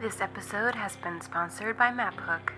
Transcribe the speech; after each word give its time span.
This 0.00 0.20
episode 0.20 0.76
has 0.76 0.94
been 0.98 1.20
sponsored 1.20 1.76
by 1.76 1.90
MapHook. 1.90 2.52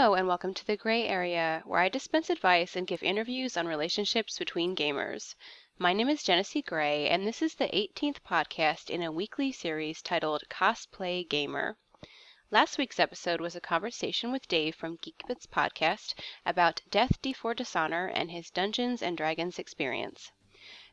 Hello, 0.00 0.14
and 0.14 0.28
welcome 0.28 0.54
to 0.54 0.64
the 0.64 0.76
Grey 0.76 1.08
Area, 1.08 1.60
where 1.66 1.80
I 1.80 1.88
dispense 1.88 2.30
advice 2.30 2.76
and 2.76 2.86
give 2.86 3.02
interviews 3.02 3.56
on 3.56 3.66
relationships 3.66 4.38
between 4.38 4.76
gamers. 4.76 5.34
My 5.76 5.92
name 5.92 6.08
is 6.08 6.22
Jenesee 6.22 6.64
Grey, 6.64 7.08
and 7.08 7.26
this 7.26 7.42
is 7.42 7.56
the 7.56 7.66
18th 7.66 8.20
podcast 8.20 8.90
in 8.90 9.02
a 9.02 9.10
weekly 9.10 9.50
series 9.50 10.00
titled 10.00 10.44
Cosplay 10.48 11.28
Gamer. 11.28 11.76
Last 12.52 12.78
week's 12.78 13.00
episode 13.00 13.40
was 13.40 13.56
a 13.56 13.60
conversation 13.60 14.30
with 14.30 14.46
Dave 14.46 14.76
from 14.76 14.98
Geekbits 14.98 15.48
podcast 15.48 16.14
about 16.46 16.80
Death 16.88 17.20
Before 17.20 17.54
Dishonor 17.54 18.06
and 18.06 18.30
his 18.30 18.50
Dungeons 18.50 19.02
and 19.02 19.16
Dragons 19.16 19.58
experience. 19.58 20.30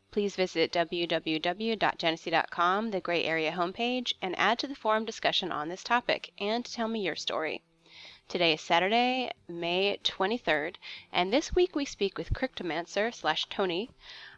Please 0.09 0.35
visit 0.35 0.71
www.genesee.com, 0.71 2.89
the 2.89 3.01
Grey 3.01 3.23
Area 3.23 3.51
homepage, 3.51 4.13
and 4.19 4.35
add 4.39 4.57
to 4.57 4.67
the 4.67 4.73
forum 4.73 5.05
discussion 5.05 5.51
on 5.51 5.69
this 5.69 5.83
topic 5.83 6.33
and 6.39 6.65
tell 6.65 6.87
me 6.87 7.01
your 7.01 7.15
story. 7.15 7.61
Today 8.27 8.53
is 8.53 8.61
Saturday, 8.61 9.29
May 9.47 9.99
23rd, 10.03 10.77
and 11.13 11.31
this 11.31 11.53
week 11.53 11.75
we 11.75 11.85
speak 11.85 12.17
with 12.17 12.33
Cryptomancer 12.33 13.13
slash 13.13 13.45
Tony 13.49 13.91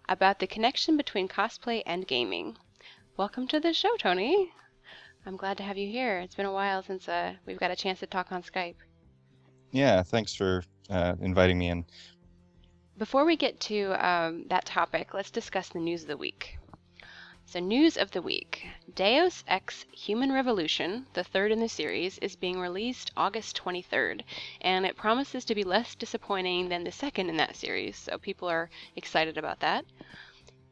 about 0.09 0.39
the 0.39 0.45
connection 0.45 0.97
between 0.97 1.30
cosplay 1.30 1.83
and 1.85 2.05
gaming. 2.05 2.58
Welcome 3.15 3.47
to 3.47 3.61
the 3.61 3.73
show, 3.73 3.95
Tony. 3.97 4.52
I'm 5.25 5.38
glad 5.38 5.55
to 5.58 5.63
have 5.63 5.77
you 5.77 5.89
here. 5.89 6.19
It's 6.19 6.35
been 6.35 6.45
a 6.45 6.52
while 6.52 6.83
since 6.83 7.08
uh, 7.08 7.35
we've 7.45 7.59
got 7.59 7.71
a 7.71 7.77
chance 7.77 8.02
to 8.02 8.08
talk 8.08 8.33
on 8.33 8.43
Skype. 8.43 8.75
Yeah, 9.71 10.03
thanks 10.03 10.35
for 10.35 10.63
uh, 10.89 11.15
inviting 11.21 11.58
me 11.58 11.69
in. 11.69 11.85
Before 12.97 13.23
we 13.23 13.38
get 13.38 13.58
to 13.61 13.93
um, 14.05 14.47
that 14.49 14.65
topic, 14.65 15.13
let's 15.13 15.31
discuss 15.31 15.69
the 15.69 15.80
news 15.80 16.02
of 16.02 16.09
the 16.09 16.17
week. 16.17 16.59
So, 17.50 17.62
news 17.62 17.95
of 17.95 18.12
the 18.12 18.22
week 18.22 18.67
Deus 18.94 19.45
Ex 19.48 19.86
Human 19.94 20.34
Revolution, 20.34 21.08
the 21.14 21.23
third 21.23 21.54
in 21.54 21.62
the 21.62 21.70
series, 21.70 22.17
is 22.17 22.36
being 22.36 22.59
released 22.59 23.12
August 23.16 23.56
23rd, 23.56 24.23
and 24.59 24.86
it 24.86 24.98
promises 24.98 25.45
to 25.45 25.56
be 25.56 25.64
less 25.64 25.95
disappointing 25.95 26.67
than 26.67 26.84
the 26.84 26.92
second 26.92 27.30
in 27.30 27.38
that 27.38 27.56
series, 27.56 27.95
so 27.95 28.17
people 28.17 28.50
are 28.50 28.70
excited 28.98 29.38
about 29.38 29.62
that. 29.62 29.86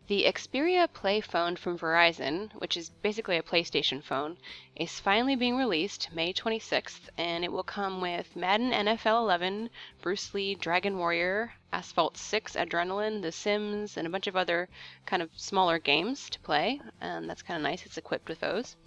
The 0.07 0.25
Xperia 0.25 0.91
Play 0.91 1.21
phone 1.21 1.55
from 1.55 1.79
Verizon, 1.79 2.51
which 2.59 2.75
is 2.75 2.89
basically 2.89 3.37
a 3.37 3.41
PlayStation 3.41 4.03
phone, 4.03 4.37
is 4.75 4.99
finally 4.99 5.37
being 5.37 5.55
released 5.55 6.09
May 6.11 6.33
26th, 6.33 7.07
and 7.17 7.45
it 7.45 7.53
will 7.53 7.63
come 7.63 8.01
with 8.01 8.35
Madden 8.35 8.71
NFL 8.71 9.21
11, 9.21 9.69
Bruce 10.01 10.33
Lee 10.33 10.55
Dragon 10.55 10.97
Warrior, 10.97 11.53
Asphalt 11.77 12.15
6 12.15 12.55
Adrenaline, 12.55 13.21
The 13.21 13.33
Sims, 13.33 13.97
and 13.97 14.07
a 14.07 14.09
bunch 14.09 14.27
of 14.27 14.37
other 14.37 14.69
kind 15.05 15.21
of 15.21 15.29
smaller 15.35 15.77
games 15.77 16.29
to 16.29 16.39
play, 16.39 16.79
and 17.01 17.29
that's 17.29 17.41
kind 17.41 17.57
of 17.57 17.63
nice. 17.63 17.85
It's 17.85 17.97
equipped 17.97 18.29
with 18.29 18.39
those. 18.39 18.77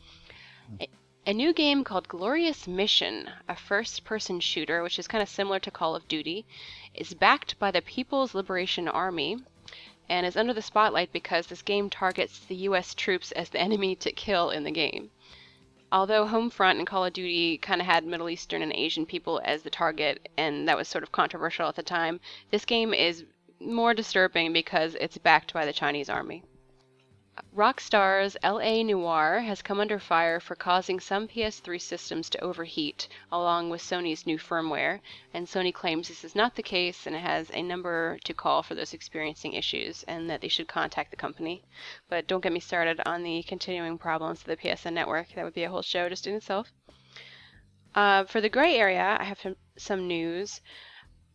Hmm. 0.67 0.77
A, 0.81 0.89
a 1.27 1.35
new 1.35 1.53
game 1.53 1.85
called 1.85 2.09
Glorious 2.09 2.67
Mission, 2.67 3.31
a 3.47 3.55
first 3.55 4.05
person 4.05 4.41
shooter, 4.41 4.83
which 4.83 4.99
is 4.99 5.07
kind 5.07 5.23
of 5.23 5.29
similar 5.29 5.61
to 5.61 5.71
Call 5.71 5.95
of 5.95 6.09
Duty, 6.09 6.47
is 6.95 7.13
backed 7.13 7.59
by 7.59 7.71
the 7.71 7.83
People's 7.83 8.35
Liberation 8.35 8.89
Army 8.89 9.37
and 10.09 10.25
is 10.25 10.39
under 10.39 10.55
the 10.55 10.63
spotlight 10.63 11.13
because 11.13 11.49
this 11.49 11.61
game 11.61 11.91
targets 11.91 12.39
the 12.39 12.57
US 12.69 12.95
troops 12.95 13.33
as 13.33 13.51
the 13.51 13.61
enemy 13.69 13.97
to 13.97 14.13
kill 14.13 14.49
in 14.49 14.65
the 14.65 14.71
game. 14.71 15.11
Although 15.91 16.27
Homefront 16.27 16.77
and 16.79 16.87
Call 16.87 17.07
of 17.07 17.15
Duty 17.15 17.57
kind 17.57 17.81
of 17.81 17.87
had 17.87 18.05
Middle 18.05 18.29
Eastern 18.29 18.61
and 18.61 18.75
Asian 18.75 19.07
people 19.07 19.41
as 19.43 19.63
the 19.63 19.71
target, 19.71 20.29
and 20.37 20.69
that 20.69 20.77
was 20.77 20.87
sort 20.87 21.03
of 21.03 21.13
controversial 21.13 21.67
at 21.67 21.77
the 21.77 21.83
time, 21.83 22.21
this 22.51 22.67
game 22.67 22.93
is 22.93 23.25
more 23.59 23.95
disturbing 23.95 24.53
because 24.53 24.97
it's 24.97 25.17
backed 25.17 25.55
by 25.55 25.65
the 25.65 25.73
Chinese 25.73 26.11
army. 26.11 26.43
Rockstar's 27.59 28.37
LA 28.45 28.85
Noire 28.85 29.41
has 29.41 29.63
come 29.63 29.81
under 29.81 29.99
fire 29.99 30.39
for 30.39 30.55
causing 30.55 31.01
some 31.01 31.27
PS3 31.27 31.81
systems 31.81 32.31
to 32.31 32.41
overheat, 32.41 33.09
along 33.33 33.69
with 33.69 33.83
Sony's 33.83 34.27
new 34.27 34.39
firmware, 34.39 35.01
and 35.35 35.45
Sony 35.45 35.75
claims 35.75 36.07
this 36.07 36.23
is 36.23 36.37
not 36.37 36.55
the 36.55 36.63
case 36.63 37.05
and 37.05 37.17
it 37.17 37.19
has 37.19 37.51
a 37.51 37.61
number 37.61 38.17
to 38.23 38.33
call 38.33 38.63
for 38.63 38.77
those 38.77 38.95
experiencing 38.95 39.55
issues 39.55 40.05
and 40.05 40.31
that 40.31 40.41
they 40.41 40.47
should 40.47 40.69
contact 40.69 41.11
the 41.11 41.17
company. 41.17 41.65
But 42.09 42.29
don't 42.29 42.43
get 42.43 42.53
me 42.53 42.61
started 42.61 43.01
on 43.05 43.25
the 43.25 43.43
continuing 43.43 43.99
problems 43.99 44.43
of 44.43 44.47
the 44.47 44.57
PSN 44.57 44.93
network. 44.93 45.35
That 45.35 45.45
would 45.45 45.53
be 45.53 45.65
a 45.65 45.69
whole 45.69 45.83
show 45.83 46.09
just 46.09 46.29
in 46.29 46.37
itself. 46.37 46.73
Uh, 47.93 48.23
for 48.23 48.41
the 48.41 48.49
gray 48.49 48.77
area, 48.77 49.17
I 49.19 49.25
have 49.25 49.45
some 49.77 50.07
news. 50.07 50.61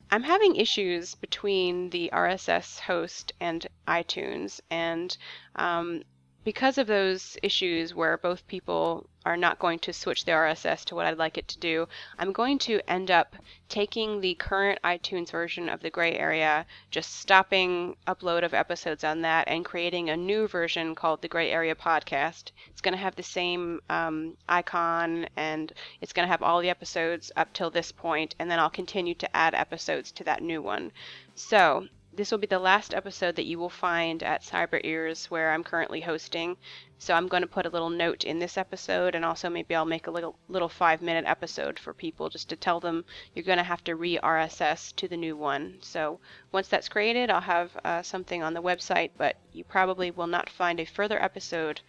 I'm 0.09 0.23
having 0.23 0.55
issues 0.55 1.15
between 1.15 1.89
the 1.89 2.11
RSS 2.13 2.79
host 2.79 3.33
and 3.41 3.67
iTunes, 3.87 4.61
and 4.69 5.17
um, 5.55 6.03
because 6.43 6.77
of 6.77 6.87
those 6.87 7.37
issues 7.41 7.95
where 7.95 8.17
both 8.17 8.45
people 8.47 9.07
are 9.25 9.37
not 9.37 9.59
going 9.59 9.79
to 9.79 9.93
switch 9.93 10.25
the 10.25 10.31
RSS 10.31 10.83
to 10.85 10.95
what 10.95 11.05
I'd 11.05 11.17
like 11.17 11.37
it 11.37 11.47
to 11.47 11.59
do, 11.59 11.87
I'm 12.19 12.33
going 12.33 12.59
to 12.59 12.81
end 12.89 13.09
up 13.09 13.35
taking 13.69 14.19
the 14.19 14.35
current 14.35 14.79
iTunes 14.83 15.31
version 15.31 15.69
of 15.69 15.81
the 15.81 15.89
gray 15.89 16.13
area, 16.13 16.65
just 16.91 17.19
stopping 17.19 17.95
upload 18.07 18.43
of 18.43 18.53
episodes 18.53 19.03
on 19.03 19.21
that, 19.21 19.47
and 19.47 19.63
creating 19.63 20.09
a 20.09 20.17
new 20.17 20.47
version 20.47 20.95
called 20.95 21.21
the 21.21 21.29
Grey 21.29 21.51
Area 21.51 21.75
Podcast. 21.75 22.51
It's 22.69 22.81
going 22.81 22.93
to 22.93 23.01
have 23.01 23.15
the 23.15 23.23
same 23.23 23.81
um, 23.89 24.35
icon 24.49 25.27
and 25.37 25.71
it's 26.01 26.13
going 26.13 26.27
to 26.27 26.31
have 26.31 26.43
all 26.43 26.59
the 26.59 26.69
episodes 26.69 27.31
up 27.37 27.53
till 27.53 27.69
this 27.69 27.91
point, 27.91 28.35
and 28.39 28.51
then 28.51 28.59
I'll 28.59 28.69
continue 28.69 29.15
to 29.15 29.35
add 29.35 29.55
episodes 29.55 30.11
to 30.13 30.23
that 30.25 30.43
new 30.43 30.61
one. 30.61 30.91
So 31.35 31.87
this 32.15 32.29
will 32.29 32.37
be 32.37 32.45
the 32.45 32.59
last 32.59 32.93
episode 32.93 33.35
that 33.37 33.47
you 33.47 33.57
will 33.57 33.69
find 33.69 34.21
at 34.21 34.43
Cyber 34.43 34.79
Ears, 34.83 35.31
where 35.31 35.51
I'm 35.51 35.63
currently 35.63 35.99
hosting. 35.99 36.57
So 36.99 37.15
I'm 37.15 37.27
going 37.27 37.41
to 37.41 37.47
put 37.47 37.65
a 37.65 37.69
little 37.69 37.89
note 37.89 38.23
in 38.23 38.37
this 38.37 38.55
episode, 38.55 39.15
and 39.15 39.25
also 39.25 39.49
maybe 39.49 39.73
I'll 39.73 39.83
make 39.83 40.05
a 40.05 40.11
little 40.11 40.37
little 40.47 40.69
five 40.69 41.01
minute 41.01 41.25
episode 41.25 41.79
for 41.79 41.91
people 41.91 42.29
just 42.29 42.49
to 42.49 42.55
tell 42.55 42.79
them 42.79 43.03
you're 43.33 43.43
going 43.43 43.57
to 43.57 43.63
have 43.63 43.83
to 43.85 43.95
re 43.95 44.19
RSS 44.21 44.95
to 44.97 45.07
the 45.07 45.17
new 45.17 45.35
one. 45.35 45.79
So 45.81 46.19
once 46.51 46.67
that's 46.67 46.87
created, 46.87 47.31
I'll 47.31 47.41
have 47.41 47.75
uh, 47.83 48.03
something 48.03 48.43
on 48.43 48.53
the 48.53 48.61
website, 48.61 49.09
but 49.17 49.35
you 49.51 49.63
probably 49.63 50.11
will 50.11 50.27
not 50.27 50.51
find 50.51 50.79
a 50.79 50.85
further 50.85 51.19
episode. 51.19 51.81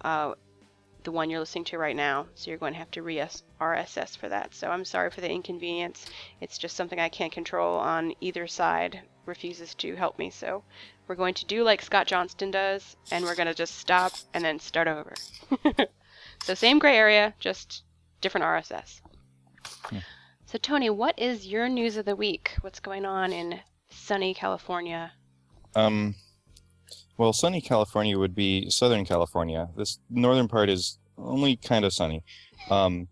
Uh, 0.00 0.36
the 1.04 1.12
one 1.12 1.28
you're 1.28 1.40
listening 1.40 1.64
to 1.64 1.78
right 1.78 1.94
now. 1.94 2.26
So 2.34 2.50
you're 2.50 2.58
going 2.58 2.72
to 2.72 2.78
have 2.78 2.90
to 2.92 3.02
re 3.02 3.22
RSS 3.60 4.16
for 4.16 4.30
that. 4.30 4.54
So 4.54 4.70
I'm 4.70 4.86
sorry 4.86 5.10
for 5.10 5.20
the 5.20 5.30
inconvenience. 5.30 6.06
It's 6.40 6.56
just 6.56 6.76
something 6.76 6.98
I 6.98 7.10
can't 7.10 7.30
control 7.30 7.78
on 7.78 8.14
either 8.22 8.46
side 8.46 9.02
refuses 9.26 9.74
to 9.76 9.96
help 9.96 10.18
me. 10.18 10.30
So 10.30 10.62
we're 11.06 11.14
going 11.14 11.34
to 11.34 11.46
do 11.46 11.62
like 11.62 11.82
Scott 11.82 12.06
Johnson 12.06 12.50
does, 12.50 12.96
and 13.10 13.24
we're 13.24 13.34
going 13.34 13.48
to 13.48 13.54
just 13.54 13.78
stop 13.78 14.12
and 14.34 14.44
then 14.44 14.58
start 14.58 14.88
over. 14.88 15.14
so 16.42 16.54
same 16.54 16.78
gray 16.78 16.96
area, 16.96 17.34
just 17.38 17.82
different 18.20 18.44
RSS. 18.44 19.00
Yeah. 19.92 20.00
So 20.46 20.58
Tony, 20.58 20.90
what 20.90 21.18
is 21.18 21.46
your 21.46 21.68
news 21.68 21.96
of 21.96 22.04
the 22.04 22.16
week? 22.16 22.56
What's 22.60 22.80
going 22.80 23.04
on 23.04 23.32
in 23.32 23.60
sunny 23.90 24.34
California? 24.34 25.12
Um, 25.74 26.14
well, 27.18 27.32
sunny 27.32 27.60
California 27.60 28.18
would 28.18 28.34
be 28.34 28.70
Southern 28.70 29.04
California. 29.04 29.68
This 29.76 29.98
northern 30.10 30.48
part 30.48 30.68
is 30.68 30.98
only 31.18 31.56
kind 31.56 31.84
of 31.84 31.92
sunny. 31.92 32.22
Um, 32.70 33.08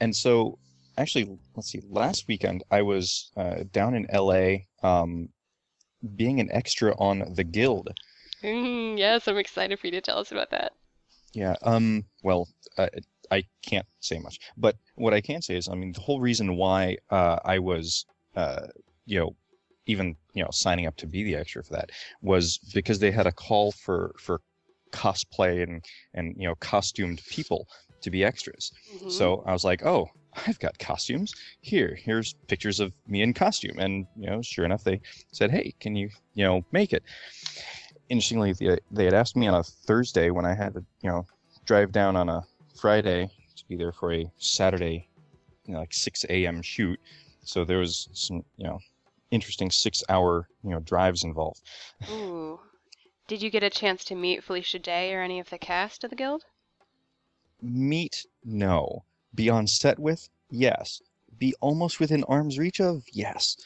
and 0.00 0.14
so, 0.14 0.58
actually, 0.98 1.38
let's 1.54 1.70
see. 1.70 1.80
Last 1.88 2.26
weekend, 2.28 2.64
I 2.70 2.82
was 2.82 3.30
uh, 3.36 3.64
down 3.72 3.94
in 3.94 4.06
LA 4.12 4.66
um, 4.82 5.28
being 6.06 6.40
an 6.40 6.50
extra 6.52 6.94
on 6.98 7.34
The 7.34 7.44
Guild. 7.44 7.90
Mm, 8.42 8.98
yes, 8.98 9.26
I'm 9.28 9.38
excited 9.38 9.78
for 9.78 9.86
you 9.86 9.92
to 9.92 10.00
tell 10.00 10.18
us 10.18 10.32
about 10.32 10.50
that. 10.50 10.72
Yeah. 11.32 11.54
Um. 11.62 12.04
Well, 12.22 12.48
uh, 12.78 12.88
I 13.30 13.44
can't 13.62 13.86
say 14.00 14.18
much, 14.18 14.38
but 14.56 14.76
what 14.94 15.12
I 15.12 15.20
can 15.20 15.42
say 15.42 15.56
is, 15.56 15.68
I 15.68 15.74
mean, 15.74 15.92
the 15.92 16.00
whole 16.00 16.20
reason 16.20 16.56
why 16.56 16.98
uh, 17.10 17.38
I 17.44 17.58
was, 17.58 18.06
uh, 18.36 18.68
you 19.04 19.18
know, 19.18 19.36
even 19.86 20.16
you 20.34 20.42
know 20.42 20.50
signing 20.52 20.86
up 20.86 20.96
to 20.96 21.06
be 21.06 21.22
the 21.22 21.34
extra 21.34 21.62
for 21.62 21.74
that 21.74 21.90
was 22.20 22.58
because 22.74 22.98
they 22.98 23.10
had 23.10 23.26
a 23.26 23.32
call 23.32 23.72
for 23.72 24.14
for 24.18 24.40
cosplay 24.92 25.62
and 25.62 25.84
and 26.14 26.34
you 26.38 26.46
know 26.46 26.54
costumed 26.56 27.22
people 27.28 27.66
to 28.02 28.10
be 28.10 28.24
extras. 28.24 28.72
Mm-hmm. 28.94 29.10
So 29.10 29.42
I 29.46 29.52
was 29.52 29.64
like, 29.64 29.84
oh, 29.84 30.08
I've 30.46 30.58
got 30.58 30.78
costumes. 30.78 31.34
Here, 31.60 31.96
here's 32.00 32.34
pictures 32.46 32.80
of 32.80 32.92
me 33.06 33.22
in 33.22 33.32
costume. 33.32 33.78
And, 33.78 34.06
you 34.16 34.26
know, 34.28 34.42
sure 34.42 34.64
enough, 34.64 34.84
they 34.84 35.00
said, 35.32 35.50
hey, 35.50 35.74
can 35.80 35.96
you, 35.96 36.10
you 36.34 36.44
know, 36.44 36.64
make 36.72 36.92
it? 36.92 37.02
Interestingly, 38.08 38.52
they, 38.52 38.78
they 38.90 39.04
had 39.04 39.14
asked 39.14 39.36
me 39.36 39.46
on 39.46 39.54
a 39.54 39.62
Thursday 39.62 40.30
when 40.30 40.44
I 40.44 40.54
had 40.54 40.74
to, 40.74 40.84
you 41.02 41.10
know, 41.10 41.26
drive 41.64 41.92
down 41.92 42.16
on 42.16 42.28
a 42.28 42.42
Friday 42.78 43.30
to 43.56 43.64
be 43.68 43.76
there 43.76 43.92
for 43.92 44.12
a 44.12 44.30
Saturday, 44.36 45.08
you 45.64 45.74
know, 45.74 45.80
like 45.80 45.94
6 45.94 46.24
a.m. 46.28 46.62
shoot. 46.62 47.00
So 47.42 47.64
there 47.64 47.78
was 47.78 48.08
some, 48.12 48.44
you 48.56 48.64
know, 48.64 48.78
interesting 49.30 49.70
six-hour, 49.70 50.48
you 50.62 50.70
know, 50.70 50.80
drives 50.80 51.24
involved. 51.24 51.62
Ooh. 52.10 52.60
Did 53.26 53.42
you 53.42 53.50
get 53.50 53.64
a 53.64 53.70
chance 53.70 54.04
to 54.04 54.14
meet 54.14 54.44
Felicia 54.44 54.78
Day 54.78 55.12
or 55.12 55.22
any 55.22 55.40
of 55.40 55.50
the 55.50 55.58
cast 55.58 56.04
of 56.04 56.10
the 56.10 56.16
guild? 56.16 56.44
Meet, 57.60 58.26
no. 58.44 59.04
Be 59.36 59.48
on 59.48 59.66
set 59.68 59.98
with, 59.98 60.28
yes. 60.50 61.00
Be 61.38 61.54
almost 61.60 62.00
within 62.00 62.24
arm's 62.24 62.58
reach 62.58 62.80
of, 62.80 63.04
yes. 63.12 63.56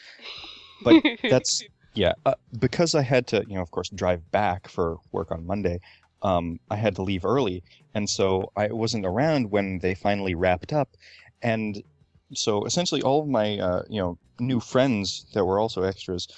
But 0.83 1.03
that's 1.31 1.63
yeah. 1.95 2.13
Uh, 2.27 2.35
because 2.59 2.95
I 2.95 3.03
had 3.03 3.27
to, 3.29 3.45
you 3.49 3.55
know, 3.55 3.63
of 3.63 3.71
course, 3.71 3.89
drive 3.89 4.31
back 4.31 4.69
for 4.69 4.99
work 5.13 5.33
on 5.33 5.47
Monday. 5.47 5.81
Um, 6.23 6.61
I 6.71 6.77
had 6.77 6.95
to 6.97 7.03
leave 7.03 7.25
early, 7.25 7.63
and 7.95 8.09
so 8.09 8.53
I 8.57 8.69
wasn't 8.69 9.07
around 9.07 9.51
when 9.51 9.79
they 9.79 9.95
finally 9.95 10.35
wrapped 10.35 10.73
up. 10.73 10.91
And 11.43 11.83
so 12.35 12.65
essentially, 12.65 13.03
all 13.03 13.23
of 13.23 13.29
my, 13.29 13.59
uh, 13.59 13.83
you 13.89 14.01
know, 14.01 14.19
new 14.39 14.61
friends 14.61 15.27
that 15.33 15.45
were 15.45 15.59
also 15.59 15.83
extras, 15.83 16.29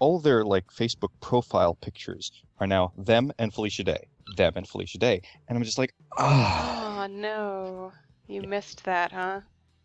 all 0.00 0.18
their 0.18 0.44
like 0.44 0.66
Facebook 0.68 1.10
profile 1.20 1.74
pictures 1.74 2.32
are 2.58 2.66
now 2.66 2.92
them 2.98 3.32
and 3.38 3.54
Felicia 3.54 3.84
Day, 3.84 4.08
them 4.36 4.54
and 4.56 4.66
Felicia 4.66 4.98
Day, 4.98 5.22
and 5.48 5.56
I'm 5.56 5.62
just 5.62 5.78
like, 5.78 5.94
ah, 6.18 6.78
Oh 6.98 7.06
no. 7.06 7.92
You 8.28 8.42
missed 8.42 8.84
that, 8.84 9.12
huh? 9.12 9.40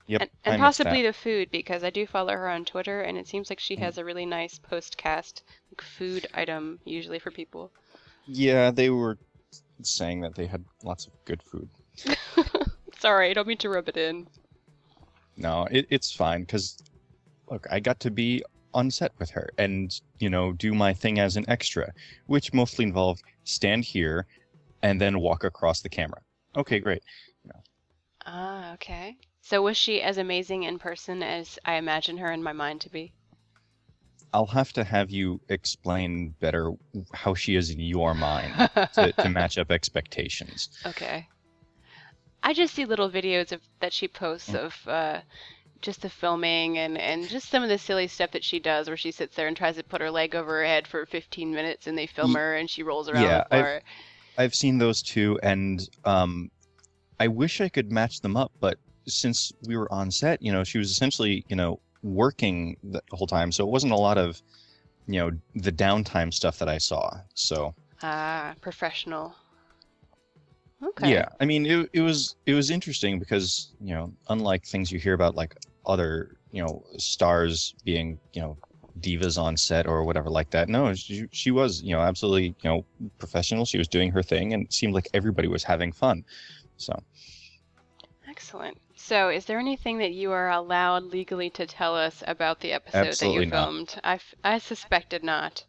yep. 0.07 0.21
And, 0.21 0.29
and 0.43 0.61
possibly 0.61 1.01
the 1.01 1.13
food 1.13 1.49
because 1.49 1.83
I 1.83 1.89
do 1.89 2.05
follow 2.05 2.33
her 2.33 2.49
on 2.49 2.65
Twitter 2.65 3.01
and 3.01 3.17
it 3.17 3.27
seems 3.27 3.49
like 3.49 3.59
she 3.59 3.75
Mm. 3.75 3.79
has 3.79 3.97
a 3.97 4.05
really 4.05 4.25
nice 4.25 4.59
post-cast 4.59 5.43
like, 5.71 5.81
food 5.81 6.27
item 6.33 6.79
usually 6.85 7.19
for 7.19 7.31
people. 7.31 7.71
Yeah, 8.27 8.71
they 8.71 8.89
were 8.89 9.17
saying 9.81 10.21
that 10.21 10.35
they 10.35 10.45
had 10.45 10.63
lots 10.83 11.07
of 11.07 11.13
good 11.25 11.41
food. 11.43 11.69
Sorry, 12.99 13.29
I 13.29 13.33
don't 13.33 13.47
mean 13.47 13.57
to 13.57 13.69
rub 13.69 13.89
it 13.89 13.97
in. 13.97 14.27
No, 15.37 15.67
it, 15.71 15.87
it's 15.89 16.11
fine 16.11 16.41
because, 16.41 16.77
look, 17.49 17.65
I 17.71 17.79
got 17.79 17.99
to 18.01 18.11
be 18.11 18.43
on 18.73 18.91
set 18.91 19.11
with 19.19 19.29
her 19.31 19.49
and, 19.57 19.93
you 20.19 20.29
know, 20.29 20.53
do 20.53 20.73
my 20.73 20.93
thing 20.93 21.19
as 21.19 21.37
an 21.37 21.45
extra, 21.47 21.91
which 22.27 22.53
mostly 22.53 22.85
involved 22.85 23.23
stand 23.43 23.83
here 23.85 24.25
and 24.81 24.99
then 24.99 25.19
walk 25.19 25.43
across 25.43 25.81
the 25.81 25.89
camera. 25.89 26.21
Okay, 26.55 26.79
great. 26.79 27.03
Ah, 28.25 28.73
okay. 28.73 29.17
So 29.39 29.61
was 29.61 29.77
she 29.77 30.01
as 30.01 30.17
amazing 30.17 30.63
in 30.63 30.77
person 30.77 31.23
as 31.23 31.57
I 31.63 31.75
imagine 31.75 32.17
her 32.17 32.33
in 32.33 32.43
my 32.43 32.51
mind 32.51 32.81
to 32.81 32.89
be? 32.89 33.13
I'll 34.33 34.47
have 34.47 34.73
to 34.73 34.83
have 34.83 35.11
you 35.11 35.41
explain 35.47 36.31
better 36.39 36.73
how 37.13 37.35
she 37.35 37.55
is 37.55 37.69
in 37.69 37.79
your 37.79 38.13
mind 38.13 38.67
to, 38.93 39.13
to 39.13 39.29
match 39.29 39.57
up 39.57 39.71
expectations. 39.71 40.69
Okay. 40.85 41.27
I 42.43 42.53
just 42.53 42.75
see 42.75 42.85
little 42.85 43.09
videos 43.09 43.51
of 43.51 43.61
that 43.79 43.91
she 43.91 44.07
posts 44.07 44.53
Mm. 44.53 44.59
of 44.65 44.87
uh, 44.87 45.21
just 45.81 46.01
the 46.03 46.09
filming 46.09 46.77
and, 46.77 46.97
and 46.97 47.29
just 47.29 47.49
some 47.49 47.63
of 47.63 47.69
the 47.69 47.77
silly 47.77 48.07
stuff 48.07 48.31
that 48.31 48.43
she 48.43 48.59
does 48.59 48.87
where 48.87 48.97
she 48.97 49.11
sits 49.11 49.35
there 49.35 49.47
and 49.47 49.57
tries 49.57 49.77
to 49.77 49.83
put 49.83 50.01
her 50.01 50.11
leg 50.11 50.35
over 50.35 50.59
her 50.59 50.65
head 50.65 50.87
for 50.87 51.05
15 51.05 51.53
minutes 51.53 51.87
and 51.87 51.97
they 51.97 52.07
film 52.07 52.35
her 52.35 52.55
and 52.55 52.69
she 52.69 52.83
rolls 52.83 53.09
around 53.09 53.29
yeah, 53.29 53.43
floor. 53.49 53.83
I've 54.37 54.55
seen 54.55 54.77
those 54.79 55.01
too, 55.01 55.39
and 55.43 55.87
um, 56.05 56.49
I 57.23 57.27
wish 57.27 57.61
I 57.61 57.69
could 57.69 57.91
match 57.91 58.21
them 58.21 58.35
up, 58.37 58.51
but 58.59 58.77
since 59.07 59.51
we 59.67 59.77
were 59.77 59.91
on 59.93 60.11
set, 60.11 60.41
you 60.41 60.51
know, 60.51 60.63
she 60.63 60.77
was 60.77 60.91
essentially, 60.91 61.45
you 61.49 61.55
know, 61.55 61.79
working 62.03 62.77
the 62.83 63.01
whole 63.11 63.27
time, 63.27 63.51
so 63.51 63.63
it 63.65 63.71
wasn't 63.71 63.93
a 63.93 63.97
lot 63.97 64.17
of, 64.17 64.41
you 65.07 65.19
know, 65.19 65.31
the 65.55 65.71
downtime 65.71 66.33
stuff 66.33 66.59
that 66.59 66.69
I 66.69 66.79
saw. 66.79 67.21
So 67.35 67.75
Ah, 68.03 68.55
professional. 68.61 69.35
Okay. 70.83 71.15
yeah, 71.15 71.25
I 71.39 71.45
mean, 71.45 71.65
it 71.65 71.89
it 71.93 72.01
was 72.01 72.35
it 72.45 72.53
was 72.53 72.69
interesting 72.69 73.19
because 73.19 73.73
you 73.79 73.93
know, 73.93 74.13
unlike 74.29 74.65
things 74.65 74.91
you 74.91 74.99
hear 74.99 75.13
about 75.13 75.35
like 75.35 75.55
other 75.85 76.37
you 76.51 76.61
know 76.63 76.83
stars 76.97 77.75
being 77.83 78.19
you 78.33 78.41
know 78.41 78.57
divas 78.99 79.41
on 79.41 79.57
set 79.57 79.87
or 79.87 80.03
whatever 80.05 80.29
like 80.29 80.51
that. 80.51 80.69
No, 80.69 80.93
she, 80.93 81.25
she 81.31 81.51
was 81.51 81.81
you 81.81 81.93
know 81.93 82.01
absolutely 82.01 82.55
you 82.63 82.69
know 82.69 82.85
professional. 83.17 83.65
She 83.65 83.77
was 83.77 83.87
doing 83.87 84.11
her 84.11 84.23
thing, 84.23 84.53
and 84.53 84.65
it 84.65 84.73
seemed 84.73 84.93
like 84.93 85.09
everybody 85.13 85.47
was 85.47 85.63
having 85.63 85.91
fun. 85.91 86.23
So. 86.85 87.01
Excellent. 88.29 88.77
So, 88.95 89.29
is 89.29 89.45
there 89.45 89.59
anything 89.59 89.97
that 89.97 90.13
you 90.13 90.31
are 90.31 90.49
allowed 90.49 91.03
legally 91.03 91.49
to 91.51 91.65
tell 91.65 91.95
us 91.95 92.23
about 92.25 92.59
the 92.61 92.71
episode 92.71 93.07
Absolutely 93.07 93.39
that 93.39 93.45
you 93.45 93.51
not. 93.51 93.65
filmed? 93.65 93.99
I, 94.03 94.13
f- 94.15 94.35
I 94.43 94.57
suspected 94.59 95.23
not. 95.23 95.65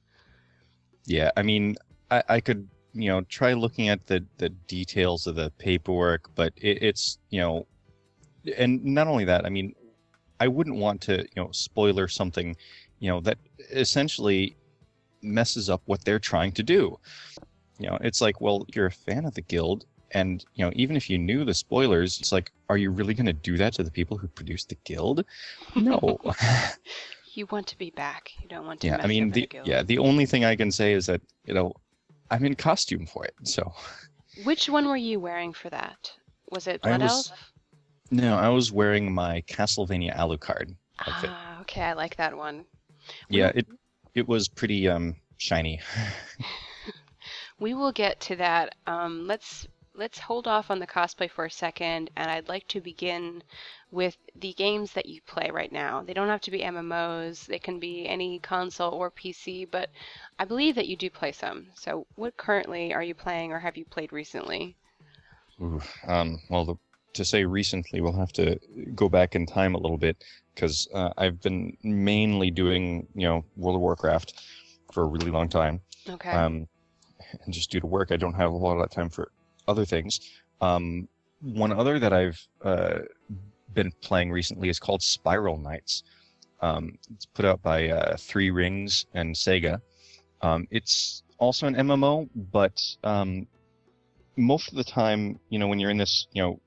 Yeah, 1.06 1.30
I 1.36 1.42
mean, 1.42 1.76
I, 2.10 2.22
I 2.28 2.40
could, 2.40 2.68
you 2.92 3.08
know, 3.08 3.22
try 3.22 3.52
looking 3.54 3.88
at 3.88 4.06
the, 4.06 4.24
the 4.38 4.50
details 4.50 5.26
of 5.26 5.34
the 5.34 5.50
paperwork, 5.58 6.30
but 6.34 6.52
it, 6.56 6.82
it's, 6.82 7.18
you 7.30 7.40
know, 7.40 7.66
and 8.56 8.84
not 8.84 9.08
only 9.08 9.24
that, 9.24 9.44
I 9.44 9.48
mean, 9.48 9.74
I 10.40 10.48
wouldn't 10.48 10.76
want 10.76 11.00
to, 11.02 11.18
you 11.18 11.42
know, 11.42 11.50
spoiler 11.52 12.08
something, 12.08 12.56
you 13.00 13.10
know, 13.10 13.20
that 13.20 13.38
essentially 13.70 14.56
messes 15.22 15.68
up 15.68 15.82
what 15.86 16.04
they're 16.04 16.18
trying 16.18 16.52
to 16.52 16.62
do. 16.62 16.98
You 17.78 17.88
know, 17.88 17.98
it's 18.00 18.20
like, 18.20 18.40
well, 18.40 18.66
you're 18.74 18.86
a 18.86 18.92
fan 18.92 19.24
of 19.24 19.34
the 19.34 19.42
guild, 19.42 19.86
and 20.14 20.44
you 20.54 20.64
know, 20.64 20.72
even 20.74 20.96
if 20.96 21.10
you 21.10 21.18
knew 21.18 21.44
the 21.44 21.52
spoilers, 21.54 22.18
it's 22.20 22.32
like, 22.32 22.50
are 22.68 22.76
you 22.78 22.90
really 22.90 23.14
going 23.14 23.26
to 23.26 23.32
do 23.32 23.56
that 23.58 23.74
to 23.74 23.82
the 23.82 23.90
people 23.90 24.16
who 24.16 24.28
produced 24.28 24.68
the 24.70 24.76
guild? 24.84 25.24
No. 25.74 26.18
You 27.36 27.46
want 27.50 27.66
to 27.66 27.78
be 27.78 27.90
back. 27.90 28.30
You 28.40 28.48
don't 28.48 28.64
want 28.64 28.80
to 28.82 28.86
yeah, 28.86 28.96
mess 28.96 29.04
I 29.04 29.08
mean, 29.08 29.32
the 29.32 29.40
the 29.40 29.46
guild. 29.48 29.66
yeah, 29.66 29.82
the 29.82 29.98
only 29.98 30.24
thing 30.24 30.44
I 30.44 30.54
can 30.54 30.70
say 30.70 30.92
is 30.92 31.06
that 31.06 31.20
you 31.46 31.52
know, 31.52 31.72
I'm 32.30 32.44
in 32.44 32.54
costume 32.54 33.06
for 33.06 33.24
it, 33.24 33.34
so. 33.42 33.72
Which 34.44 34.68
one 34.68 34.86
were 34.86 34.96
you 34.96 35.18
wearing 35.18 35.52
for 35.52 35.68
that? 35.70 36.12
Was 36.52 36.68
it 36.68 36.80
Blood 36.82 37.02
was- 37.02 37.28
Elf? 37.28 37.52
No, 38.12 38.36
I 38.36 38.48
was 38.50 38.70
wearing 38.70 39.12
my 39.12 39.42
Castlevania 39.48 40.16
Alucard 40.16 40.76
outfit. 41.00 41.30
Ah, 41.32 41.60
okay, 41.62 41.82
I 41.82 41.94
like 41.94 42.14
that 42.18 42.36
one. 42.36 42.66
We 43.28 43.38
yeah, 43.38 43.50
it 43.52 43.66
it 44.14 44.28
was 44.28 44.46
pretty 44.46 44.88
um 44.88 45.16
shiny. 45.38 45.80
We 47.58 47.74
will 47.74 47.92
get 47.92 48.20
to 48.20 48.36
that. 48.36 48.74
Um, 48.86 49.26
let's 49.26 49.66
let's 49.94 50.18
hold 50.18 50.48
off 50.48 50.70
on 50.70 50.78
the 50.78 50.86
cosplay 50.86 51.30
for 51.30 51.44
a 51.44 51.50
second, 51.50 52.10
and 52.16 52.30
I'd 52.30 52.48
like 52.48 52.66
to 52.68 52.80
begin 52.80 53.42
with 53.90 54.16
the 54.36 54.52
games 54.54 54.92
that 54.92 55.06
you 55.06 55.20
play 55.22 55.50
right 55.52 55.70
now. 55.70 56.02
They 56.02 56.14
don't 56.14 56.28
have 56.28 56.40
to 56.42 56.50
be 56.50 56.60
MMOs. 56.60 57.46
They 57.46 57.58
can 57.58 57.78
be 57.78 58.06
any 58.06 58.40
console 58.40 58.92
or 58.92 59.10
PC, 59.10 59.70
but 59.70 59.90
I 60.38 60.44
believe 60.44 60.74
that 60.74 60.88
you 60.88 60.96
do 60.96 61.10
play 61.10 61.32
some. 61.32 61.68
So, 61.74 62.06
what 62.16 62.36
currently 62.36 62.92
are 62.92 63.02
you 63.02 63.14
playing, 63.14 63.52
or 63.52 63.58
have 63.60 63.76
you 63.76 63.84
played 63.84 64.12
recently? 64.12 64.76
Um, 66.08 66.40
well, 66.50 66.64
the, 66.64 66.74
to 67.14 67.24
say 67.24 67.44
recently, 67.44 68.00
we'll 68.00 68.18
have 68.18 68.32
to 68.32 68.58
go 68.94 69.08
back 69.08 69.36
in 69.36 69.46
time 69.46 69.74
a 69.74 69.78
little 69.78 69.98
bit 69.98 70.24
because 70.54 70.88
uh, 70.92 71.10
I've 71.16 71.40
been 71.40 71.76
mainly 71.82 72.50
doing 72.50 73.06
you 73.14 73.28
know 73.28 73.44
World 73.56 73.76
of 73.76 73.82
Warcraft 73.82 74.42
for 74.92 75.04
a 75.04 75.06
really 75.06 75.30
long 75.30 75.48
time. 75.48 75.80
Okay. 76.08 76.30
Um, 76.30 76.66
and 77.44 77.54
just 77.54 77.70
due 77.70 77.80
to 77.80 77.86
work, 77.86 78.12
I 78.12 78.16
don't 78.16 78.34
have 78.34 78.52
a 78.52 78.56
lot 78.56 78.78
of 78.78 78.90
time 78.90 79.08
for 79.08 79.30
other 79.66 79.84
things. 79.84 80.20
Um, 80.60 81.08
one 81.40 81.72
other 81.72 81.98
that 81.98 82.12
I've 82.12 82.40
uh, 82.62 83.00
been 83.72 83.92
playing 84.00 84.30
recently 84.30 84.68
is 84.68 84.78
called 84.78 85.02
Spiral 85.02 85.58
Knights. 85.58 86.02
Um, 86.60 86.98
it's 87.14 87.26
put 87.26 87.44
out 87.44 87.60
by 87.62 87.88
uh, 87.90 88.16
Three 88.16 88.50
Rings 88.50 89.06
and 89.12 89.34
Sega. 89.34 89.80
Um, 90.40 90.66
it's 90.70 91.22
also 91.38 91.66
an 91.66 91.74
MMO, 91.74 92.28
but 92.34 92.80
um, 93.02 93.46
most 94.36 94.70
of 94.70 94.76
the 94.76 94.84
time, 94.84 95.38
you 95.50 95.58
know, 95.58 95.68
when 95.68 95.78
you're 95.78 95.90
in 95.90 95.98
this, 95.98 96.26
you 96.32 96.42
know, 96.42 96.60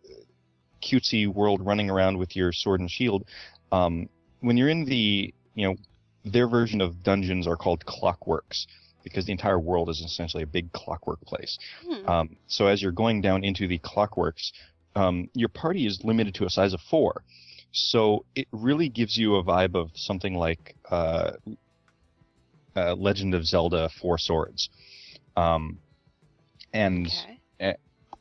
cutesy 0.82 1.27
world 1.27 1.66
running 1.66 1.89
around 1.89 2.18
with 2.18 2.36
your 2.36 2.51
sword 2.51 2.80
and 2.80 2.92
shield, 2.92 3.25
um, 3.72 4.08
when 4.42 4.58
you're 4.58 4.70
in 4.70 4.86
the, 4.86 5.34
you 5.56 5.68
know, 5.68 5.75
their 6.24 6.48
version 6.48 6.82
of 6.82 7.04
dungeons 7.04 7.48
are 7.48 7.56
called 7.56 7.86
clockworks 7.86 8.68
because 9.10 9.26
the 9.26 9.32
entire 9.32 9.60
world 9.60 9.90
is 9.90 10.02
essentially 10.02 10.44
a 10.44 10.48
big 10.48 10.72
clockwork 10.72 11.22
place. 11.22 11.58
Hmm. 11.86 12.10
Um, 12.10 12.36
so 12.48 12.68
as 12.68 12.82
you're 12.82 12.92
going 12.92 13.22
down 13.22 13.44
into 13.44 13.68
the 13.68 13.80
clockworks, 13.80 14.52
um, 14.96 15.30
your 15.34 15.50
party 15.50 15.86
is 15.86 16.04
limited 16.04 16.36
to 16.36 16.46
a 16.46 16.50
size 16.50 16.74
of 16.74 16.82
four. 16.82 17.24
So 17.72 18.26
it 18.36 18.48
really 18.52 18.90
gives 18.90 19.18
you 19.18 19.36
a 19.36 19.44
vibe 19.44 19.76
of 19.76 19.92
something 19.94 20.36
like 20.36 20.76
uh, 20.90 21.32
uh, 22.76 22.96
Legend 22.96 23.34
of 23.34 23.46
Zelda: 23.46 23.90
Four 24.02 24.18
Swords. 24.18 24.70
Um, 25.36 25.80
and 26.74 27.08
okay. 27.60 27.76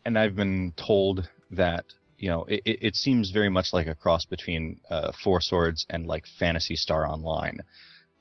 and 0.04 0.18
I've 0.18 0.36
been 0.36 0.72
told 0.76 1.28
that 1.50 1.84
you 2.18 2.28
know 2.28 2.44
it, 2.44 2.62
it 2.64 2.78
it 2.82 2.96
seems 2.96 3.30
very 3.30 3.48
much 3.48 3.72
like 3.72 3.86
a 3.86 3.94
cross 3.94 4.24
between 4.24 4.80
uh, 4.90 5.12
Four 5.22 5.40
Swords 5.40 5.86
and 5.88 6.06
like 6.06 6.24
Phantasy 6.38 6.76
Star 6.76 7.06
Online, 7.06 7.60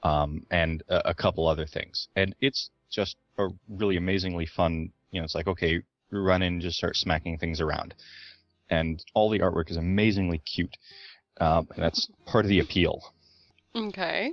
um, 0.05 0.45
and 0.51 0.83
a, 0.87 1.09
a 1.09 1.13
couple 1.13 1.47
other 1.47 1.65
things. 1.65 2.07
And 2.15 2.35
it's 2.39 2.69
just 2.91 3.17
a 3.39 3.47
really 3.67 3.97
amazingly 3.97 4.45
fun. 4.45 4.91
You 5.11 5.19
know, 5.19 5.25
it's 5.25 5.35
like 5.35 5.47
okay, 5.47 5.81
run 6.11 6.41
in, 6.41 6.53
and 6.53 6.61
just 6.61 6.77
start 6.77 6.95
smacking 6.95 7.39
things 7.39 7.59
around, 7.59 7.95
and 8.69 9.03
all 9.13 9.29
the 9.29 9.39
artwork 9.39 9.71
is 9.71 9.77
amazingly 9.77 10.37
cute, 10.37 10.77
um, 11.41 11.67
and 11.75 11.83
that's 11.83 12.07
part 12.25 12.45
of 12.45 12.49
the 12.49 12.59
appeal. 12.59 13.01
Okay. 13.75 14.31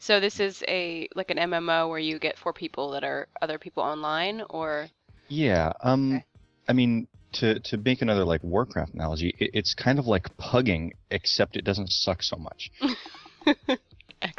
So 0.00 0.18
this 0.18 0.40
is 0.40 0.64
a 0.66 1.08
like 1.14 1.30
an 1.30 1.38
MMO 1.38 1.88
where 1.88 2.00
you 2.00 2.18
get 2.18 2.36
four 2.36 2.52
people 2.52 2.90
that 2.90 3.04
are 3.04 3.28
other 3.40 3.58
people 3.58 3.84
online, 3.84 4.42
or 4.50 4.88
Yeah. 5.28 5.72
Um. 5.82 6.16
Okay. 6.16 6.24
I 6.68 6.72
mean, 6.72 7.06
to 7.34 7.60
to 7.60 7.76
make 7.76 8.02
another 8.02 8.24
like 8.24 8.42
Warcraft 8.42 8.94
analogy, 8.94 9.36
it, 9.38 9.50
it's 9.54 9.74
kind 9.74 10.00
of 10.00 10.06
like 10.06 10.36
pugging, 10.36 10.92
except 11.12 11.56
it 11.56 11.64
doesn't 11.64 11.90
suck 11.90 12.24
so 12.24 12.36
much. 12.36 12.72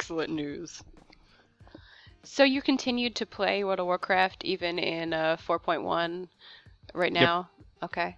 Excellent 0.04 0.32
news. 0.32 0.82
So 2.24 2.44
you 2.44 2.60
continued 2.62 3.14
to 3.16 3.26
play 3.26 3.64
World 3.64 3.80
of 3.80 3.86
Warcraft 3.86 4.44
even 4.44 4.78
in 4.78 5.12
uh, 5.14 5.36
4.1 5.36 6.28
right 6.94 7.12
Yep. 7.18 7.30
now? 7.30 7.50
Okay. 7.82 8.16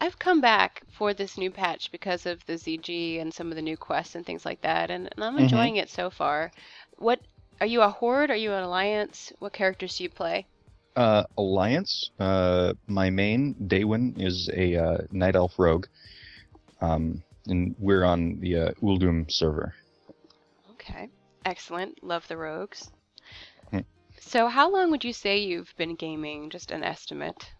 I've 0.00 0.18
come 0.18 0.40
back 0.40 0.82
for 0.90 1.12
this 1.14 1.38
new 1.38 1.50
patch 1.50 1.90
because 1.92 2.26
of 2.26 2.44
the 2.46 2.58
ZG 2.58 3.18
and 3.20 3.32
some 3.34 3.50
of 3.50 3.56
the 3.56 3.62
new 3.62 3.76
quests 3.76 4.14
and 4.14 4.24
things 4.26 4.44
like 4.44 4.60
that, 4.62 4.90
and, 4.90 5.08
and 5.14 5.24
I'm 5.24 5.38
Mhm. 5.38 5.38
enjoying 5.38 5.76
it 5.76 5.90
so 5.90 6.10
far. 6.10 6.52
What 6.98 7.20
are 7.60 7.66
you 7.66 7.82
a 7.82 7.90
horde? 7.90 8.30
Are 8.30 8.36
you 8.36 8.52
an 8.52 8.62
alliance? 8.64 9.32
What 9.40 9.52
characters 9.52 9.96
do 9.98 10.04
you 10.04 10.10
play? 10.10 10.46
Uh, 10.96 11.24
Alliance, 11.36 12.10
uh, 12.18 12.74
my 12.86 13.10
main 13.10 13.54
Daywin 13.68 14.18
is 14.20 14.48
a 14.52 14.76
uh, 14.76 14.98
night 15.12 15.36
elf 15.36 15.58
rogue, 15.58 15.86
um, 16.80 17.22
and 17.46 17.74
we're 17.78 18.04
on 18.04 18.40
the 18.40 18.56
uh, 18.56 18.72
Uldum 18.82 19.30
server. 19.30 19.74
Okay, 20.88 21.08
excellent. 21.44 22.02
Love 22.02 22.26
the 22.28 22.36
rogues. 22.36 22.90
Hmm. 23.70 23.80
So, 24.20 24.48
how 24.48 24.70
long 24.70 24.90
would 24.90 25.04
you 25.04 25.12
say 25.12 25.38
you've 25.38 25.74
been 25.76 25.94
gaming? 25.94 26.50
Just 26.50 26.70
an 26.70 26.82
estimate. 26.82 27.50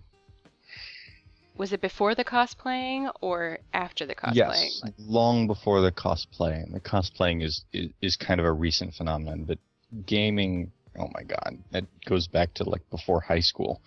Was 1.57 1.73
it 1.73 1.81
before 1.81 2.15
the 2.15 2.25
cosplaying 2.25 3.11
or 3.21 3.59
after 3.75 4.07
the 4.07 4.15
cosplaying? 4.15 4.35
Yes, 4.35 4.83
long 4.97 5.49
before 5.49 5.81
the 5.81 5.91
cosplaying. 5.91 6.73
The 6.73 6.81
cosplaying 6.81 7.43
is, 7.43 7.65
is 7.73 7.91
is 8.01 8.17
kind 8.17 8.39
of 8.39 8.47
a 8.47 8.53
recent 8.53 8.95
phenomenon, 8.95 9.45
but 9.45 9.59
gaming, 10.07 10.71
oh 10.97 11.09
my 11.13 11.25
god, 11.25 11.59
that 11.73 11.85
goes 12.05 12.29
back 12.29 12.55
to 12.55 12.65
like 12.65 12.89
before 12.91 13.21
high 13.21 13.41
school. 13.41 13.83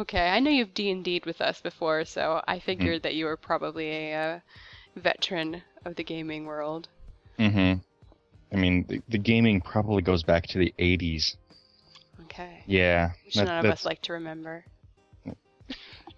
Okay, 0.00 0.30
I 0.30 0.40
know 0.40 0.50
you've 0.50 0.74
D 0.74 0.90
and 0.90 1.04
D'd 1.04 1.26
with 1.26 1.40
us 1.40 1.60
before, 1.60 2.04
so 2.04 2.42
I 2.48 2.58
figured 2.58 3.02
that 3.04 3.14
you 3.14 3.26
were 3.26 3.36
probably 3.36 3.88
a 3.88 4.14
uh, 4.14 4.40
veteran 4.96 5.62
of 5.84 5.94
the 5.94 6.02
gaming 6.02 6.44
world. 6.44 6.88
Mm-hmm. 7.40 7.80
I 8.52 8.56
mean, 8.56 8.84
the, 8.88 9.00
the 9.08 9.18
gaming 9.18 9.60
probably 9.60 10.02
goes 10.02 10.22
back 10.22 10.46
to 10.48 10.58
the 10.58 10.74
80s. 10.78 11.36
Okay, 12.24 12.62
Yeah, 12.66 13.10
which 13.24 13.34
that- 13.34 13.46
none 13.46 13.58
of 13.58 13.62
that's- 13.64 13.80
us 13.80 13.84
like 13.86 14.02
to 14.02 14.12
remember. 14.12 14.64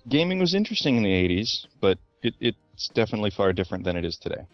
gaming 0.09 0.39
was 0.41 0.55
interesting 0.55 0.97
in 0.97 1.03
the 1.05 1.13
80s, 1.13 1.67
but 1.81 1.99
it, 2.23 2.35
it's 2.41 2.89
definitely 2.89 3.31
far 3.31 3.53
different 3.53 3.85
than 3.85 3.97
it 3.97 4.05
is 4.05 4.17
today. 4.19 4.45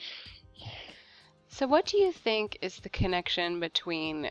So, 1.48 1.66
what 1.66 1.86
do 1.86 1.96
you 1.98 2.12
think 2.12 2.58
is 2.60 2.76
the 2.80 2.88
connection 2.90 3.58
between 3.60 4.30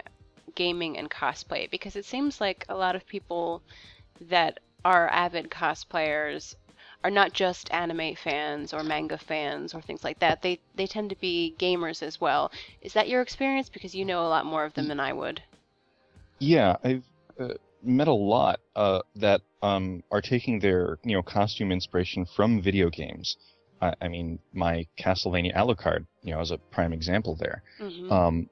gaming 0.56 0.98
and 0.98 1.10
cosplay? 1.10 1.70
Because 1.70 1.96
it 1.96 2.06
seems 2.06 2.40
like 2.40 2.66
a 2.70 2.76
lot 2.76 2.96
of 2.96 3.06
people 3.08 3.64
that 4.30 4.60
are 4.86 5.10
avid 5.10 5.50
cosplayers 5.50 6.56
are 7.04 7.12
not 7.12 7.34
just 7.34 7.72
anime 7.72 8.16
fans 8.16 8.74
or 8.74 8.84
manga 8.84 9.18
fans 9.18 9.74
or 9.74 9.82
things 9.82 10.04
like 10.04 10.20
that. 10.20 10.42
They 10.42 10.60
they 10.76 10.88
tend 10.88 11.10
to 11.10 11.16
be 11.16 11.56
gamers 11.60 12.02
as 12.02 12.20
well. 12.20 12.52
Is 12.82 12.94
that 12.94 13.10
your 13.10 13.22
experience? 13.22 13.70
Because 13.70 13.96
you 13.96 14.06
know 14.06 14.22
a 14.26 14.30
lot 14.30 14.46
more 14.46 14.64
of 14.66 14.74
them 14.74 14.88
than 14.88 15.00
I 15.00 15.14
would. 15.14 15.42
Yeah, 16.40 16.76
I've 16.84 17.04
uh, 17.40 17.54
met 17.84 18.08
a 18.08 18.14
lot 18.14 18.60
uh, 18.76 19.02
that 19.16 19.42
um, 19.62 20.04
are 20.12 20.22
taking 20.22 20.60
their 20.60 21.00
you 21.04 21.16
know 21.16 21.24
costume 21.24 21.72
inspiration 21.72 22.26
from 22.26 22.62
video 22.62 22.90
games. 22.90 23.38
I, 23.82 23.94
I 24.02 24.08
mean, 24.08 24.40
my 24.54 24.88
Castlevania 25.00 25.56
Alucard, 25.56 26.06
you 26.24 26.34
know, 26.34 26.42
is 26.42 26.52
a 26.52 26.58
prime 26.72 26.94
example 26.94 27.36
there. 27.36 27.64
hmm 27.80 28.14
Um, 28.14 28.50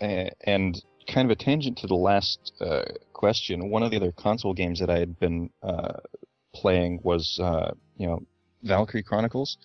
and 0.00 0.82
kind 1.06 1.26
of 1.26 1.30
a 1.30 1.36
tangent 1.36 1.78
to 1.78 1.86
the 1.86 1.94
last 1.94 2.52
uh, 2.60 2.84
question, 3.12 3.70
one 3.70 3.82
of 3.82 3.90
the 3.90 3.96
other 3.96 4.12
console 4.12 4.54
games 4.54 4.80
that 4.80 4.90
I 4.90 4.98
had 4.98 5.18
been 5.18 5.50
uh, 5.62 6.00
playing 6.54 7.00
was, 7.02 7.38
uh, 7.42 7.72
you 7.96 8.06
know, 8.06 8.22
Valkyrie 8.62 9.02
Chronicles, 9.02 9.58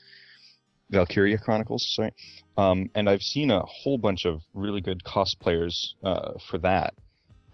Valkyria 0.90 1.38
Chronicles, 1.38 1.96
sorry. 1.96 2.12
Um, 2.58 2.90
and 2.96 3.10
I've 3.10 3.22
seen 3.22 3.52
a 3.52 3.62
whole 3.62 3.98
bunch 3.98 4.26
of 4.26 4.42
really 4.54 4.82
good 4.82 5.04
cosplayers 5.04 5.94
uh, 6.04 6.34
for 6.50 6.58
that. 6.60 6.94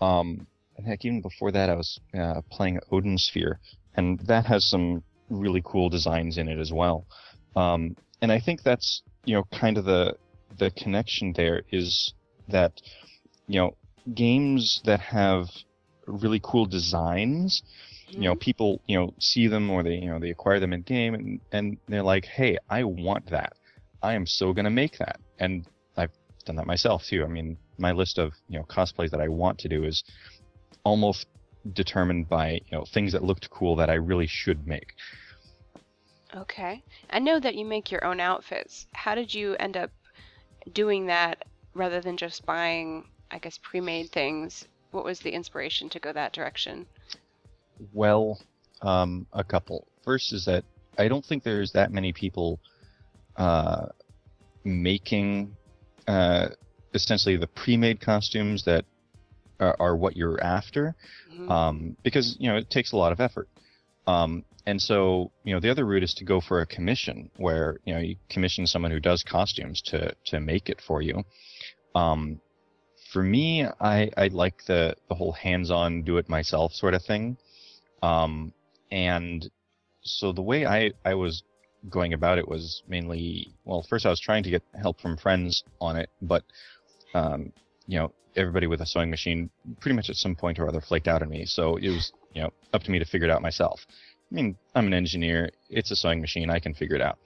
Um, 0.01 0.47
and 0.77 0.85
heck, 0.87 1.05
even 1.05 1.21
before 1.21 1.51
that, 1.51 1.69
I 1.69 1.75
was 1.75 1.99
uh, 2.17 2.41
playing 2.51 2.79
Odin 2.91 3.17
Sphere, 3.17 3.59
and 3.95 4.19
that 4.21 4.45
has 4.45 4.65
some 4.65 5.03
really 5.29 5.61
cool 5.63 5.89
designs 5.89 6.37
in 6.37 6.47
it 6.47 6.59
as 6.59 6.71
well. 6.71 7.05
Um, 7.55 7.95
and 8.21 8.31
I 8.31 8.39
think 8.39 8.63
that's 8.63 9.03
you 9.25 9.35
know 9.35 9.43
kind 9.51 9.77
of 9.77 9.85
the 9.85 10.15
the 10.57 10.71
connection 10.71 11.33
there 11.33 11.63
is 11.71 12.13
that 12.47 12.81
you 13.47 13.59
know 13.59 13.75
games 14.13 14.81
that 14.85 14.99
have 14.99 15.47
really 16.07 16.39
cool 16.43 16.65
designs 16.65 17.63
you 18.15 18.29
know 18.29 18.36
people 18.36 18.81
you 18.88 18.98
know 18.98 19.13
see 19.19 19.48
them 19.48 19.69
or 19.69 19.84
they 19.84 19.95
you 19.95 20.10
know 20.10 20.19
they 20.19 20.29
acquire 20.29 20.60
them 20.60 20.74
in 20.74 20.81
game 20.81 21.13
and 21.13 21.39
and 21.51 21.77
they're 21.88 22.03
like 22.03 22.25
hey 22.25 22.57
i 22.69 22.84
want 22.84 23.25
that 23.29 23.53
i 24.01 24.13
am 24.13 24.25
so 24.25 24.53
to 24.53 24.69
make 24.69 24.98
that 24.98 25.19
and 25.39 25.65
i've 25.98 26.12
done 26.45 26.55
that 26.55 26.65
myself 26.65 27.03
too 27.05 27.24
i 27.24 27.27
mean 27.27 27.57
my 27.77 27.91
list 27.91 28.17
of 28.17 28.34
you 28.48 28.57
know 28.57 28.65
cosplays 28.65 29.10
that 29.10 29.22
i 29.22 29.27
want 29.27 29.57
to 29.57 29.67
do 29.67 29.84
is 29.84 30.03
almost 30.84 31.27
determined 31.74 32.29
by 32.29 32.51
you 32.51 32.72
know 32.77 32.86
things 32.93 33.12
that 33.12 33.24
looked 33.24 33.50
cool 33.50 33.75
that 33.75 33.89
i 33.89 33.95
really 33.95 34.27
should 34.27 34.65
make 34.67 34.93
Okay. 36.36 36.84
I 37.12 37.19
know 37.19 37.39
that 37.39 37.55
you 37.55 37.65
make 37.65 37.91
your 37.91 38.03
own 38.03 38.19
outfits. 38.19 38.88
How 38.93 39.15
did 39.15 39.34
you 39.34 39.55
end 39.55 39.77
up 39.77 39.91
doing 40.74 41.05
that 41.05 41.45
rather 41.74 42.01
than 42.01 42.17
just 42.17 42.45
buying, 42.45 43.05
I 43.31 43.38
guess, 43.38 43.57
pre-made 43.57 44.12
things? 44.12 44.67
What 44.91 45.05
was 45.05 45.19
the 45.19 45.31
inspiration 45.31 45.88
to 45.89 46.00
go 46.00 46.12
that 46.12 46.34
direction? 46.34 46.88
Well, 47.94 48.39
um, 48.82 49.27
a 49.34 49.44
couple. 49.44 49.88
First 50.03 50.34
is 50.34 50.46
that 50.46 50.63
I 50.98 51.08
don't 51.08 51.25
think 51.25 51.44
there's 51.44 51.72
that 51.74 51.91
many 51.91 52.13
people 52.13 52.60
uh, 53.36 53.88
making 54.63 55.55
uh, 56.08 56.50
essentially 56.94 57.38
the 57.38 57.48
pre-made 57.48 58.00
costumes 58.00 58.63
that 58.65 58.86
are, 59.60 59.75
are 59.79 59.96
what 59.96 60.15
you're 60.15 60.41
after, 60.41 60.96
Mhm. 61.32 61.50
um, 61.50 61.98
because 62.03 62.38
you 62.39 62.50
know 62.50 62.58
it 62.58 62.70
takes 62.70 62.91
a 62.94 62.98
lot 62.98 63.12
of 63.12 63.20
effort. 63.20 63.50
Um, 64.08 64.46
and 64.65 64.82
so 64.82 65.32
you 65.44 65.53
know 65.53 65.60
the 65.60 65.70
other 65.70 65.86
route 65.86 66.03
is 66.03 66.13
to 66.15 66.24
go 66.24 66.39
for 66.39 66.62
a 66.62 66.65
commission, 66.65 67.29
where 67.38 67.77
you 67.86 67.94
know 67.94 68.00
you 68.00 68.15
commission 68.29 68.65
someone 68.67 68.91
who 68.91 69.00
does 69.00 69.24
costumes 69.24 69.82
to 69.84 70.13
to 70.25 70.39
make 70.39 70.70
it 70.70 70.82
for 70.82 71.01
you. 71.01 71.24
Um, 71.94 72.39
for 73.12 73.24
me, 73.24 73.65
I 73.79 74.12
I 74.17 74.27
like 74.27 74.65
the 74.65 74.96
the 75.10 75.15
whole 75.15 75.32
hands-on, 75.34 76.03
do-it-myself 76.03 76.74
sort 76.74 76.94
of 76.94 77.03
thing. 77.03 77.38
Um, 78.05 78.53
and 78.91 79.50
so 80.01 80.31
the 80.31 80.41
way 80.41 80.65
I, 80.65 80.91
I 81.03 81.15
was 81.15 81.43
going 81.89 82.13
about 82.13 82.38
it 82.38 82.47
was 82.47 82.83
mainly, 82.88 83.55
well, 83.65 83.83
first 83.89 84.05
I 84.05 84.09
was 84.09 84.19
trying 84.19 84.43
to 84.43 84.51
get 84.51 84.63
help 84.79 85.01
from 85.01 85.17
friends 85.17 85.63
on 85.81 85.97
it, 85.97 86.09
but, 86.21 86.43
um, 87.15 87.51
you 87.88 87.97
know, 87.97 88.13
everybody 88.35 88.67
with 88.67 88.81
a 88.81 88.85
sewing 88.85 89.09
machine 89.09 89.50
pretty 89.79 89.95
much 89.95 90.09
at 90.09 90.17
some 90.17 90.35
point 90.35 90.59
or 90.59 90.67
other 90.67 90.81
flaked 90.81 91.07
out 91.07 91.24
on 91.24 91.29
me. 91.29 91.45
So 91.45 91.77
it 91.77 91.89
was, 91.89 92.13
you 92.33 92.43
know, 92.43 92.51
up 92.74 92.83
to 92.83 92.91
me 92.91 93.00
to 93.00 93.05
figure 93.05 93.27
it 93.27 93.31
out 93.31 93.41
myself. 93.41 93.79
I 94.31 94.35
mean, 94.35 94.55
I'm 94.75 94.88
an 94.88 94.93
engineer. 94.93 95.50
It's 95.69 95.91
a 95.91 95.95
sewing 95.95 96.21
machine. 96.21 96.50
I 96.50 96.59
can 96.59 96.74
figure 96.75 96.95
it 96.95 97.01
out. 97.01 97.17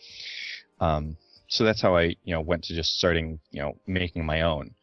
Um, 0.79 1.17
so 1.47 1.63
that's 1.63 1.81
how 1.81 1.97
I, 1.97 2.15
you 2.23 2.33
know, 2.33 2.41
went 2.41 2.63
to 2.65 2.75
just 2.75 2.93
starting, 2.97 3.39
you 3.51 3.61
know, 3.61 3.73
making 3.85 4.25
my 4.25 4.41
own. 4.41 4.75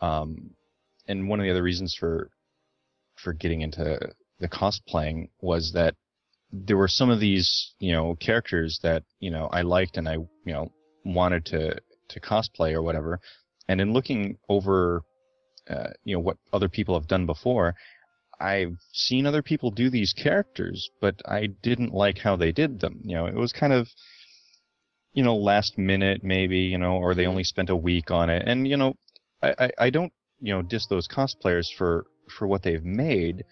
Um, 0.00 0.50
and 1.06 1.28
one 1.28 1.38
of 1.38 1.44
the 1.44 1.50
other 1.50 1.62
reasons 1.62 1.94
for, 1.94 2.30
for 3.16 3.32
getting 3.32 3.60
into 3.60 4.10
the 4.44 4.48
cosplaying 4.48 5.30
was 5.40 5.72
that 5.72 5.94
there 6.52 6.76
were 6.76 6.88
some 7.00 7.08
of 7.08 7.18
these, 7.18 7.72
you 7.78 7.92
know, 7.92 8.14
characters 8.14 8.78
that, 8.82 9.02
you 9.18 9.30
know, 9.30 9.48
I 9.50 9.62
liked 9.62 9.96
and 9.96 10.06
I, 10.06 10.14
you 10.14 10.52
know, 10.52 10.70
wanted 11.02 11.46
to, 11.46 11.80
to 12.10 12.20
cosplay 12.20 12.74
or 12.74 12.82
whatever. 12.82 13.20
And 13.68 13.80
in 13.80 13.94
looking 13.94 14.36
over, 14.50 15.02
uh, 15.68 15.90
you 16.04 16.14
know, 16.14 16.20
what 16.20 16.36
other 16.52 16.68
people 16.68 16.94
have 16.94 17.08
done 17.08 17.24
before, 17.24 17.74
I've 18.38 18.76
seen 18.92 19.24
other 19.24 19.42
people 19.42 19.70
do 19.70 19.88
these 19.88 20.12
characters, 20.12 20.90
but 21.00 21.22
I 21.24 21.46
didn't 21.62 21.94
like 21.94 22.18
how 22.18 22.36
they 22.36 22.52
did 22.52 22.80
them. 22.80 23.00
You 23.02 23.16
know, 23.16 23.26
it 23.26 23.34
was 23.34 23.52
kind 23.52 23.72
of, 23.72 23.88
you 25.14 25.22
know, 25.22 25.36
last 25.36 25.78
minute 25.78 26.22
maybe, 26.22 26.58
you 26.58 26.76
know, 26.76 26.96
or 26.96 27.14
they 27.14 27.26
only 27.26 27.44
spent 27.44 27.70
a 27.70 27.76
week 27.76 28.10
on 28.10 28.28
it. 28.28 28.46
And, 28.46 28.68
you 28.68 28.76
know, 28.76 28.94
I, 29.42 29.54
I, 29.58 29.70
I 29.86 29.90
don't, 29.90 30.12
you 30.38 30.52
know, 30.52 30.60
diss 30.60 30.86
those 30.86 31.08
cosplayers 31.08 31.68
for, 31.78 32.04
for 32.38 32.46
what 32.46 32.62
they've 32.62 32.84
made, 32.84 33.44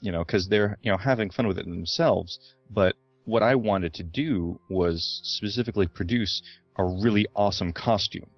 you 0.00 0.12
know, 0.12 0.24
because 0.24 0.48
they're, 0.48 0.78
you 0.82 0.90
know, 0.90 0.98
having 0.98 1.30
fun 1.30 1.46
with 1.46 1.58
it 1.58 1.66
themselves. 1.66 2.38
But 2.70 2.94
what 3.24 3.42
I 3.42 3.54
wanted 3.54 3.94
to 3.94 4.02
do 4.02 4.60
was 4.70 5.20
specifically 5.24 5.86
produce 5.86 6.42
a 6.76 6.84
really 6.84 7.26
awesome 7.34 7.72
costume 7.72 8.30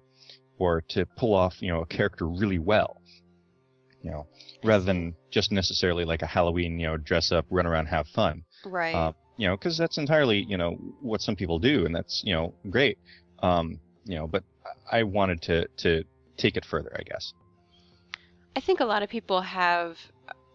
or 0.57 0.81
to 0.89 1.05
pull 1.17 1.33
off, 1.33 1.61
you 1.61 1.71
know, 1.71 1.81
a 1.81 1.85
character 1.85 2.27
really 2.27 2.59
well. 2.59 2.97
You 4.01 4.09
know, 4.09 4.27
rather 4.63 4.83
than 4.83 5.13
just 5.29 5.51
necessarily 5.51 6.05
like 6.05 6.23
a 6.23 6.25
Halloween, 6.25 6.79
you 6.79 6.87
know, 6.87 6.97
dress 6.97 7.31
up, 7.31 7.45
run 7.51 7.67
around, 7.67 7.85
have 7.85 8.07
fun. 8.07 8.43
Right. 8.65 8.95
Uh, 8.95 9.13
you 9.37 9.47
know, 9.47 9.55
because 9.55 9.77
that's 9.77 9.99
entirely, 9.99 10.43
you 10.47 10.57
know, 10.57 10.71
what 11.01 11.21
some 11.21 11.35
people 11.35 11.59
do, 11.59 11.85
and 11.85 11.95
that's, 11.95 12.23
you 12.25 12.33
know, 12.33 12.53
great. 12.69 12.97
Um, 13.43 13.79
you 14.05 14.15
know, 14.15 14.27
but 14.27 14.43
I 14.91 15.03
wanted 15.03 15.41
to 15.43 15.67
to 15.77 16.03
take 16.37 16.57
it 16.57 16.65
further, 16.65 16.95
I 16.99 17.03
guess. 17.03 17.33
I 18.55 18.59
think 18.59 18.79
a 18.79 18.85
lot 18.85 19.03
of 19.03 19.09
people 19.09 19.41
have 19.41 19.97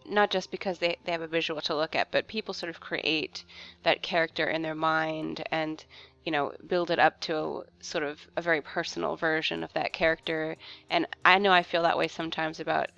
not 0.07 0.31
just 0.31 0.51
because 0.51 0.79
they, 0.79 0.97
they 1.03 1.11
have 1.11 1.21
a 1.21 1.27
visual 1.27 1.61
to 1.61 1.75
look 1.75 1.95
at, 1.95 2.11
but 2.11 2.27
people 2.27 2.53
sort 2.53 2.69
of 2.69 2.79
create 2.79 3.43
that 3.83 4.01
character 4.01 4.47
in 4.47 4.61
their 4.61 4.75
mind 4.75 5.43
and 5.51 5.83
you 6.25 6.31
know 6.31 6.53
build 6.67 6.91
it 6.91 6.99
up 6.99 7.19
to 7.21 7.37
a, 7.37 7.63
sort 7.81 8.03
of 8.03 8.19
a 8.35 8.41
very 8.41 8.61
personal 8.61 9.15
version 9.15 9.63
of 9.63 9.73
that 9.73 9.93
character. 9.93 10.57
And 10.89 11.07
I 11.23 11.37
know 11.39 11.51
I 11.51 11.63
feel 11.63 11.83
that 11.83 11.97
way 11.97 12.07
sometimes 12.07 12.59
about 12.59 12.89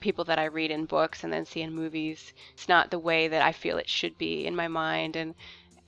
people 0.00 0.24
that 0.24 0.38
I 0.38 0.46
read 0.46 0.70
in 0.70 0.84
books 0.84 1.24
and 1.24 1.32
then 1.32 1.46
see 1.46 1.62
in 1.62 1.74
movies. 1.74 2.34
It's 2.54 2.68
not 2.68 2.90
the 2.90 2.98
way 2.98 3.28
that 3.28 3.42
I 3.42 3.52
feel 3.52 3.78
it 3.78 3.88
should 3.88 4.18
be 4.18 4.46
in 4.46 4.56
my 4.56 4.68
mind 4.68 5.16
and 5.16 5.34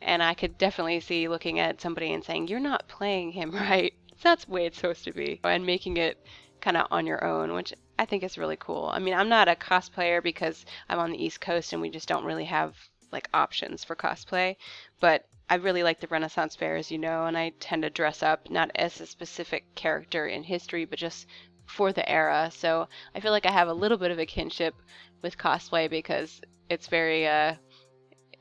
and 0.00 0.22
I 0.22 0.34
could 0.34 0.58
definitely 0.58 1.00
see 1.00 1.28
looking 1.28 1.58
at 1.58 1.80
somebody 1.80 2.12
and 2.12 2.22
saying, 2.22 2.48
You're 2.48 2.60
not 2.60 2.88
playing 2.88 3.32
him 3.32 3.50
right. 3.54 3.94
That's 4.22 4.44
the 4.44 4.52
way 4.52 4.66
it's 4.66 4.76
supposed 4.76 5.04
to 5.04 5.12
be. 5.12 5.40
And 5.42 5.66
making 5.66 5.96
it 5.96 6.18
kind 6.60 6.76
of 6.76 6.86
on 6.90 7.06
your 7.06 7.24
own, 7.24 7.52
which 7.52 7.74
I 7.98 8.04
think 8.04 8.22
it's 8.22 8.38
really 8.38 8.56
cool. 8.56 8.86
I 8.92 9.00
mean, 9.00 9.14
I'm 9.14 9.28
not 9.28 9.48
a 9.48 9.56
cosplayer 9.56 10.22
because 10.22 10.64
I'm 10.88 11.00
on 11.00 11.10
the 11.10 11.20
East 11.24 11.40
Coast 11.40 11.72
and 11.72 11.82
we 11.82 11.90
just 11.90 12.06
don't 12.06 12.24
really 12.24 12.44
have 12.44 12.76
like 13.10 13.28
options 13.34 13.82
for 13.82 13.96
cosplay, 13.96 14.56
but 15.00 15.24
I 15.48 15.56
really 15.56 15.82
like 15.82 15.98
the 15.98 16.06
Renaissance 16.06 16.54
Fair, 16.54 16.76
as 16.76 16.92
you 16.92 16.98
know, 16.98 17.26
and 17.26 17.36
I 17.36 17.50
tend 17.58 17.82
to 17.82 17.90
dress 17.90 18.22
up 18.22 18.48
not 18.48 18.70
as 18.76 19.00
a 19.00 19.06
specific 19.06 19.66
character 19.74 20.26
in 20.28 20.44
history, 20.44 20.84
but 20.84 21.00
just 21.00 21.26
for 21.66 21.92
the 21.92 22.08
era. 22.08 22.50
So 22.54 22.88
I 23.12 23.18
feel 23.20 23.32
like 23.32 23.46
I 23.46 23.50
have 23.52 23.68
a 23.68 23.74
little 23.74 23.98
bit 23.98 24.12
of 24.12 24.20
a 24.20 24.26
kinship 24.26 24.80
with 25.22 25.36
cosplay 25.36 25.90
because 25.90 26.40
it's 26.68 26.86
very 26.86 27.26
uh, 27.26 27.56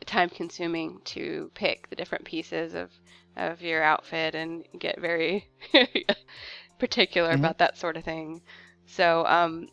time 0.06 0.30
consuming 0.30 1.02
to 1.06 1.52
pick 1.56 1.90
the 1.90 1.96
different 1.96 2.26
pieces 2.26 2.74
of 2.74 2.92
of 3.36 3.62
your 3.62 3.84
outfit 3.84 4.36
and 4.36 4.66
get 4.80 5.00
very 5.02 5.50
particular 6.80 7.32
Mhm. 7.32 7.36
about 7.36 7.58
that 7.58 7.78
sort 7.78 7.98
of 7.98 8.04
thing. 8.04 8.42
So, 8.86 9.26
um, 9.26 9.68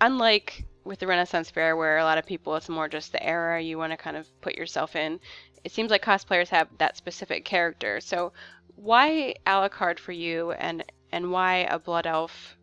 unlike 0.00 0.64
with 0.84 0.98
the 0.98 1.06
Renaissance 1.06 1.50
Fair, 1.50 1.76
where 1.76 1.98
a 1.98 2.04
lot 2.04 2.18
of 2.18 2.26
people 2.26 2.56
it's 2.56 2.68
more 2.68 2.88
just 2.88 3.12
the 3.12 3.24
era 3.24 3.60
you 3.60 3.78
want 3.78 3.92
to 3.92 3.96
kind 3.96 4.16
of 4.16 4.26
put 4.40 4.56
yourself 4.56 4.96
in, 4.96 5.20
it 5.64 5.72
seems 5.72 5.90
like 5.90 6.04
cosplayers 6.04 6.48
have 6.48 6.68
that 6.78 6.96
specific 6.96 7.44
character. 7.44 8.00
So, 8.00 8.32
why 8.74 9.34
Alucard 9.46 9.98
for 9.98 10.12
you, 10.12 10.52
and 10.52 10.84
and 11.12 11.30
why 11.30 11.58
a 11.70 11.78
Blood 11.78 12.06
Elf 12.06 12.56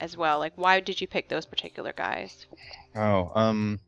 as 0.00 0.16
well? 0.16 0.38
Like, 0.38 0.54
why 0.56 0.80
did 0.80 1.00
you 1.00 1.06
pick 1.06 1.28
those 1.28 1.46
particular 1.46 1.92
guys? 1.92 2.46
Oh, 2.94 3.30
um, 3.34 3.80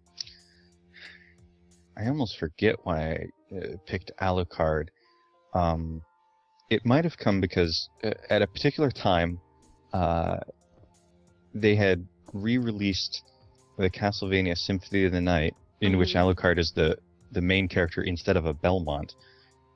I 1.97 2.09
almost 2.09 2.39
forget 2.39 2.77
why 2.83 3.29
I 3.53 3.57
uh, 3.57 3.77
picked 3.87 4.11
Alucard. 4.21 4.89
Um, 5.55 6.01
it 6.71 6.87
might 6.87 7.05
have 7.05 7.19
come 7.19 7.41
because 7.41 7.89
uh, 8.05 8.13
at 8.29 8.43
a 8.43 8.47
particular 8.47 8.91
time, 8.91 9.39
uh, 9.93 10.39
they 11.55 11.75
had 11.75 12.07
re-released 12.33 13.23
the 13.77 13.91
Castlevania 13.91 14.57
Symphony 14.57 15.05
of 15.05 15.13
the 15.13 15.21
Night, 15.21 15.55
in 15.81 15.99
which 15.99 16.15
Mhm. 16.15 16.35
Alucard 16.35 16.59
is 16.59 16.73
the 16.73 16.97
the 17.33 17.41
main 17.41 17.69
character 17.69 18.03
instead 18.03 18.37
of 18.37 18.45
a 18.45 18.53
Belmont. 18.53 19.15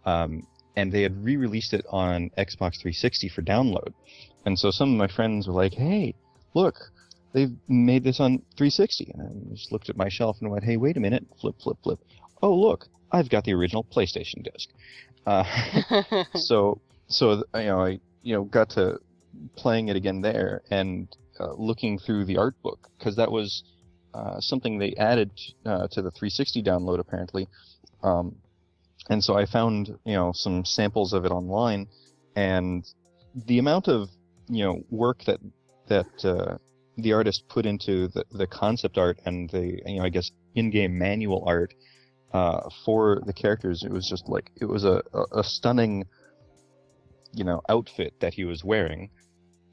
Um, 0.05 0.43
and 0.75 0.91
they 0.91 1.03
had 1.03 1.25
re-released 1.25 1.73
it 1.73 1.85
on 1.89 2.31
Xbox 2.37 2.81
360 2.81 3.29
for 3.29 3.43
download. 3.43 3.95
And 4.45 4.59
so 4.59 4.73
some 4.73 4.91
of 4.91 4.99
my 4.99 5.07
friends 5.07 5.47
were 5.47 5.55
like, 5.55 5.73
"Hey, 5.73 6.15
look, 6.55 6.91
they've 7.33 7.55
made 7.69 8.03
this 8.03 8.19
on 8.19 8.43
360." 8.57 9.13
And 9.15 9.23
I 9.23 9.55
just 9.55 9.71
looked 9.71 9.89
at 9.89 9.97
my 9.97 10.09
shelf 10.09 10.37
and 10.41 10.51
went, 10.51 10.65
"Hey, 10.65 10.77
wait 10.77 10.97
a 10.97 11.01
minute! 11.01 11.25
Flip, 11.41 11.55
flip, 11.63 11.77
flip! 11.83 12.01
Oh, 12.43 12.55
look, 12.55 12.89
I've 13.13 13.29
got 13.29 13.45
the 13.45 13.55
original 13.55 13.85
PlayStation 13.85 14.43
disc." 14.43 14.69
Uh, 15.27 15.45
so, 16.35 16.81
so 17.07 17.45
you 17.55 17.63
know, 17.67 17.81
I 17.81 18.01
you 18.23 18.35
know 18.35 18.45
got 18.45 18.71
to 18.71 18.99
playing 19.57 19.89
it 19.89 19.97
again 19.97 20.21
there 20.21 20.63
and 20.71 21.09
uh, 21.41 21.53
looking 21.55 21.99
through 21.99 22.25
the 22.25 22.37
art 22.37 22.61
book 22.63 22.89
because 22.99 23.17
that 23.17 23.31
was 23.31 23.65
uh, 24.15 24.41
something 24.41 24.79
they 24.79 24.95
added 24.95 25.31
uh, 25.67 25.89
to 25.89 26.03
the 26.03 26.11
360 26.11 26.63
download 26.63 27.01
apparently. 27.01 27.49
Um, 28.03 28.37
and 29.09 29.23
so 29.23 29.37
I 29.37 29.47
found 29.47 29.89
you 30.05 30.15
know 30.15 30.33
some 30.33 30.65
samples 30.65 31.13
of 31.13 31.25
it 31.25 31.31
online, 31.31 31.89
and 32.37 32.85
the 33.35 33.59
amount 33.59 33.89
of 33.89 34.09
you 34.49 34.65
know 34.65 34.83
work 34.91 35.25
that 35.25 35.41
that 35.89 36.25
uh, 36.25 36.57
the 36.97 37.13
artist 37.13 37.45
put 37.49 37.67
into 37.67 38.09
the, 38.09 38.25
the 38.33 38.47
concept 38.47 38.97
art 38.99 39.19
and 39.27 39.51
the 39.51 39.81
you 39.87 39.99
know 39.99 40.05
I 40.05 40.09
guess 40.09 40.31
in-game 40.55 40.97
manual 40.97 41.45
art 41.47 41.75
uh, 42.33 42.69
for 42.85 43.21
the 43.27 43.33
characters, 43.33 43.83
it 43.85 43.91
was 43.91 44.09
just 44.09 44.29
like 44.29 44.51
it 44.61 44.67
was 44.67 44.85
a, 44.85 45.03
a, 45.13 45.41
a 45.41 45.45
stunning 45.45 46.05
you 47.33 47.45
know 47.45 47.61
outfit 47.69 48.15
that 48.21 48.35
he 48.35 48.45
was 48.45 48.65
wearing. 48.65 49.11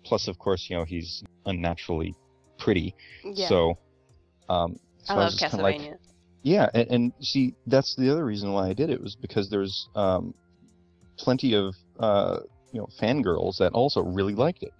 Plus, 0.04 0.28
of 0.28 0.38
course, 0.38 0.68
you 0.70 0.76
know 0.76 0.84
he's 0.84 1.24
unnaturally 1.46 2.16
pretty. 2.58 2.96
yeah, 3.24 3.48
So, 3.48 3.74
um, 4.50 4.78
so 5.04 5.16
I 5.16 5.18
love 5.18 5.32
just 5.32 5.52
kinda 5.52 5.64
like, 5.64 5.82
yeah, 6.44 6.70
and, 6.74 6.88
and 6.90 7.14
see, 7.22 7.54
that's 7.68 7.96
the 7.96 8.12
other 8.12 8.26
reason 8.26 8.52
why 8.52 8.70
I 8.70 8.74
did 8.74 8.90
it 8.90 9.02
was 9.02 9.16
because 9.16 9.50
there's 9.50 9.88
um, 9.96 10.34
plenty 11.18 11.54
of 11.54 11.76
uh, 12.00 12.40
you 12.72 12.80
know 12.80 12.88
fangirls 13.00 13.58
that 13.58 13.74
also 13.74 14.02
really 14.02 14.36
liked 14.36 14.64
it. 14.64 14.72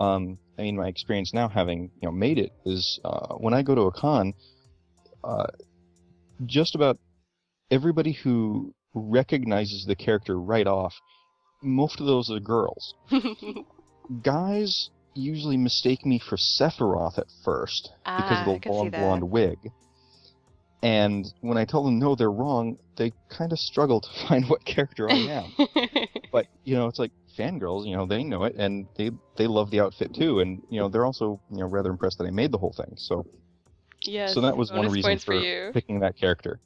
Um, 0.00 0.38
I 0.58 0.62
mean, 0.62 0.76
my 0.76 0.88
experience 0.88 1.32
now, 1.32 1.48
having 1.48 1.90
you 2.00 2.08
know 2.08 2.12
made 2.12 2.38
it, 2.38 2.50
is 2.64 2.98
uh, 3.04 3.34
when 3.34 3.54
I 3.54 3.62
go 3.62 3.74
to 3.74 3.82
a 3.82 3.92
con, 3.92 4.34
uh, 5.22 5.46
just 6.46 6.74
about 6.74 6.98
everybody 7.70 8.12
who 8.12 8.74
recognizes 8.94 9.84
the 9.86 9.96
character 9.96 10.38
right 10.38 10.66
off, 10.66 10.94
most 11.62 12.00
of 12.00 12.06
those 12.06 12.30
are 12.30 12.40
girls. 12.40 12.94
Guys 14.22 14.90
usually 15.14 15.56
mistake 15.56 16.04
me 16.04 16.18
for 16.18 16.36
Sephiroth 16.36 17.18
at 17.18 17.26
first 17.44 17.92
because 18.16 18.38
Ah, 18.38 18.50
of 18.50 18.62
the 18.62 18.70
long 18.70 18.90
blonde 18.90 19.30
wig. 19.30 19.70
And 20.82 21.24
when 21.40 21.56
I 21.56 21.64
tell 21.64 21.82
them 21.82 21.98
no, 21.98 22.14
they're 22.14 22.30
wrong, 22.30 22.76
they 22.96 23.12
kind 23.30 23.52
of 23.52 23.58
struggle 23.58 24.00
to 24.00 24.08
find 24.28 24.48
what 24.48 24.64
character 24.64 25.10
I 25.10 25.16
am. 25.16 25.52
but 26.32 26.46
you 26.64 26.74
know, 26.74 26.86
it's 26.88 26.98
like 26.98 27.12
fangirls, 27.38 27.86
you 27.86 27.96
know, 27.96 28.06
they 28.06 28.22
know 28.22 28.44
it 28.44 28.54
and 28.56 28.86
they 28.96 29.10
they 29.36 29.46
love 29.46 29.70
the 29.70 29.80
outfit 29.80 30.14
too, 30.14 30.40
and 30.40 30.62
you 30.68 30.78
know, 30.80 30.88
they're 30.88 31.06
also 31.06 31.40
you 31.50 31.58
know 31.58 31.66
rather 31.66 31.90
impressed 31.90 32.18
that 32.18 32.26
I 32.26 32.30
made 32.30 32.52
the 32.52 32.58
whole 32.58 32.74
thing. 32.76 32.94
So 32.96 33.24
yes, 34.04 34.34
so 34.34 34.40
that 34.42 34.56
was 34.56 34.70
one 34.72 34.90
reason 34.90 35.18
for, 35.18 35.24
for 35.24 35.34
you. 35.34 35.70
picking 35.72 36.00
that 36.00 36.16
character. 36.18 36.60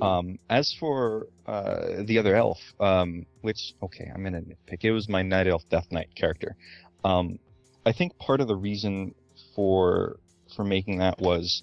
Um, 0.00 0.38
as 0.48 0.72
for 0.72 1.26
uh, 1.46 2.02
the 2.04 2.18
other 2.18 2.34
elf, 2.34 2.58
um, 2.80 3.26
which 3.42 3.74
okay, 3.82 4.10
I'm 4.12 4.24
gonna 4.24 4.40
nitpick. 4.40 4.84
It 4.84 4.92
was 4.92 5.08
my 5.08 5.22
night 5.22 5.46
elf 5.46 5.62
Death 5.68 5.86
Knight 5.90 6.08
character. 6.14 6.56
Um, 7.04 7.38
I 7.84 7.92
think 7.92 8.16
part 8.18 8.40
of 8.40 8.48
the 8.48 8.56
reason 8.56 9.14
for 9.54 10.18
for 10.56 10.64
making 10.64 10.98
that 10.98 11.18
was, 11.18 11.62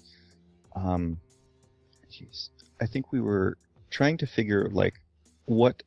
um, 0.76 1.18
jeez, 2.10 2.50
I 2.80 2.86
think 2.86 3.12
we 3.12 3.20
were 3.20 3.56
trying 3.90 4.18
to 4.18 4.26
figure 4.26 4.68
like 4.70 4.94
what 5.46 5.82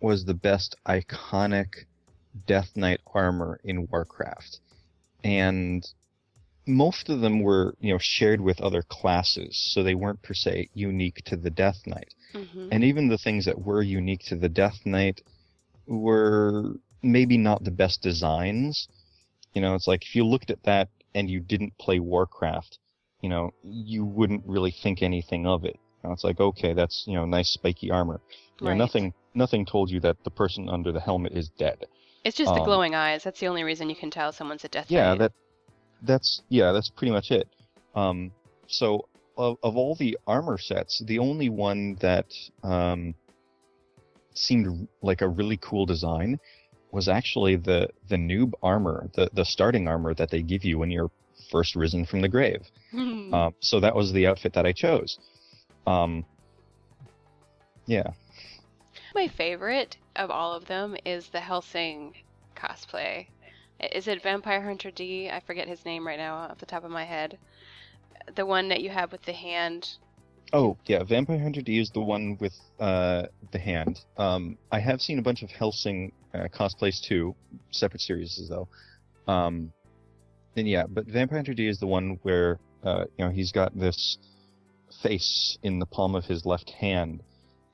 was 0.00 0.24
the 0.24 0.34
best 0.34 0.76
iconic 0.86 1.86
Death 2.46 2.70
Knight 2.76 3.00
armor 3.12 3.60
in 3.64 3.88
Warcraft, 3.90 4.60
and 5.24 5.84
most 6.66 7.08
of 7.08 7.20
them 7.20 7.40
were 7.40 7.74
you 7.80 7.92
know 7.92 7.98
shared 7.98 8.40
with 8.40 8.60
other 8.60 8.82
classes, 8.82 9.56
so 9.72 9.82
they 9.82 9.94
weren't 9.94 10.22
per 10.22 10.34
se 10.34 10.68
unique 10.74 11.22
to 11.26 11.36
the 11.36 11.50
Death 11.50 11.86
Knight. 11.86 12.14
Mhm. 12.34 12.68
And 12.70 12.84
even 12.84 13.08
the 13.08 13.18
things 13.18 13.44
that 13.44 13.60
were 13.60 13.82
unique 13.82 14.24
to 14.26 14.36
the 14.36 14.48
Death 14.48 14.80
Knight 14.84 15.20
were 15.86 16.74
maybe 17.02 17.36
not 17.36 17.64
the 17.64 17.70
best 17.70 18.02
designs. 18.02 18.88
You 19.54 19.60
know, 19.60 19.74
it's 19.74 19.88
like 19.88 20.02
if 20.02 20.14
you 20.14 20.24
looked 20.24 20.50
at 20.50 20.62
that 20.64 20.88
and 21.14 21.28
you 21.28 21.40
didn't 21.40 21.76
play 21.78 21.98
Warcraft, 21.98 22.78
you 23.20 23.28
know, 23.28 23.52
you 23.62 24.04
wouldn't 24.04 24.44
really 24.46 24.70
think 24.70 25.02
anything 25.02 25.46
of 25.46 25.64
it. 25.64 25.78
You 26.02 26.08
know, 26.08 26.12
it's 26.12 26.24
like, 26.24 26.40
okay, 26.40 26.72
that's, 26.72 27.04
you 27.06 27.14
know, 27.14 27.24
nice 27.24 27.50
spiky 27.50 27.90
armor. 27.90 28.20
You 28.60 28.68
know, 28.68 28.74
nothing 28.74 29.12
nothing 29.34 29.66
told 29.66 29.90
you 29.90 29.98
that 30.00 30.16
the 30.24 30.30
person 30.30 30.68
under 30.68 30.92
the 30.92 31.00
helmet 31.00 31.32
is 31.32 31.48
dead. 31.58 31.86
It's 32.24 32.36
just 32.36 32.54
the 32.54 32.60
um, 32.60 32.66
glowing 32.66 32.94
eyes. 32.94 33.24
That's 33.24 33.40
the 33.40 33.48
only 33.48 33.64
reason 33.64 33.90
you 33.90 33.96
can 33.96 34.10
tell 34.10 34.32
someone's 34.32 34.64
a 34.64 34.68
death 34.68 34.88
Knight. 34.90 34.96
Yeah, 34.96 35.08
knight. 35.10 35.18
that 35.18 35.32
that's 36.02 36.42
yeah, 36.48 36.72
that's 36.72 36.90
pretty 36.90 37.12
much 37.12 37.30
it. 37.30 37.48
Um, 37.94 38.32
so 38.66 39.08
of, 39.36 39.58
of 39.62 39.76
all 39.76 39.94
the 39.94 40.18
armor 40.26 40.58
sets, 40.58 41.02
the 41.06 41.18
only 41.18 41.48
one 41.48 41.96
that 42.00 42.26
um, 42.62 43.14
seemed 44.34 44.88
like 45.02 45.20
a 45.20 45.28
really 45.28 45.58
cool 45.58 45.86
design 45.86 46.38
was 46.90 47.08
actually 47.08 47.56
the 47.56 47.88
the 48.08 48.16
noob 48.16 48.52
armor, 48.62 49.08
the 49.14 49.30
the 49.32 49.44
starting 49.44 49.88
armor 49.88 50.14
that 50.14 50.30
they 50.30 50.42
give 50.42 50.64
you 50.64 50.78
when 50.78 50.90
you're 50.90 51.10
first 51.50 51.76
risen 51.76 52.04
from 52.04 52.20
the 52.20 52.28
grave. 52.28 52.62
Hmm. 52.90 53.32
Um, 53.32 53.54
so 53.60 53.80
that 53.80 53.94
was 53.94 54.12
the 54.12 54.26
outfit 54.26 54.52
that 54.54 54.66
I 54.66 54.72
chose. 54.72 55.18
Um, 55.86 56.24
yeah. 57.86 58.12
My 59.14 59.28
favorite 59.28 59.96
of 60.16 60.30
all 60.30 60.54
of 60.54 60.66
them 60.66 60.96
is 61.04 61.28
the 61.28 61.40
Hellsing 61.40 62.14
cosplay. 62.56 63.26
Is 63.90 64.06
it 64.08 64.22
Vampire 64.22 64.62
Hunter 64.62 64.90
D? 64.90 65.28
I 65.30 65.40
forget 65.40 65.68
his 65.68 65.84
name 65.84 66.06
right 66.06 66.18
now 66.18 66.36
off 66.36 66.58
the 66.58 66.66
top 66.66 66.84
of 66.84 66.90
my 66.90 67.04
head. 67.04 67.38
The 68.36 68.46
one 68.46 68.68
that 68.68 68.82
you 68.82 68.90
have 68.90 69.10
with 69.10 69.22
the 69.22 69.32
hand. 69.32 69.88
Oh 70.52 70.76
yeah, 70.86 71.02
Vampire 71.02 71.38
Hunter 71.38 71.62
D 71.62 71.78
is 71.78 71.90
the 71.90 72.00
one 72.00 72.36
with 72.40 72.54
uh, 72.78 73.24
the 73.50 73.58
hand. 73.58 74.00
Um, 74.16 74.58
I 74.70 74.78
have 74.78 75.00
seen 75.00 75.18
a 75.18 75.22
bunch 75.22 75.42
of 75.42 75.50
Hellsing 75.50 76.12
uh, 76.34 76.48
cosplays 76.52 77.00
too, 77.00 77.34
separate 77.70 78.02
series 78.02 78.48
though. 78.48 78.68
Um, 79.26 79.72
yeah, 80.54 80.84
but 80.88 81.06
Vampire 81.06 81.38
Hunter 81.38 81.54
D 81.54 81.66
is 81.66 81.78
the 81.78 81.86
one 81.86 82.18
where 82.22 82.60
uh, 82.84 83.04
you 83.16 83.24
know, 83.24 83.30
he's 83.30 83.52
got 83.52 83.78
this 83.78 84.18
face 85.02 85.58
in 85.62 85.78
the 85.78 85.86
palm 85.86 86.14
of 86.14 86.24
his 86.24 86.44
left 86.44 86.70
hand, 86.70 87.22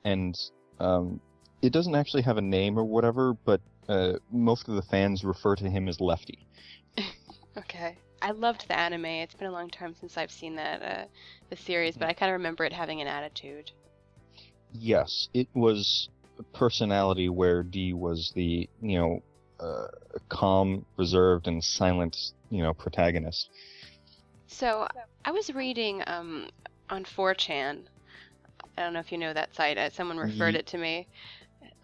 and 0.05 0.37
um, 0.79 1.19
it 1.61 1.73
doesn't 1.73 1.95
actually 1.95 2.21
have 2.21 2.37
a 2.37 2.41
name 2.41 2.77
or 2.77 2.83
whatever, 2.83 3.33
but 3.33 3.61
uh, 3.89 4.13
most 4.31 4.69
of 4.69 4.75
the 4.75 4.81
fans 4.83 5.23
refer 5.23 5.55
to 5.55 5.69
him 5.69 5.87
as 5.89 5.99
Lefty. 5.99 6.47
Okay. 7.57 7.97
I 8.21 8.31
loved 8.31 8.67
the 8.67 8.77
anime. 8.77 9.05
It's 9.05 9.35
been 9.35 9.47
a 9.47 9.51
long 9.51 9.69
time 9.69 9.95
since 9.99 10.17
I've 10.17 10.31
seen 10.31 10.55
that 10.55 10.81
uh, 10.81 11.05
the 11.49 11.55
series, 11.55 11.95
but 11.97 12.07
I 12.07 12.13
kind 12.13 12.29
of 12.29 12.33
remember 12.33 12.63
it 12.65 12.73
having 12.73 13.01
an 13.01 13.07
attitude. 13.07 13.71
Yes, 14.73 15.29
it 15.33 15.47
was 15.53 16.09
a 16.37 16.57
personality 16.57 17.29
where 17.29 17.63
D 17.63 17.93
was 17.93 18.31
the 18.35 18.69
you 18.81 18.97
know 18.99 19.19
uh, 19.59 19.87
calm, 20.29 20.85
reserved, 20.97 21.47
and 21.47 21.63
silent 21.63 22.15
you 22.49 22.61
know 22.61 22.73
protagonist. 22.73 23.49
So 24.47 24.87
I 25.25 25.31
was 25.31 25.53
reading 25.53 26.03
um, 26.07 26.49
on 26.89 27.05
4chan. 27.05 27.83
I 28.77 28.81
don't 28.81 28.93
know 28.93 28.99
if 28.99 29.11
you 29.11 29.17
know 29.17 29.33
that 29.33 29.55
site. 29.55 29.77
Uh, 29.77 29.89
someone 29.89 30.17
referred 30.17 30.53
Ye- 30.53 30.59
it 30.59 30.67
to 30.67 30.77
me. 30.77 31.07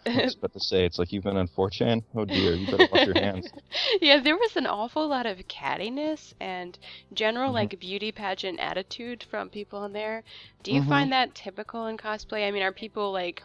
I 0.07 0.23
was 0.23 0.35
about 0.35 0.53
to 0.53 0.59
say 0.59 0.85
it's 0.85 0.99
like 0.99 1.11
you've 1.11 1.23
been 1.23 1.37
on 1.37 1.47
4chan. 1.47 2.03
Oh 2.15 2.25
dear, 2.25 2.55
you 2.55 2.65
better 2.67 2.85
wash 2.91 3.05
your 3.05 3.15
hands. 3.15 3.51
yeah, 4.01 4.19
there 4.19 4.35
was 4.35 4.55
an 4.55 4.67
awful 4.67 5.07
lot 5.07 5.25
of 5.25 5.39
cattiness 5.47 6.33
and 6.39 6.77
general 7.13 7.51
Mhm. 7.51 7.55
like 7.55 7.79
beauty 7.79 8.11
pageant 8.11 8.59
attitude 8.59 9.23
from 9.29 9.49
people 9.49 9.83
in 9.85 9.93
there. 9.93 10.23
Do 10.63 10.71
you 10.71 10.81
Mhm. 10.81 10.89
find 10.89 11.11
that 11.11 11.33
typical 11.35 11.87
in 11.87 11.97
cosplay? 11.97 12.47
I 12.47 12.51
mean, 12.51 12.63
are 12.63 12.71
people 12.71 13.11
like 13.11 13.41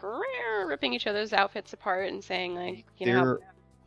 ripping 0.65 0.93
each 0.93 1.07
other's 1.07 1.33
outfits 1.33 1.73
apart 1.73 2.09
and 2.09 2.23
saying 2.23 2.55
like, 2.55 2.85
you 2.97 3.07
know, 3.07 3.13
there 3.23 3.39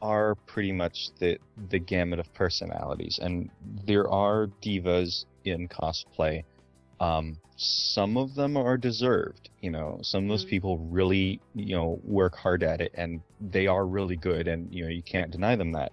are 0.03 0.35
pretty 0.47 0.73
much 0.73 1.11
the 1.21 1.39
the 1.71 1.79
gamut 1.79 2.19
of 2.19 2.33
personalities, 2.35 3.19
and 3.23 3.51
there 3.87 4.09
are 4.11 4.49
divas 4.63 5.25
in 5.45 5.69
cosplay. 5.69 6.43
Um, 7.01 7.39
some 7.57 8.17
of 8.17 8.35
them 8.35 8.57
are 8.57 8.77
deserved. 8.77 9.51
You 9.61 9.71
know, 9.71 9.99
some 10.03 10.25
of 10.25 10.29
those 10.29 10.45
Mhm. 10.45 10.51
people 10.51 10.79
really 10.79 11.41
you 11.55 11.75
know 11.77 12.01
work 12.05 12.37
hard 12.37 12.63
at 12.63 12.81
it, 12.81 12.93
and 12.95 13.21
they 13.41 13.67
are 13.67 13.87
really 13.87 14.17
good, 14.17 14.49
and 14.49 14.73
you 14.73 14.85
know 14.85 14.91
you 14.91 15.03
can't 15.03 15.31
deny 15.31 15.57
them 15.57 15.73
that. 15.73 15.93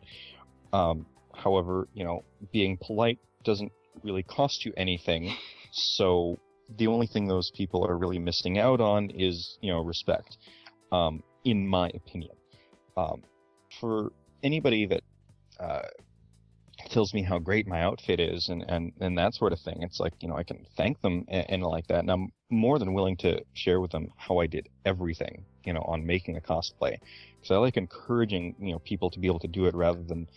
Um, 0.74 1.06
however, 1.34 1.88
you 1.94 2.04
know, 2.04 2.24
being 2.52 2.78
polite 2.78 3.20
doesn't 3.44 3.72
really 4.04 4.24
cost 4.24 4.66
you 4.66 4.74
anything, 4.78 5.34
so 5.72 6.38
the 6.78 6.88
only 6.88 7.08
thing 7.08 7.28
those 7.28 7.52
people 7.52 7.86
are 7.86 7.98
really 7.98 8.20
missing 8.20 8.58
out 8.58 8.80
on 8.80 9.10
is 9.10 9.58
you 9.62 9.72
know 9.72 9.82
respect. 9.82 10.38
Um, 10.92 11.24
in 11.44 11.68
my 11.68 11.90
opinion. 11.94 12.36
Um, 12.98 13.24
for 13.80 14.12
anybody 14.44 14.86
that 14.86 15.02
uh, 15.60 15.88
tells 16.92 17.14
me 17.14 17.24
how 17.24 17.40
great 17.40 17.68
my 17.68 17.82
outfit 17.82 18.20
is 18.20 18.50
and, 18.50 18.64
and, 18.68 18.92
and 19.00 19.18
that 19.18 19.34
sort 19.34 19.54
of 19.54 19.60
thing, 19.60 19.82
it's 19.82 20.00
like, 20.00 20.14
you 20.20 20.28
know, 20.28 20.36
I 20.36 20.44
can 20.44 20.66
thank 20.78 21.02
them 21.02 21.26
and, 21.30 21.50
and 21.50 21.64
like 21.64 21.88
that. 21.88 22.00
And 22.00 22.12
I'm 22.12 22.32
more 22.50 22.78
than 22.78 22.94
willing 22.94 23.18
to 23.18 23.42
share 23.54 23.80
with 23.80 23.92
them 23.92 24.10
how 24.18 24.38
I 24.40 24.48
did 24.48 24.68
everything, 24.86 25.44
you 25.64 25.74
know, 25.74 25.82
on 25.82 26.06
making 26.06 26.38
a 26.38 26.42
cosplay. 26.42 26.98
Because 27.36 27.52
I 27.52 27.56
like 27.56 27.78
encouraging, 27.78 28.56
you 28.60 28.74
know, 28.74 28.80
people 28.80 29.10
to 29.12 29.20
be 29.20 29.28
able 29.28 29.40
to 29.40 29.48
do 29.48 29.66
it 29.66 29.74
rather 29.74 30.04
than, 30.04 30.28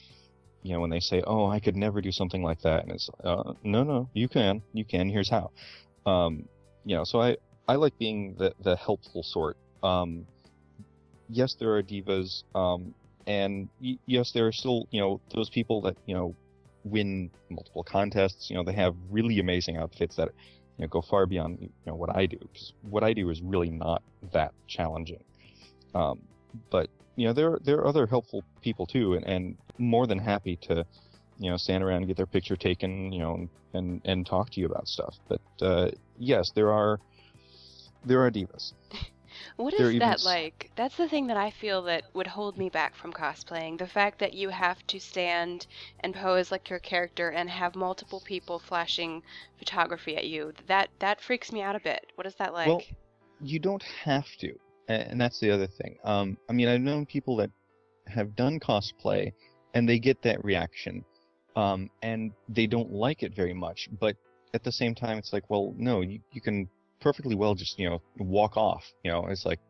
you 0.62 0.72
know, 0.72 0.80
when 0.80 0.90
they 0.90 1.00
say, 1.00 1.22
oh, 1.26 1.46
I 1.46 1.60
could 1.60 1.76
never 1.76 2.00
do 2.00 2.12
something 2.12 2.42
like 2.42 2.62
that. 2.62 2.84
And 2.84 2.92
it's, 2.92 3.10
uh, 3.22 3.52
no, 3.62 3.82
no, 3.82 4.08
you 4.14 4.28
can, 4.28 4.62
you 4.72 4.84
can, 4.84 5.10
here's 5.10 5.28
how. 5.28 5.50
Um, 6.06 6.48
you 6.84 6.96
know, 6.96 7.04
so 7.04 7.20
I, 7.20 7.36
I 7.66 7.74
like 7.74 7.98
being 7.98 8.34
the, 8.38 8.54
the 8.62 8.76
helpful 8.76 9.22
sort. 9.22 9.56
Um, 9.82 10.26
yes, 11.28 11.54
there 11.58 11.74
are 11.76 11.82
divas, 11.82 12.44
um, 12.54 12.94
and 13.26 13.68
yes, 13.80 14.32
there 14.32 14.46
are 14.46 14.52
still, 14.52 14.86
you 14.90 15.00
know, 15.00 15.20
those 15.34 15.50
people 15.50 15.80
that, 15.82 15.96
you 16.06 16.14
know, 16.14 16.34
win 16.84 17.30
multiple 17.50 17.82
contests. 17.82 18.50
You 18.50 18.56
know, 18.56 18.64
they 18.64 18.72
have 18.74 18.94
really 19.10 19.40
amazing 19.40 19.76
outfits 19.76 20.16
that, 20.16 20.28
you 20.76 20.82
know, 20.82 20.88
go 20.88 21.02
far 21.02 21.26
beyond, 21.26 21.58
you 21.60 21.70
know, 21.86 21.94
what 21.94 22.14
I 22.14 22.26
do. 22.26 22.38
Because 22.38 22.72
what 22.82 23.02
I 23.02 23.12
do 23.12 23.30
is 23.30 23.42
really 23.42 23.70
not 23.70 24.02
that 24.32 24.52
challenging. 24.66 25.24
Um, 25.94 26.20
but 26.70 26.88
you 27.16 27.26
know, 27.26 27.32
there 27.32 27.58
there 27.64 27.78
are 27.78 27.86
other 27.86 28.06
helpful 28.06 28.44
people 28.60 28.86
too, 28.86 29.14
and, 29.14 29.24
and 29.26 29.56
more 29.78 30.06
than 30.06 30.18
happy 30.18 30.56
to, 30.62 30.84
you 31.38 31.50
know, 31.50 31.56
stand 31.56 31.82
around 31.84 31.98
and 31.98 32.06
get 32.06 32.16
their 32.16 32.26
picture 32.26 32.56
taken, 32.56 33.12
you 33.12 33.20
know, 33.20 33.48
and 33.72 34.00
and 34.04 34.26
talk 34.26 34.50
to 34.50 34.60
you 34.60 34.66
about 34.66 34.88
stuff. 34.88 35.16
But 35.28 35.40
uh, 35.62 35.90
yes, 36.18 36.50
there 36.54 36.72
are 36.72 36.98
there 38.04 38.24
are 38.24 38.30
divas. 38.30 38.72
What 39.56 39.74
is 39.74 39.96
that 39.96 40.20
s- 40.20 40.24
like? 40.24 40.70
That's 40.76 40.96
the 40.96 41.08
thing 41.08 41.26
that 41.26 41.36
I 41.36 41.50
feel 41.50 41.82
that 41.82 42.04
would 42.14 42.26
hold 42.28 42.56
me 42.56 42.68
back 42.68 42.94
from 42.94 43.12
cosplaying. 43.12 43.78
The 43.78 43.86
fact 43.86 44.18
that 44.20 44.32
you 44.34 44.50
have 44.50 44.86
to 44.88 45.00
stand 45.00 45.66
and 46.00 46.14
pose 46.14 46.50
like 46.50 46.70
your 46.70 46.78
character 46.78 47.30
and 47.30 47.50
have 47.50 47.74
multiple 47.74 48.20
people 48.20 48.58
flashing 48.58 49.22
photography 49.58 50.16
at 50.16 50.26
you. 50.28 50.52
That 50.66 50.90
that 51.00 51.20
freaks 51.20 51.52
me 51.52 51.62
out 51.62 51.76
a 51.76 51.80
bit. 51.80 52.12
What 52.16 52.26
is 52.26 52.34
that 52.36 52.52
like? 52.52 52.66
Well, 52.66 52.82
you 53.40 53.58
don't 53.58 53.82
have 53.82 54.26
to, 54.38 54.54
and 54.88 55.20
that's 55.20 55.40
the 55.40 55.50
other 55.50 55.66
thing. 55.66 55.96
Um, 56.04 56.36
I 56.48 56.52
mean, 56.52 56.68
I've 56.68 56.80
known 56.80 57.06
people 57.06 57.36
that 57.36 57.50
have 58.08 58.34
done 58.36 58.60
cosplay, 58.60 59.32
and 59.74 59.88
they 59.88 59.98
get 59.98 60.22
that 60.22 60.44
reaction, 60.44 61.04
um, 61.56 61.90
and 62.02 62.32
they 62.48 62.66
don't 62.66 62.92
like 62.92 63.22
it 63.22 63.34
very 63.34 63.54
much. 63.54 63.88
But 64.00 64.16
at 64.54 64.62
the 64.64 64.72
same 64.72 64.94
time, 64.94 65.18
it's 65.18 65.32
like, 65.32 65.48
well, 65.50 65.74
no, 65.76 66.00
you, 66.00 66.20
you 66.32 66.40
can 66.40 66.68
perfectly 67.04 67.34
well 67.34 67.54
just 67.54 67.78
you 67.78 67.88
know 67.88 68.02
walk 68.18 68.56
off. 68.56 68.82
You 69.04 69.12
know, 69.12 69.26
it's 69.26 69.46
like, 69.46 69.60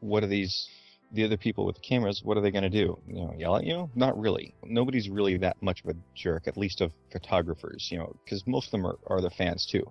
what 0.00 0.22
are 0.22 0.28
these? 0.28 0.68
The 1.14 1.24
other 1.24 1.36
people 1.36 1.66
with 1.66 1.76
the 1.76 1.82
cameras, 1.82 2.22
what 2.24 2.38
are 2.38 2.40
they 2.40 2.50
going 2.50 2.62
to 2.62 2.70
do? 2.70 2.98
You 3.06 3.14
know, 3.16 3.34
yell 3.36 3.56
at 3.56 3.64
you? 3.64 3.90
Not 3.94 4.18
really. 4.18 4.54
Nobody's 4.64 5.10
really 5.10 5.36
that 5.38 5.56
much 5.60 5.82
of 5.84 5.90
a 5.90 5.96
jerk, 6.14 6.48
at 6.48 6.56
least 6.56 6.80
of 6.80 6.90
photographers. 7.10 7.88
You 7.90 7.98
know, 7.98 8.16
because 8.24 8.46
most 8.46 8.68
of 8.68 8.70
them 8.72 8.86
are, 8.86 8.98
are 9.08 9.20
the 9.20 9.28
fans 9.28 9.68
too. 9.70 9.84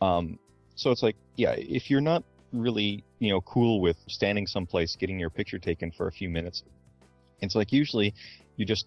Um, 0.00 0.38
so 0.74 0.90
it's 0.90 1.02
like, 1.02 1.16
yeah, 1.36 1.54
if 1.56 1.90
you're 1.90 2.00
not 2.00 2.24
really, 2.52 3.04
you 3.20 3.30
know, 3.30 3.40
cool 3.42 3.80
with 3.80 3.96
standing 4.08 4.46
someplace, 4.46 4.96
getting 4.96 5.18
your 5.18 5.30
picture 5.30 5.58
taken 5.58 5.92
for 5.92 6.08
a 6.08 6.12
few 6.12 6.28
minutes, 6.28 6.64
it's 7.40 7.54
like 7.54 7.72
usually 7.72 8.14
you 8.56 8.64
just 8.64 8.86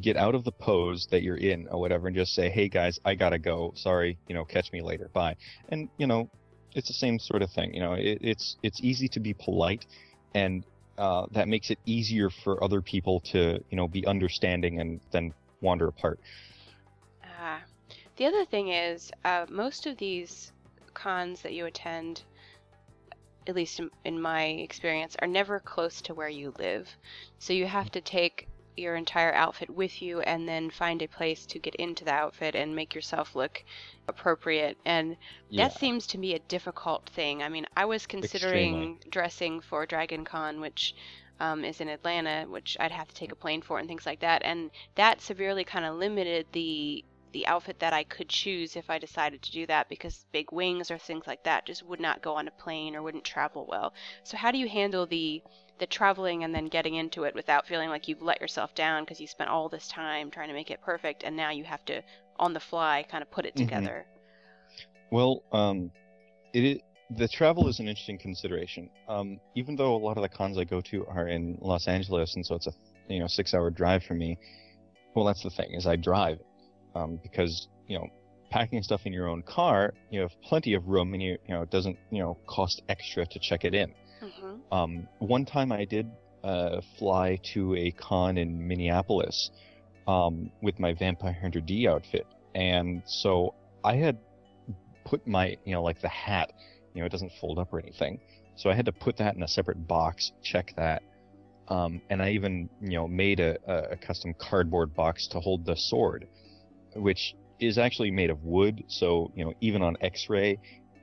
get 0.00 0.16
out 0.16 0.34
of 0.34 0.44
the 0.44 0.52
pose 0.52 1.06
that 1.10 1.22
you're 1.22 1.36
in 1.36 1.68
or 1.68 1.80
whatever 1.80 2.06
and 2.06 2.16
just 2.16 2.34
say, 2.34 2.50
hey 2.50 2.68
guys, 2.68 2.98
I 3.04 3.14
gotta 3.14 3.38
go. 3.38 3.72
Sorry, 3.76 4.18
you 4.28 4.34
know, 4.34 4.44
catch 4.44 4.72
me 4.72 4.82
later. 4.82 5.10
Bye. 5.12 5.36
And, 5.68 5.88
you 5.98 6.06
know, 6.06 6.30
it's 6.74 6.88
the 6.88 6.94
same 6.94 7.18
sort 7.18 7.42
of 7.42 7.50
thing. 7.50 7.74
You 7.74 7.80
know, 7.80 7.92
it, 7.94 8.18
it's 8.20 8.56
it's 8.62 8.80
easy 8.82 9.08
to 9.08 9.20
be 9.20 9.34
polite, 9.34 9.86
and 10.34 10.64
uh, 10.98 11.26
that 11.32 11.48
makes 11.48 11.70
it 11.70 11.78
easier 11.86 12.30
for 12.30 12.62
other 12.62 12.80
people 12.80 13.20
to, 13.20 13.62
you 13.70 13.76
know, 13.76 13.88
be 13.88 14.06
understanding 14.06 14.80
and 14.80 15.00
then 15.10 15.32
wander 15.60 15.88
apart. 15.88 16.20
Ah. 17.24 17.60
The 18.16 18.26
other 18.26 18.44
thing 18.44 18.68
is, 18.68 19.10
uh, 19.24 19.46
most 19.48 19.86
of 19.86 19.96
these 19.96 20.52
cons 20.92 21.40
that 21.42 21.54
you 21.54 21.64
attend, 21.66 22.22
at 23.46 23.54
least 23.54 23.80
in, 23.80 23.90
in 24.04 24.20
my 24.20 24.44
experience, 24.44 25.16
are 25.20 25.26
never 25.26 25.58
close 25.58 26.02
to 26.02 26.14
where 26.14 26.28
you 26.28 26.52
live. 26.58 26.94
So 27.38 27.52
you 27.52 27.66
have 27.66 27.90
to 27.92 28.00
take 28.00 28.48
your 28.76 28.96
entire 28.96 29.32
outfit 29.34 29.70
with 29.70 30.00
you 30.00 30.20
and 30.20 30.48
then 30.48 30.70
find 30.70 31.02
a 31.02 31.08
place 31.08 31.46
to 31.46 31.58
get 31.58 31.74
into 31.76 32.04
the 32.04 32.12
outfit 32.12 32.54
and 32.54 32.74
make 32.74 32.94
yourself 32.94 33.34
look 33.34 33.62
appropriate. 34.08 34.78
And 34.84 35.16
that 35.56 35.78
seems 35.78 36.06
to 36.08 36.18
me 36.18 36.34
a 36.34 36.38
difficult 36.38 37.08
thing. 37.10 37.42
I 37.42 37.48
mean, 37.48 37.66
I 37.76 37.84
was 37.84 38.06
considering 38.06 38.98
dressing 39.10 39.60
for 39.60 39.86
Dragon 39.86 40.24
Con, 40.24 40.60
which 40.60 40.94
um, 41.40 41.64
is 41.64 41.80
in 41.80 41.88
Atlanta, 41.88 42.46
which 42.48 42.76
I'd 42.78 42.92
have 42.92 43.08
to 43.08 43.14
take 43.14 43.32
a 43.32 43.36
plane 43.36 43.62
for 43.62 43.78
and 43.78 43.88
things 43.88 44.06
like 44.06 44.20
that. 44.20 44.42
And 44.44 44.70
that 44.94 45.20
severely 45.20 45.64
kind 45.64 45.84
of 45.84 45.96
limited 45.96 46.46
the 46.52 47.04
the 47.32 47.46
outfit 47.46 47.78
that 47.80 47.92
I 47.92 48.04
could 48.04 48.28
choose 48.28 48.76
if 48.76 48.90
I 48.90 48.98
decided 48.98 49.42
to 49.42 49.52
do 49.52 49.66
that 49.66 49.88
because 49.88 50.26
big 50.32 50.52
wings 50.52 50.90
or 50.90 50.98
things 50.98 51.26
like 51.26 51.42
that 51.44 51.66
just 51.66 51.82
would 51.84 52.00
not 52.00 52.22
go 52.22 52.34
on 52.34 52.48
a 52.48 52.52
plane 52.52 52.94
or 52.94 53.02
wouldn't 53.02 53.24
travel 53.24 53.66
well. 53.68 53.92
So 54.24 54.36
how 54.36 54.50
do 54.50 54.58
you 54.58 54.68
handle 54.68 55.06
the 55.06 55.42
the 55.78 55.86
traveling 55.86 56.44
and 56.44 56.54
then 56.54 56.66
getting 56.66 56.94
into 56.94 57.24
it 57.24 57.34
without 57.34 57.66
feeling 57.66 57.88
like 57.88 58.06
you've 58.06 58.22
let 58.22 58.40
yourself 58.40 58.74
down 58.74 59.02
because 59.02 59.20
you 59.20 59.26
spent 59.26 59.50
all 59.50 59.68
this 59.68 59.88
time 59.88 60.30
trying 60.30 60.48
to 60.48 60.54
make 60.54 60.70
it 60.70 60.80
perfect 60.82 61.24
and 61.24 61.36
now 61.36 61.50
you 61.50 61.64
have 61.64 61.84
to 61.86 62.02
on 62.38 62.52
the 62.52 62.60
fly 62.60 63.04
kind 63.10 63.22
of 63.22 63.30
put 63.30 63.46
it 63.46 63.56
Mhm. 63.56 63.58
together? 63.58 64.06
Well, 65.10 65.42
um, 65.52 65.90
it 66.52 66.64
is, 66.64 66.80
the 67.10 67.28
travel 67.28 67.68
is 67.68 67.80
an 67.80 67.88
interesting 67.88 68.18
consideration. 68.18 68.88
Um, 69.08 69.40
even 69.54 69.76
though 69.76 69.94
a 69.94 69.98
lot 69.98 70.16
of 70.16 70.22
the 70.22 70.28
cons 70.28 70.56
I 70.58 70.64
go 70.64 70.80
to 70.82 71.06
are 71.06 71.28
in 71.28 71.58
Los 71.60 71.86
Angeles, 71.88 72.36
and 72.36 72.46
so 72.46 72.54
it's 72.54 72.66
a 72.66 72.72
you 73.08 73.18
know 73.18 73.26
six 73.26 73.54
hour 73.54 73.70
drive 73.70 74.04
for 74.04 74.14
me. 74.14 74.38
Well, 75.14 75.24
that's 75.26 75.42
the 75.42 75.50
thing 75.50 75.74
is 75.74 75.86
I 75.86 75.96
drive, 75.96 76.38
um, 76.94 77.18
because 77.22 77.68
you 77.88 77.98
know 77.98 78.06
packing 78.50 78.82
stuff 78.82 79.02
in 79.06 79.12
your 79.12 79.28
own 79.28 79.42
car, 79.42 79.94
you 80.10 80.20
have 80.20 80.32
plenty 80.42 80.74
of 80.74 80.86
room, 80.86 81.14
and 81.14 81.22
you 81.22 81.38
you 81.46 81.54
know 81.54 81.62
it 81.62 81.70
doesn't 81.70 81.96
you 82.10 82.22
know 82.22 82.36
cost 82.46 82.82
extra 82.88 83.26
to 83.26 83.38
check 83.38 83.64
it 83.64 83.74
in. 83.74 83.92
hmm 84.20 84.56
Um, 84.70 85.08
one 85.18 85.44
time 85.44 85.72
I 85.72 85.84
did 85.84 86.10
uh, 86.44 86.80
fly 86.98 87.38
to 87.54 87.74
a 87.76 87.90
con 87.92 88.36
in 88.38 88.66
Minneapolis 88.68 89.50
um, 90.06 90.50
with 90.62 90.78
my 90.78 90.92
Vampire 90.92 91.36
Hunter 91.40 91.60
D 91.60 91.88
outfit, 91.88 92.26
and 92.54 93.02
so 93.06 93.54
I 93.84 93.96
had 93.96 94.18
put 95.04 95.26
my, 95.26 95.56
you 95.64 95.72
know, 95.74 95.82
like 95.82 96.00
the 96.00 96.08
hat, 96.08 96.52
you 96.94 97.00
know, 97.00 97.06
it 97.06 97.12
doesn't 97.12 97.32
fold 97.40 97.58
up 97.58 97.72
or 97.72 97.80
anything, 97.80 98.20
so 98.56 98.70
I 98.70 98.74
had 98.74 98.86
to 98.86 98.92
put 98.92 99.16
that 99.16 99.34
in 99.36 99.42
a 99.42 99.48
separate 99.48 99.86
box, 99.88 100.32
check 100.42 100.72
that, 100.76 101.02
um, 101.68 102.00
and 102.10 102.22
I 102.22 102.30
even, 102.30 102.68
you 102.80 102.96
know, 102.98 103.08
made 103.08 103.40
a, 103.40 103.56
a 103.92 103.96
custom 103.96 104.34
cardboard 104.38 104.94
box 104.94 105.26
to 105.28 105.40
hold 105.40 105.64
the 105.64 105.76
sword, 105.76 106.26
which 106.94 107.34
is 107.60 107.78
actually 107.78 108.10
made 108.10 108.30
of 108.30 108.42
wood, 108.44 108.84
so 108.88 109.30
you 109.34 109.44
know 109.44 109.52
even 109.60 109.82
on 109.82 109.96
X-ray, 110.00 110.58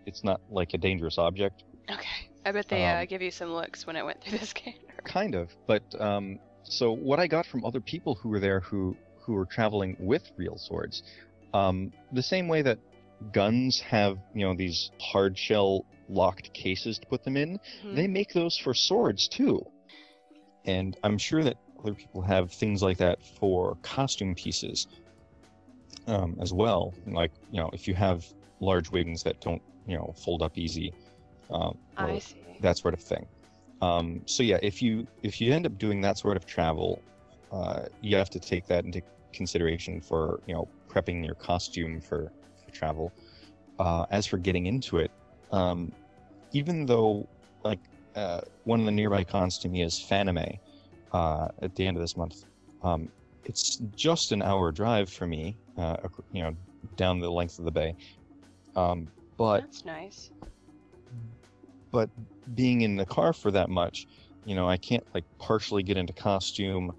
it's 0.06 0.23
not 0.23 0.41
like 0.49 0.73
a 0.73 0.78
dangerous 0.78 1.17
object. 1.17 1.63
Okay. 1.89 2.28
I 2.45 2.52
bet 2.52 2.67
they 2.69 2.86
uh, 2.86 3.02
Um, 3.02 3.06
give 3.08 3.21
you 3.21 3.32
some 3.32 3.52
looks 3.52 3.86
when 3.86 3.95
it 3.95 4.06
went 4.06 4.21
through 4.21 4.38
the 4.39 4.45
scanner. 4.54 4.78
Kind 5.04 5.36
of, 5.36 5.56
but 5.67 5.84
um, 5.99 6.39
so 6.63 6.91
what 6.91 7.19
I 7.19 7.28
got 7.28 7.45
from 7.45 7.65
other 7.65 7.82
people 7.82 8.15
who 8.15 8.30
were 8.30 8.39
there 8.39 8.60
who 8.62 8.95
who 9.21 9.34
were 9.34 9.45
traveling 9.45 9.95
with 9.99 10.32
real 10.38 10.58
swords, 10.58 11.04
um, 11.54 11.91
the 12.13 12.23
same 12.23 12.47
way 12.47 12.62
that 12.62 12.80
guns 13.34 13.80
have 13.82 14.17
you 14.34 14.45
know 14.45 14.54
these 14.56 14.91
hard 14.99 15.38
shell 15.38 15.86
locked 16.08 16.52
cases 16.54 16.97
to 16.99 17.06
put 17.08 17.23
them 17.23 17.38
in, 17.38 17.60
Mhm. 17.86 17.95
they 17.95 18.08
make 18.08 18.34
those 18.34 18.58
for 18.58 18.73
swords 18.73 19.28
too. 19.28 19.63
And 20.65 20.97
I'm 21.04 21.17
sure 21.17 21.43
that 21.43 21.58
other 21.80 21.93
people 21.93 22.21
have 22.21 22.52
things 22.52 22.82
like 22.82 22.97
that 22.97 23.19
for 23.39 23.78
costume 23.82 24.36
pieces 24.36 24.88
um, 26.10 26.36
as 26.41 26.52
well. 26.52 26.93
Like 27.08 27.32
you 27.52 27.60
know 27.60 27.69
if 27.74 27.88
you 27.88 27.93
have 27.93 28.26
large 28.60 28.91
wings 28.91 29.24
that 29.24 29.39
don't 29.39 29.62
you 29.88 29.95
know 29.95 30.13
fold 30.17 30.41
up 30.41 30.58
easy, 30.58 30.93
um, 31.52 31.78
I 31.98 32.19
see. 32.19 32.36
that 32.62 32.78
sort 32.78 32.93
of 32.93 33.00
thing. 33.00 33.26
Um, 33.82 34.22
so 34.26 34.43
yeah, 34.43 34.60
if 34.62 34.82
you 34.82 35.08
if 35.24 35.39
you 35.39 35.54
end 35.54 35.65
up 35.65 35.78
doing 35.78 36.02
that 36.02 36.17
sort 36.17 36.36
of 36.36 36.45
travel, 36.45 37.02
uh, 37.52 37.84
you 38.02 38.17
have 38.17 38.30
to 38.32 38.39
take 38.39 38.67
that 38.67 38.84
into 38.86 39.02
consideration 39.32 40.02
for 40.02 40.41
you 40.48 40.54
know 40.54 40.67
prepping 40.89 41.24
your 41.24 41.36
costume 41.36 42.02
for, 42.02 42.32
for 42.65 42.72
travel. 42.72 43.13
Uh, 43.78 44.06
as 44.12 44.26
for 44.26 44.38
getting 44.38 44.65
into 44.65 44.98
it, 44.98 45.10
um, 45.54 45.89
even 46.52 46.86
though 46.86 47.26
like 47.63 47.80
uh, 48.15 48.41
one 48.65 48.82
of 48.82 48.86
the 48.86 48.91
nearby 48.91 49.24
cons 49.24 49.58
to 49.60 49.69
me 49.69 49.84
is 49.84 49.93
Fanime 49.93 50.60
uh, 51.13 51.48
at 51.62 51.74
the 51.76 51.88
end 51.88 51.95
of 51.95 52.02
this 52.02 52.17
month, 52.17 52.43
um, 52.84 53.10
it's 53.50 53.82
just 53.96 54.32
an 54.32 54.44
hour 54.44 54.72
drive 54.72 55.10
for 55.10 55.26
me, 55.26 55.58
uh, 55.76 55.98
you 56.32 56.44
know, 56.44 56.54
down 56.96 57.20
the 57.20 57.30
length 57.32 57.58
of 57.58 57.66
the 57.66 57.72
bay. 57.72 57.96
Um, 58.76 59.10
but 59.38 59.62
That's 59.62 59.84
nice. 59.86 60.30
but 61.92 62.10
being 62.54 62.82
in 62.82 62.96
the 62.96 63.06
car 63.06 63.34
for 63.34 63.50
that 63.52 63.70
much, 63.70 64.06
you 64.46 64.54
know, 64.56 64.70
I 64.70 64.78
can't 64.78 65.04
like 65.16 65.26
partially 65.40 65.82
get 65.82 65.98
into 65.98 66.14
costume 66.14 66.94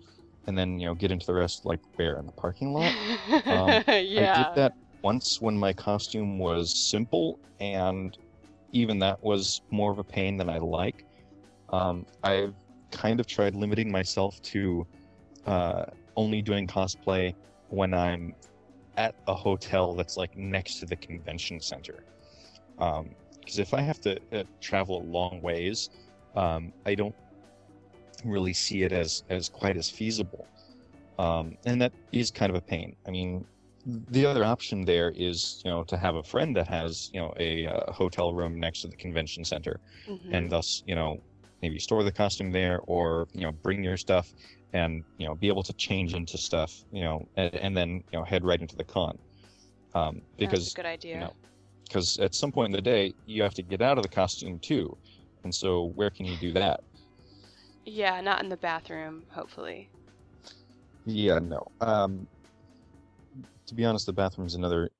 and 0.46 0.58
then, 0.58 0.80
you 0.80 0.86
know, 0.86 0.94
get 0.94 1.12
into 1.12 1.26
the 1.26 1.34
rest 1.34 1.64
like 1.64 1.80
where 1.96 2.18
in 2.18 2.26
the 2.26 2.32
parking 2.32 2.72
lot. 2.72 2.92
Um, 3.46 3.70
I 3.70 4.30
did 4.36 4.46
that 4.54 4.74
once 5.02 5.40
when 5.40 5.56
my 5.56 5.72
costume 5.72 6.38
was 6.38 6.76
simple 6.76 7.40
and 7.58 8.16
even 8.72 8.98
that 9.00 9.22
was 9.22 9.60
more 9.70 9.90
of 9.92 9.98
a 9.98 10.04
pain 10.04 10.36
than 10.36 10.48
I 10.48 10.58
like. 10.58 11.04
Um, 11.70 12.06
I've 12.22 12.54
kind 12.92 13.18
of 13.18 13.26
tried 13.26 13.54
limiting 13.54 13.90
myself 13.90 14.40
to 14.42 14.86
uh, 15.46 15.84
only 16.16 16.42
doing 16.42 16.66
cosplay 16.66 17.34
when 17.68 17.94
I'm 17.94 18.34
at 18.96 19.14
a 19.28 19.34
hotel 19.34 19.94
that's 19.94 20.16
like 20.16 20.36
next 20.36 20.78
to 20.80 20.86
the 20.86 20.96
convention 20.96 21.60
center. 21.60 22.02
Because 22.76 23.58
if 23.58 23.74
I 23.74 23.80
have 23.80 24.00
to 24.02 24.18
uh, 24.32 24.44
travel 24.60 25.02
a 25.02 25.04
long 25.04 25.40
ways, 25.42 25.90
um, 26.34 26.72
I 26.86 26.94
don't 26.94 27.14
really 28.24 28.52
see 28.52 28.82
it 28.82 28.92
as 28.92 29.22
as 29.30 29.48
quite 29.48 29.76
as 29.76 29.88
feasible, 29.88 30.46
um, 31.18 31.56
and 31.64 31.80
that 31.80 31.92
is 32.12 32.30
kind 32.30 32.50
of 32.50 32.56
a 32.56 32.60
pain. 32.60 32.94
I 33.06 33.10
mean, 33.10 33.44
the 33.86 34.26
other 34.26 34.44
option 34.44 34.84
there 34.84 35.10
is 35.16 35.60
you 35.64 35.70
know 35.70 35.84
to 35.84 35.96
have 35.96 36.16
a 36.16 36.22
friend 36.22 36.54
that 36.56 36.68
has 36.68 37.10
you 37.12 37.20
know 37.20 37.32
a, 37.38 37.66
uh 37.66 37.92
hotel 37.92 38.34
room 38.34 38.58
next 38.60 38.82
to 38.82 38.88
the 38.88 38.96
convention 38.96 39.44
center, 39.44 39.80
Mhm. 40.08 40.18
and 40.32 40.50
thus 40.50 40.82
you 40.86 40.94
know 40.94 41.22
maybe 41.62 41.78
store 41.78 42.02
the 42.02 42.12
costume 42.12 42.52
there 42.52 42.80
or 42.86 43.28
you 43.32 43.42
know 43.42 43.52
bring 43.52 43.82
your 43.84 43.96
stuff 43.96 44.32
and 44.72 45.04
you 45.16 45.26
know 45.26 45.34
be 45.34 45.48
able 45.48 45.62
to 45.62 45.74
change 45.74 46.14
into 46.14 46.38
stuff 46.38 46.84
you 46.90 47.02
know 47.02 47.24
and, 47.36 47.54
and 47.56 47.76
then 47.76 48.02
you 48.12 48.18
know 48.18 48.24
head 48.24 48.44
right 48.44 48.60
into 48.60 48.76
the 48.76 48.84
con 48.84 49.18
um, 49.94 50.20
That's 50.38 50.38
because 50.38 50.68
a 50.68 50.70
good 50.70 50.86
idea. 50.86 51.18
know, 51.20 51.34
because 51.88 52.18
at 52.18 52.34
some 52.34 52.52
point 52.52 52.66
in 52.66 52.72
the 52.72 52.82
day 52.82 53.14
you 53.26 53.42
have 53.42 53.54
to 53.54 53.62
get 53.62 53.82
out 53.82 53.98
of 53.98 54.02
the 54.02 54.08
costume 54.08 54.58
too 54.60 54.96
and 55.44 55.54
so 55.54 55.86
where 55.94 56.10
can 56.10 56.26
you 56.26 56.36
do 56.36 56.52
that 56.52 56.80
Yeah, 57.84 58.20
not 58.22 58.42
in 58.42 58.48
the 58.48 58.56
bathroom, 58.56 59.26
hopefully. 59.32 59.90
yeah 61.04 61.38
no 61.38 61.62
um 61.80 62.28
to 63.66 63.74
be 63.74 63.84
honest 63.84 64.06
the 64.06 64.12
bathroom's 64.12 64.54
another 64.54 64.90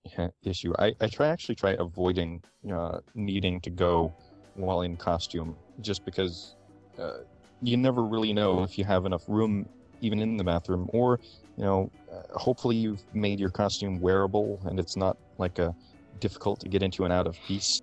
issue 0.43 0.73
i 0.79 0.93
i 1.01 1.07
try 1.07 1.29
actually 1.29 1.55
try 1.55 1.77
avoiding 1.79 2.43
uh 2.73 2.99
needing 3.15 3.61
to 3.61 3.71
go 3.71 4.15
while 4.55 4.83
in 4.83 4.97
costume 4.97 5.57
just 5.81 6.05
because 6.05 6.57
uh, 6.99 7.19
you 7.63 7.77
never 7.77 8.03
really 8.05 8.33
know 8.33 8.63
if 8.63 8.79
you 8.79 8.85
have 8.85 9.05
enough 9.07 9.23
room 9.29 9.67
even 10.01 10.21
in 10.21 10.37
the 10.37 10.45
bathroom 10.45 10.89
or 10.93 11.19
you 11.57 11.65
know 11.65 11.91
uh, 12.13 12.39
hopefully 12.39 12.77
you've 12.77 13.03
made 13.13 13.39
your 13.39 13.51
costume 13.51 14.01
wearable 14.01 14.61
and 14.67 14.81
it's 14.81 14.97
not 14.97 15.17
like 15.39 15.59
a 15.59 15.75
difficult 16.21 16.61
to 16.61 16.69
get 16.69 16.83
into 16.83 17.05
and 17.05 17.13
out 17.13 17.27
of 17.27 17.37
piece 17.47 17.81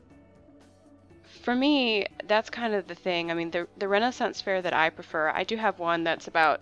For 1.41 1.55
me, 1.55 2.05
that's 2.25 2.49
kind 2.49 2.73
of 2.73 2.87
the 2.87 2.95
thing. 2.95 3.31
I 3.31 3.33
mean, 3.33 3.51
the 3.51 3.67
the 3.77 3.87
Renaissance 3.87 4.41
fair 4.41 4.61
that 4.61 4.73
I 4.73 4.89
prefer, 4.89 5.29
I 5.29 5.43
do 5.43 5.55
have 5.55 5.79
one 5.79 6.03
that's 6.03 6.27
about 6.27 6.61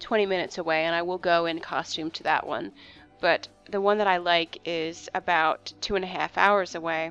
20 0.00 0.26
minutes 0.26 0.58
away, 0.58 0.84
and 0.84 0.94
I 0.94 1.02
will 1.02 1.18
go 1.18 1.46
in 1.46 1.58
costume 1.60 2.10
to 2.12 2.22
that 2.24 2.46
one. 2.46 2.72
But 3.20 3.48
the 3.70 3.80
one 3.80 3.98
that 3.98 4.06
I 4.06 4.16
like 4.18 4.58
is 4.64 5.08
about 5.14 5.72
two 5.80 5.96
and 5.96 6.04
a 6.04 6.08
half 6.08 6.36
hours 6.38 6.74
away, 6.74 7.10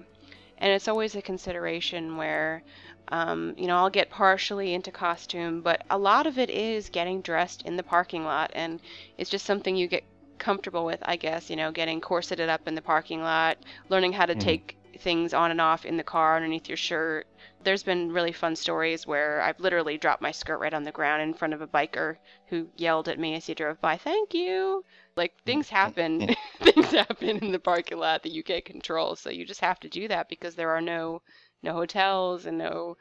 and 0.58 0.72
it's 0.72 0.88
always 0.88 1.16
a 1.16 1.22
consideration 1.22 2.18
where, 2.18 2.64
um, 3.12 3.54
you 3.58 3.68
know, 3.68 3.78
I'll 3.78 3.90
get 3.90 4.10
partially 4.10 4.74
into 4.74 4.92
costume, 4.92 5.62
but 5.62 5.82
a 5.90 5.98
lot 5.98 6.28
of 6.28 6.38
it 6.40 6.50
is 6.50 6.90
getting 6.90 7.22
dressed 7.22 7.62
in 7.64 7.76
the 7.78 7.84
parking 7.84 8.24
lot, 8.26 8.52
and 8.54 8.82
it's 9.18 9.30
just 9.30 9.46
something 9.46 9.76
you 9.76 9.88
get 9.88 10.04
comfortable 10.40 10.86
with, 10.86 11.00
I 11.04 11.18
guess. 11.18 11.50
You 11.50 11.56
know, 11.58 11.72
getting 11.72 12.02
corseted 12.02 12.50
up 12.50 12.62
in 12.68 12.76
the 12.76 12.82
parking 12.82 13.22
lot, 13.22 13.58
learning 13.90 14.14
how 14.14 14.26
to 14.26 14.36
Mhm. 14.36 14.36
take 14.36 14.78
things 15.00 15.34
on 15.34 15.52
and 15.52 15.62
off 15.62 15.86
in 15.86 15.98
the 15.98 16.04
car 16.04 16.36
underneath 16.36 16.68
your 16.70 16.78
shirt. 16.78 17.28
There's 17.62 17.84
been 17.84 18.12
really 18.12 18.32
fun 18.34 18.56
stories 18.56 19.08
where 19.08 19.42
I've 19.42 19.60
literally 19.60 19.98
dropped 19.98 20.22
my 20.22 20.32
skirt 20.32 20.58
right 20.60 20.74
on 20.74 20.84
the 20.84 20.92
ground 20.92 21.22
in 21.22 21.34
front 21.34 21.54
of 21.54 21.62
a 21.62 21.68
biker 21.68 22.18
who 22.48 22.70
yelled 22.76 23.08
at 23.10 23.20
me 23.20 23.36
as 23.36 23.46
he 23.48 23.54
drove 23.56 23.80
by, 23.82 23.98
"Thank 23.98 24.34
you." 24.34 24.84
Like 25.16 25.34
things 25.46 25.70
happen. 25.70 26.28
things 26.64 26.92
happen 26.92 27.38
in 27.44 27.52
the 27.52 27.60
parking 27.60 27.98
lot 28.00 28.24
that 28.24 28.32
you 28.34 28.44
can't 28.44 28.66
control, 28.66 29.16
so 29.16 29.30
you 29.30 29.46
just 29.46 29.62
have 29.62 29.80
to 29.82 29.90
do 29.90 30.08
that 30.10 30.30
because 30.30 30.56
there 30.56 30.72
are 30.72 30.82
no 30.82 31.22
no 31.64 31.74
hotels 31.74 32.46
and 32.46 32.58
no 32.58 32.98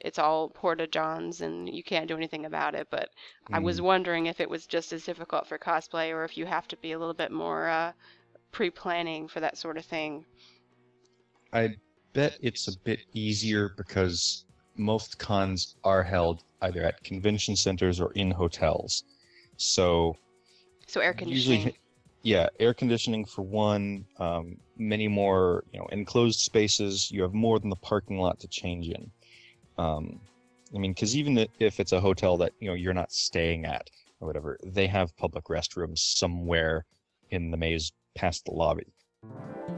it's 0.00 0.18
all 0.18 0.48
porta 0.48 0.86
johns 0.86 1.40
and 1.42 1.68
you 1.68 1.82
can't 1.84 2.08
do 2.08 2.16
anything 2.16 2.44
about 2.44 2.74
it, 2.74 2.88
but 2.90 3.08
I 3.52 3.60
was 3.60 3.78
Mm. 3.80 3.84
wondering 3.84 4.26
if 4.26 4.40
it 4.40 4.50
was 4.50 4.66
just 4.66 4.92
as 4.92 5.04
difficult 5.04 5.46
for 5.46 5.58
cosplay 5.58 6.10
or 6.12 6.24
if 6.24 6.36
you 6.36 6.44
have 6.44 6.66
to 6.68 6.76
be 6.78 6.90
a 6.90 6.98
little 6.98 7.14
bit 7.14 7.30
more 7.30 7.68
uh, 7.68 7.92
pre-planning 8.50 9.28
for 9.28 9.38
that 9.38 9.56
sort 9.56 9.78
of 9.78 9.84
thing. 9.84 10.24
I 11.52 11.76
bet 12.14 12.36
it's 12.42 12.66
a 12.66 12.76
bit 12.80 13.00
easier 13.12 13.68
because 13.76 14.44
most 14.76 15.18
cons 15.18 15.76
are 15.84 16.02
held 16.02 16.42
either 16.62 16.82
at 16.82 17.04
convention 17.04 17.54
centers 17.54 18.00
or 18.00 18.10
in 18.14 18.32
hotels. 18.32 19.04
So 19.56 20.16
So 20.88 21.00
air 21.00 21.14
Usually- 21.16 21.58
conditioning. 21.58 21.74
Yeah, 22.22 22.48
air 22.60 22.72
conditioning 22.72 23.24
for 23.24 23.42
one, 23.42 24.04
um, 24.18 24.56
many 24.76 25.08
more, 25.08 25.64
you 25.72 25.78
know, 25.78 25.86
enclosed 25.86 26.40
spaces. 26.40 27.10
You 27.10 27.22
have 27.22 27.34
more 27.34 27.58
than 27.58 27.70
the 27.70 27.76
parking 27.76 28.18
lot 28.18 28.40
to 28.40 28.48
change 28.48 28.88
in. 28.88 29.10
Um, 29.76 30.20
I 30.74 30.78
mean, 30.78 30.92
because 30.92 31.16
even 31.16 31.46
if 31.58 31.80
it's 31.80 31.92
a 31.92 32.00
hotel 32.00 32.36
that 32.38 32.52
you 32.60 32.68
know 32.68 32.74
you're 32.74 32.94
not 32.94 33.12
staying 33.12 33.66
at 33.66 33.90
or 34.20 34.26
whatever, 34.26 34.58
they 34.64 34.86
have 34.86 35.16
public 35.16 35.44
restrooms 35.46 35.98
somewhere 35.98 36.84
in 37.30 37.50
the 37.50 37.56
maze 37.56 37.92
past 38.14 38.44
the 38.44 38.52
lobby. 38.52 38.86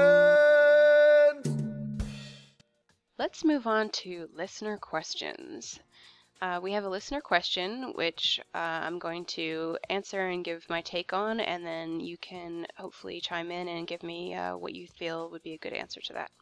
Let's 3.19 3.45
move 3.45 3.67
on 3.67 3.91
to 3.91 4.29
listener 4.35 4.79
questions. 4.79 5.81
Uh, 6.43 6.59
we 6.61 6.73
have 6.73 6.83
a 6.83 6.89
listener 6.89 7.21
question, 7.21 7.93
which 7.95 8.41
uh, 8.53 8.59
I'm 8.59 8.99
going 8.99 9.25
to 9.27 9.79
answer 9.89 10.27
and 10.27 10.45
give 10.45 10.69
my 10.69 10.81
take 10.81 11.13
on, 11.13 11.39
and 11.39 11.65
then 11.65 12.01
you 12.01 12.19
can 12.19 12.67
hopefully 12.77 13.21
chime 13.21 13.53
in 13.53 13.69
and 13.69 13.87
give 13.87 14.03
me 14.03 14.35
uh, 14.35 14.57
what 14.57 14.75
you 14.75 14.89
feel 14.89 15.31
would 15.31 15.45
be 15.45 15.53
a 15.55 15.59
good 15.59 15.73
answer 15.73 16.01
to 16.01 16.15
that. 16.15 16.33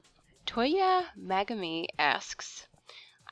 Toya 0.47 1.05
Magami 1.19 1.85
asks, 1.99 2.67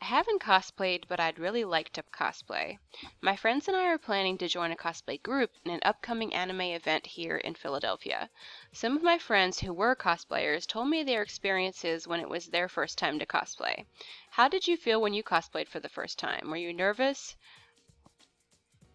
I 0.01 0.05
haven't 0.05 0.41
cosplayed, 0.41 1.09
but 1.09 1.19
I'd 1.19 1.41
really 1.41 1.65
like 1.65 1.91
to 1.95 2.05
cosplay. 2.05 2.79
My 3.21 3.35
friends 3.35 3.67
and 3.67 3.77
I 3.77 3.87
are 3.87 3.99
planning 3.99 4.39
to 4.39 4.47
join 4.47 4.71
a 4.71 4.77
cosplay 4.77 5.21
group 5.21 5.51
in 5.65 5.73
an 5.73 5.81
upcoming 5.83 6.33
anime 6.33 6.61
event 6.61 7.05
here 7.05 7.37
in 7.39 7.57
Philadelphia. 7.57 8.31
Some 8.73 8.97
of 8.97 9.03
my 9.03 9.19
friends 9.19 9.59
who 9.59 9.73
were 9.73 9.97
cosplayers 9.97 10.69
told 10.69 10.89
me 10.89 11.03
their 11.03 11.23
experiences 11.23 12.07
when 12.07 12.21
it 12.21 12.29
was 12.29 12.47
their 12.47 12.69
first 12.69 12.97
time 12.97 13.19
to 13.19 13.27
cosplay. 13.27 13.87
How 14.31 14.47
did 14.47 14.69
you 14.69 14.77
feel 14.77 15.01
when 15.01 15.15
you 15.15 15.25
cosplayed 15.25 15.67
for 15.67 15.81
the 15.81 15.89
first 15.89 16.17
time? 16.17 16.49
Were 16.49 16.57
you 16.57 16.73
nervous? 16.73 17.35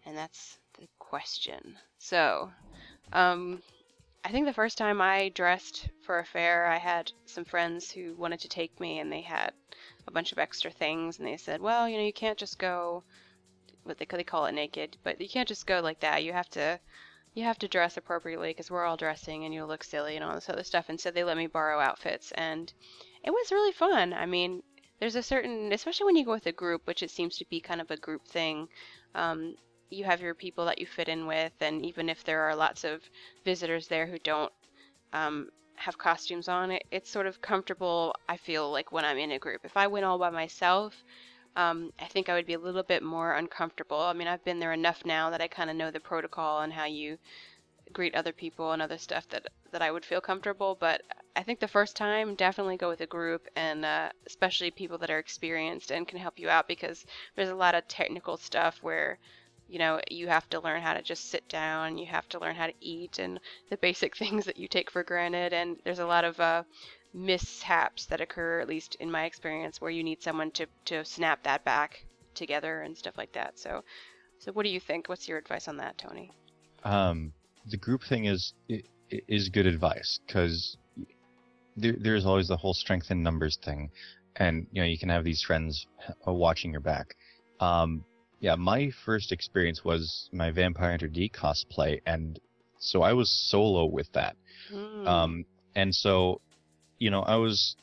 And 0.06 0.16
that's 0.16 0.58
the 0.78 0.88
question. 0.98 1.78
So, 1.98 2.50
um, 3.12 3.62
I 4.24 4.30
think 4.30 4.46
the 4.46 4.54
first 4.54 4.78
time 4.78 5.02
I 5.02 5.28
dressed 5.28 5.88
for 6.00 6.18
a 6.18 6.24
fair, 6.24 6.64
I 6.64 6.78
had 6.78 7.12
some 7.26 7.44
friends 7.44 7.90
who 7.90 8.14
wanted 8.14 8.40
to 8.40 8.48
take 8.48 8.80
me, 8.80 9.00
and 9.00 9.12
they 9.12 9.20
had 9.20 9.52
a 10.06 10.10
bunch 10.10 10.32
of 10.32 10.38
extra 10.38 10.70
things, 10.70 11.18
and 11.18 11.26
they 11.26 11.36
said, 11.36 11.60
"Well, 11.60 11.88
you 11.88 11.96
know, 11.96 12.04
you 12.04 12.12
can't 12.12 12.38
just 12.38 12.58
go 12.58 13.04
what 13.84 13.98
they 13.98 14.06
they 14.06 14.24
call 14.24 14.46
it 14.46 14.52
naked, 14.52 14.96
but 15.02 15.20
you 15.20 15.28
can't 15.28 15.48
just 15.48 15.66
go 15.66 15.80
like 15.80 16.00
that. 16.00 16.24
You 16.24 16.32
have 16.32 16.48
to 16.50 16.80
you 17.34 17.44
have 17.44 17.58
to 17.58 17.68
dress 17.68 17.96
appropriately 17.96 18.50
because 18.50 18.70
we're 18.70 18.84
all 18.84 18.96
dressing 18.96 19.44
and 19.44 19.52
you 19.52 19.64
look 19.64 19.82
silly 19.82 20.14
and 20.14 20.24
all 20.24 20.34
this 20.34 20.48
other 20.48 20.62
stuff. 20.62 20.88
And 20.88 21.00
so 21.00 21.10
they 21.10 21.24
let 21.24 21.36
me 21.36 21.48
borrow 21.48 21.80
outfits, 21.80 22.32
and 22.32 22.72
it 23.22 23.30
was 23.30 23.52
really 23.52 23.72
fun. 23.72 24.12
I 24.12 24.26
mean, 24.26 24.62
there's 25.00 25.16
a 25.16 25.22
certain, 25.22 25.72
especially 25.72 26.06
when 26.06 26.16
you 26.16 26.24
go 26.24 26.30
with 26.30 26.46
a 26.46 26.52
group, 26.52 26.86
which 26.86 27.02
it 27.02 27.10
seems 27.10 27.36
to 27.38 27.46
be 27.50 27.60
kind 27.60 27.80
of 27.80 27.90
a 27.90 27.96
group 27.96 28.26
thing. 28.26 28.68
Um, 29.14 29.56
you 29.90 30.04
have 30.04 30.20
your 30.20 30.34
people 30.34 30.64
that 30.66 30.78
you 30.78 30.86
fit 30.86 31.08
in 31.08 31.26
with, 31.26 31.52
and 31.60 31.84
even 31.84 32.08
if 32.08 32.24
there 32.24 32.42
are 32.42 32.56
lots 32.56 32.84
of 32.84 33.02
visitors 33.44 33.88
there 33.88 34.06
who 34.06 34.18
don't 34.18 34.52
um, 35.12 35.50
have 35.76 35.98
costumes 35.98 36.48
on, 36.48 36.70
it, 36.70 36.84
it's 36.90 37.10
sort 37.10 37.26
of 37.26 37.40
comfortable. 37.40 38.14
I 38.28 38.36
feel 38.36 38.70
like 38.70 38.92
when 38.92 39.04
I'm 39.04 39.18
in 39.18 39.32
a 39.32 39.38
group. 39.38 39.62
If 39.64 39.76
I 39.76 39.86
went 39.86 40.04
all 40.04 40.18
by 40.18 40.30
myself, 40.30 40.94
um, 41.56 41.92
I 42.00 42.06
think 42.06 42.28
I 42.28 42.34
would 42.34 42.46
be 42.46 42.54
a 42.54 42.58
little 42.58 42.82
bit 42.82 43.02
more 43.02 43.34
uncomfortable. 43.34 44.00
I 44.00 44.12
mean, 44.12 44.28
I've 44.28 44.44
been 44.44 44.58
there 44.58 44.72
enough 44.72 45.04
now 45.04 45.30
that 45.30 45.40
I 45.40 45.48
kind 45.48 45.70
of 45.70 45.76
know 45.76 45.90
the 45.90 46.00
protocol 46.00 46.60
and 46.60 46.72
how 46.72 46.84
you 46.84 47.18
greet 47.92 48.14
other 48.14 48.32
people 48.32 48.72
and 48.72 48.82
other 48.82 48.98
stuff 48.98 49.28
that 49.28 49.46
that 49.70 49.82
I 49.82 49.90
would 49.90 50.04
feel 50.04 50.20
comfortable. 50.20 50.76
But 50.78 51.02
I 51.36 51.42
think 51.42 51.60
the 51.60 51.68
first 51.68 51.96
time, 51.96 52.34
definitely 52.34 52.76
go 52.76 52.88
with 52.88 53.00
a 53.00 53.06
group, 53.06 53.46
and 53.56 53.84
uh, 53.84 54.10
especially 54.26 54.70
people 54.70 54.98
that 54.98 55.10
are 55.10 55.18
experienced 55.18 55.90
and 55.90 56.08
can 56.08 56.18
help 56.18 56.38
you 56.38 56.48
out 56.48 56.68
because 56.68 57.04
there's 57.36 57.50
a 57.50 57.54
lot 57.54 57.74
of 57.74 57.86
technical 57.88 58.36
stuff 58.36 58.78
where 58.82 59.18
you 59.68 59.78
know 59.78 60.00
you 60.10 60.28
have 60.28 60.48
to 60.50 60.60
learn 60.60 60.82
how 60.82 60.94
to 60.94 61.02
just 61.02 61.30
sit 61.30 61.48
down 61.48 61.98
you 61.98 62.06
have 62.06 62.28
to 62.28 62.38
learn 62.38 62.54
how 62.54 62.66
to 62.66 62.74
eat 62.80 63.18
and 63.18 63.40
the 63.70 63.76
basic 63.78 64.16
things 64.22 64.44
that 64.44 64.56
you 64.56 64.68
take 64.68 64.90
for 64.90 65.02
granted 65.02 65.52
and 65.52 65.76
there's 65.84 65.98
a 65.98 66.06
lot 66.06 66.24
of 66.24 66.38
uh, 66.40 66.62
mishaps 67.14 68.06
that 68.06 68.20
occur 68.20 68.60
at 68.60 68.68
least 68.68 68.96
in 68.96 69.10
my 69.10 69.24
experience 69.24 69.80
where 69.80 69.90
you 69.90 70.02
need 70.02 70.20
someone 70.22 70.50
to, 70.50 70.66
to 70.84 71.04
snap 71.04 71.42
that 71.44 71.64
back 71.64 72.04
together 72.34 72.82
and 72.82 72.96
stuff 72.96 73.16
like 73.16 73.32
that. 73.32 73.58
So 73.58 73.82
so 74.40 74.52
what 74.52 74.64
do 74.64 74.70
you 74.70 74.80
think? 74.80 75.08
What's 75.08 75.28
your 75.28 75.38
advice 75.38 75.68
on 75.68 75.76
that 75.78 75.96
tony? 75.96 76.30
Um, 76.82 77.32
the 77.66 77.76
group 77.76 78.02
thing 78.02 78.26
is 78.26 78.52
is 79.08 79.48
good 79.48 79.66
advice 79.66 80.18
because 80.26 80.76
there, 81.76 81.94
there's 81.98 82.26
always 82.26 82.48
the 82.48 82.56
whole 82.56 82.74
strength 82.74 83.10
in 83.10 83.22
numbers 83.22 83.56
thing, 83.64 83.90
and 84.36 84.66
you 84.72 84.82
know 84.82 84.86
you 84.86 84.98
can 84.98 85.08
have 85.08 85.24
these 85.24 85.42
friends 85.42 85.86
uh, 86.26 86.32
watching 86.32 86.72
your 86.72 86.80
back. 86.80 87.14
Um, 87.60 88.04
yeah, 88.40 88.54
my 88.56 88.90
first 89.04 89.32
experience 89.32 89.84
was 89.84 90.28
my 90.32 90.50
Vampire 90.50 90.90
Hunter 90.90 91.08
D 91.08 91.30
cosplay, 91.34 92.00
and 92.06 92.38
so 92.78 93.02
I 93.02 93.12
was 93.12 93.30
solo 93.50 93.86
with 93.86 94.12
that. 94.12 94.36
Hmm. 94.70 95.06
Um, 95.06 95.44
and 95.74 95.94
so, 95.94 96.40
you 96.98 97.10
know, 97.10 97.22
I 97.22 97.36
was 97.36 97.76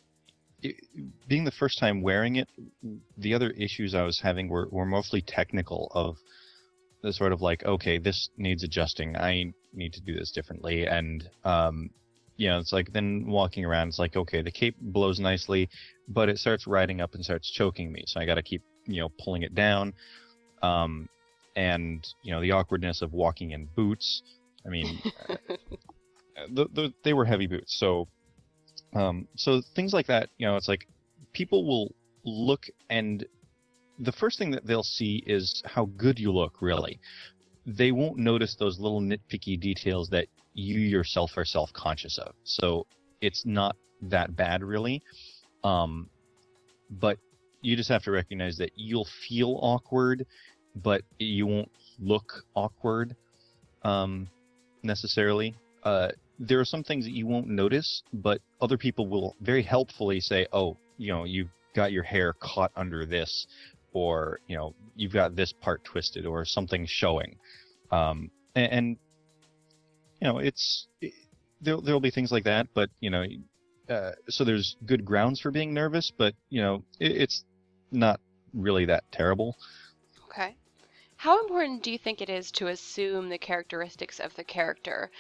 being 1.28 1.44
the 1.44 1.52
first 1.52 1.80
time 1.80 2.02
wearing 2.02 2.36
it. 2.36 2.48
The 3.18 3.34
other 3.34 3.50
issues 3.52 3.96
I 3.96 4.04
was 4.04 4.20
having 4.22 4.48
were, 4.48 4.68
were 4.70 4.86
mostly 4.86 5.22
technical 5.22 5.92
of 5.96 6.18
the 7.02 7.12
sort 7.12 7.34
of 7.34 7.42
like, 7.42 7.66
okay, 7.66 7.98
this 7.98 8.30
needs 8.38 8.64
adjusting. 8.64 9.18
I 9.18 9.54
need 9.74 9.94
to 9.94 10.02
do 10.02 10.14
this 10.14 10.32
differently. 10.32 10.86
And, 10.86 11.28
um, 11.44 11.90
you 12.38 12.50
know, 12.50 12.60
it's 12.60 12.72
like 12.72 12.94
then 12.94 13.26
walking 13.28 13.66
around, 13.66 13.88
it's 13.90 14.00
like, 14.00 14.16
okay, 14.16 14.42
the 14.42 14.52
cape 14.52 14.76
blows 14.80 15.20
nicely, 15.20 15.70
but 16.08 16.30
it 16.30 16.38
starts 16.38 16.68
riding 16.68 17.02
up 17.02 17.16
and 17.16 17.24
starts 17.24 17.50
choking 17.52 17.92
me. 17.92 18.04
So 18.06 18.20
I 18.20 18.26
got 18.26 18.36
to 18.36 18.44
keep, 18.44 18.62
you 18.86 19.02
know, 19.02 19.10
pulling 19.24 19.42
it 19.42 19.56
down. 19.56 19.94
Um, 20.62 21.10
and, 21.56 22.08
you 22.24 22.32
know, 22.32 22.42
the 22.42 22.52
awkwardness 22.52 23.02
of 23.02 23.14
walking 23.14 23.52
in 23.52 23.68
boots. 23.76 24.22
I 24.66 24.70
mean, 24.70 25.02
the, 26.54 26.68
the, 26.74 26.94
they 27.04 27.14
were 27.14 27.26
heavy 27.26 27.48
boots. 27.48 27.78
So, 27.78 28.08
um, 28.94 29.28
so 29.36 29.62
things 29.76 29.94
like 29.94 30.08
that, 30.08 30.30
you 30.38 30.48
know, 30.48 30.56
it's 30.56 30.68
like 30.68 30.88
people 31.34 31.66
will 31.66 31.94
look 32.24 32.68
and 32.90 33.26
the 34.00 34.12
first 34.12 34.38
thing 34.38 34.52
that 34.52 34.66
they'll 34.66 34.84
see 34.84 35.24
is 35.28 35.62
how 35.66 35.86
good 35.98 36.20
you 36.20 36.32
look, 36.32 36.62
really. 36.62 37.00
They 37.66 37.92
won't 37.92 38.18
notice 38.18 38.56
those 38.56 38.80
little 38.80 39.00
nitpicky 39.00 39.60
details 39.60 40.10
that 40.10 40.28
you 40.54 40.80
yourself 40.80 41.32
are 41.38 41.46
self 41.46 41.72
conscious 41.74 42.18
of. 42.18 42.34
So 42.44 42.88
it's 43.22 43.46
not 43.46 43.76
that 44.02 44.36
bad, 44.36 44.64
really. 44.64 45.04
Um, 45.64 46.10
but 46.90 47.20
you 47.62 47.76
just 47.76 47.90
have 47.90 48.04
to 48.04 48.12
recognize 48.12 48.58
that 48.58 48.72
you'll 48.76 49.08
feel 49.28 49.60
awkward, 49.62 50.26
but 50.76 51.02
you 51.20 51.46
won't 51.48 51.72
look 52.00 52.44
awkward 52.56 53.16
um, 53.84 54.28
necessarily. 54.84 55.56
Uh, 55.84 56.10
there 56.40 56.60
are 56.60 56.66
some 56.66 56.84
things 56.84 57.06
that 57.06 57.12
you 57.12 57.28
won't 57.28 57.48
notice, 57.48 58.04
but 58.14 58.42
other 58.62 58.78
people 58.78 59.08
will 59.08 59.36
very 59.42 59.64
helpfully 59.64 60.20
say, 60.20 60.48
"Oh, 60.52 60.78
you 60.98 61.12
know, 61.12 61.24
you've 61.24 61.50
got 61.76 61.92
your 61.92 62.04
hair 62.04 62.34
caught 62.34 62.72
under 62.76 63.06
this, 63.06 63.48
or 63.94 64.40
you 64.48 64.58
know, 64.58 64.74
you've 64.96 65.14
got 65.14 65.36
this 65.36 65.54
part 65.62 65.84
twisted, 65.84 66.26
or 66.26 66.46
something 66.46 66.86
showing," 66.88 67.38
um, 67.92 68.32
and, 68.56 68.72
and 68.72 68.98
you 70.22 70.28
know, 70.28 70.40
it's 70.40 70.88
it, 71.02 71.14
there. 71.62 71.78
There'll 71.80 72.00
be 72.00 72.12
things 72.12 72.32
like 72.32 72.46
that, 72.46 72.68
but 72.74 72.90
you 73.00 73.10
know, 73.10 73.24
uh, 73.90 74.12
so 74.30 74.44
there's 74.44 74.78
good 74.86 75.06
grounds 75.06 75.40
for 75.40 75.52
being 75.52 75.74
nervous, 75.74 76.12
but 76.18 76.34
you 76.50 76.62
know, 76.62 76.84
it, 77.00 77.12
it's 77.12 77.44
not 77.92 78.20
really 78.54 78.86
that 78.86 79.04
terrible. 79.12 79.58
How 81.22 81.40
important 81.40 81.84
do 81.84 81.92
you 81.92 82.00
think 82.00 82.20
it 82.20 82.32
is 82.32 82.52
to 82.54 82.66
assume 82.66 83.30
the 83.30 83.38
characteristics 83.38 84.20
of 84.20 84.34
the 84.34 84.44
character? 84.44 85.12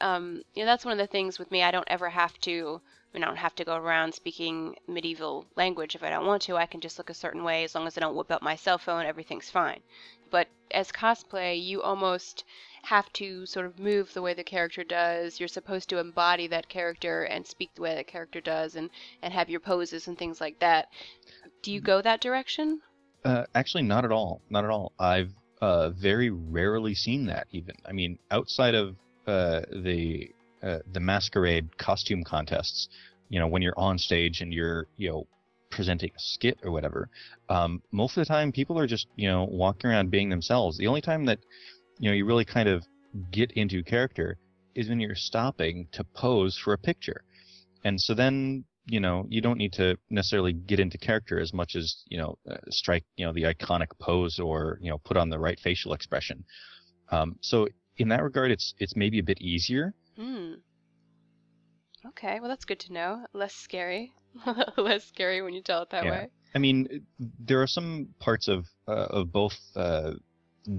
Um, 0.00 0.42
you 0.54 0.62
know, 0.62 0.64
that's 0.64 0.86
one 0.86 0.92
of 0.92 0.98
the 0.98 1.06
things 1.06 1.38
with 1.38 1.50
me. 1.50 1.62
I 1.62 1.70
don't 1.70 1.90
ever 1.90 2.08
have 2.08 2.40
to. 2.48 2.80
I, 2.80 3.12
mean, 3.12 3.24
I 3.24 3.26
don't 3.26 3.36
have 3.36 3.54
to 3.56 3.64
go 3.66 3.76
around 3.76 4.14
speaking 4.14 4.74
medieval 4.86 5.44
language 5.54 5.94
if 5.94 6.02
I 6.02 6.08
don't 6.08 6.24
want 6.24 6.40
to. 6.44 6.56
I 6.56 6.64
can 6.64 6.80
just 6.80 6.96
look 6.96 7.10
a 7.10 7.14
certain 7.14 7.44
way 7.44 7.62
as 7.62 7.74
long 7.74 7.86
as 7.86 7.98
I 7.98 8.00
don't 8.00 8.14
whip 8.14 8.30
out 8.30 8.40
my 8.40 8.56
cell 8.56 8.78
phone. 8.78 9.04
Everything's 9.04 9.50
fine. 9.50 9.82
But 10.30 10.48
as 10.70 10.90
cosplay, 10.90 11.62
you 11.62 11.82
almost 11.82 12.44
have 12.84 13.12
to 13.12 13.44
sort 13.44 13.66
of 13.66 13.78
move 13.78 14.14
the 14.14 14.22
way 14.22 14.32
the 14.32 14.44
character 14.44 14.82
does. 14.82 15.38
You're 15.38 15.48
supposed 15.48 15.90
to 15.90 15.98
embody 15.98 16.46
that 16.46 16.70
character 16.70 17.24
and 17.24 17.46
speak 17.46 17.74
the 17.74 17.82
way 17.82 17.94
that 17.96 18.06
character 18.06 18.40
does, 18.40 18.76
and 18.76 18.88
and 19.20 19.34
have 19.34 19.50
your 19.50 19.60
poses 19.60 20.08
and 20.08 20.16
things 20.16 20.40
like 20.40 20.58
that. 20.60 20.88
Do 21.60 21.70
you 21.70 21.82
go 21.82 22.00
that 22.00 22.22
direction? 22.22 22.80
Uh, 23.24 23.44
actually, 23.54 23.82
not 23.82 24.04
at 24.04 24.12
all. 24.12 24.42
Not 24.50 24.64
at 24.64 24.70
all. 24.70 24.92
I've 24.98 25.32
uh, 25.60 25.90
very 25.90 26.30
rarely 26.30 26.94
seen 26.94 27.26
that. 27.26 27.46
Even 27.52 27.74
I 27.86 27.92
mean, 27.92 28.18
outside 28.30 28.74
of 28.74 28.96
uh, 29.26 29.62
the 29.72 30.30
uh, 30.62 30.78
the 30.92 31.00
masquerade 31.00 31.76
costume 31.78 32.22
contests, 32.24 32.88
you 33.30 33.38
know, 33.38 33.46
when 33.46 33.62
you're 33.62 33.78
on 33.78 33.98
stage 33.98 34.40
and 34.42 34.52
you're 34.52 34.88
you 34.96 35.10
know 35.10 35.26
presenting 35.70 36.10
a 36.10 36.18
skit 36.18 36.58
or 36.62 36.70
whatever, 36.70 37.08
um, 37.48 37.82
most 37.92 38.16
of 38.16 38.20
the 38.20 38.26
time 38.26 38.52
people 38.52 38.78
are 38.78 38.86
just 38.86 39.06
you 39.16 39.28
know 39.28 39.44
walking 39.44 39.88
around 39.90 40.10
being 40.10 40.28
themselves. 40.28 40.76
The 40.76 40.86
only 40.86 41.00
time 41.00 41.24
that 41.26 41.38
you 41.98 42.10
know 42.10 42.14
you 42.14 42.26
really 42.26 42.44
kind 42.44 42.68
of 42.68 42.84
get 43.30 43.52
into 43.52 43.82
character 43.82 44.36
is 44.74 44.88
when 44.88 45.00
you're 45.00 45.14
stopping 45.14 45.88
to 45.92 46.04
pose 46.04 46.58
for 46.58 46.74
a 46.74 46.78
picture, 46.78 47.22
and 47.84 47.98
so 47.98 48.12
then 48.12 48.64
you 48.86 49.00
know 49.00 49.26
you 49.28 49.40
don't 49.40 49.58
need 49.58 49.72
to 49.72 49.96
necessarily 50.10 50.52
get 50.52 50.78
into 50.80 50.98
character 50.98 51.38
as 51.40 51.52
much 51.52 51.74
as 51.74 52.02
you 52.06 52.18
know 52.18 52.36
uh, 52.50 52.56
strike 52.70 53.04
you 53.16 53.24
know 53.24 53.32
the 53.32 53.42
iconic 53.42 53.88
pose 53.98 54.38
or 54.38 54.78
you 54.80 54.90
know 54.90 54.98
put 54.98 55.16
on 55.16 55.30
the 55.30 55.38
right 55.38 55.58
facial 55.60 55.92
expression 55.92 56.44
um, 57.10 57.36
so 57.40 57.66
in 57.96 58.08
that 58.08 58.22
regard 58.22 58.50
it's 58.50 58.74
it's 58.78 58.96
maybe 58.96 59.18
a 59.18 59.22
bit 59.22 59.40
easier 59.40 59.94
Hmm. 60.16 60.54
Okay, 62.06 62.38
well 62.40 62.48
that's 62.48 62.64
good 62.66 62.80
to 62.80 62.92
know. 62.92 63.24
Less 63.32 63.54
scary. 63.54 64.12
Less 64.76 65.04
scary 65.06 65.42
when 65.42 65.54
you 65.54 65.62
tell 65.62 65.82
it 65.82 65.90
that 65.90 66.04
Yeah. 66.04 66.10
way. 66.10 66.28
i 66.54 66.58
mean 66.58 66.86
there 67.40 67.60
are 67.62 67.66
some 67.66 68.08
parts 68.20 68.46
of 68.48 68.66
uh, 68.86 69.06
of 69.18 69.32
both 69.32 69.58
uh, 69.76 70.12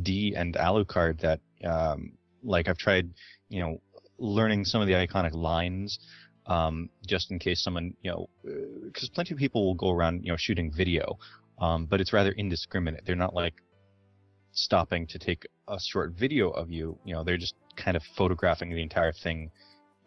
d 0.03 0.33
and 0.35 0.53
alucard 0.55 1.19
that 1.21 1.39
um, 1.65 2.11
like 2.43 2.67
i've 2.69 2.77
tried 2.77 3.09
you 3.49 3.59
know 3.59 3.81
learning 4.19 4.63
some 4.65 4.81
of 4.81 4.87
the 4.87 4.93
iconic 4.93 5.33
lines 5.33 5.99
um, 6.47 6.89
just 7.07 7.31
in 7.31 7.39
case 7.39 7.61
someone 7.63 7.93
you 8.01 8.11
know 8.11 8.29
because 8.85 9.09
plenty 9.09 9.33
of 9.33 9.39
people 9.39 9.65
will 9.65 9.75
go 9.75 9.91
around 9.91 10.23
you 10.23 10.31
know 10.31 10.37
shooting 10.37 10.71
video 10.71 11.17
um, 11.59 11.85
but 11.85 12.01
it's 12.01 12.13
rather 12.13 12.31
indiscriminate. 12.33 13.05
They're 13.05 13.15
not 13.15 13.33
like 13.33 13.53
stopping 14.51 15.07
to 15.07 15.19
take 15.19 15.45
a 15.67 15.79
short 15.79 16.11
video 16.11 16.49
of 16.51 16.71
you 16.71 16.97
you 17.03 17.13
know 17.13 17.23
they're 17.23 17.37
just 17.37 17.55
kind 17.75 17.97
of 17.97 18.03
photographing 18.17 18.69
the 18.69 18.81
entire 18.81 19.11
thing 19.11 19.51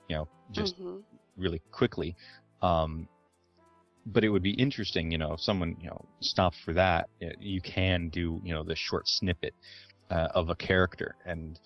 you 0.08 0.16
know 0.16 0.28
just 0.52 0.74
Mhm. 0.78 1.04
really 1.36 1.60
quickly. 1.72 2.14
Um, 2.62 3.08
but 4.06 4.24
it 4.24 4.30
would 4.30 4.42
be 4.42 4.52
interesting 4.52 5.10
you 5.10 5.18
know 5.18 5.32
if 5.34 5.40
someone 5.40 5.76
you 5.80 5.88
know 5.88 6.04
stopped 6.20 6.56
for 6.64 6.72
that 6.74 7.08
you 7.40 7.60
can 7.60 8.08
do 8.08 8.40
you 8.44 8.54
know 8.54 8.62
the 8.64 8.74
short 8.76 9.06
snippet 9.08 9.54
uh, 10.10 10.28
of 10.34 10.48
a 10.48 10.56
character. 10.56 11.14
And 11.26 11.58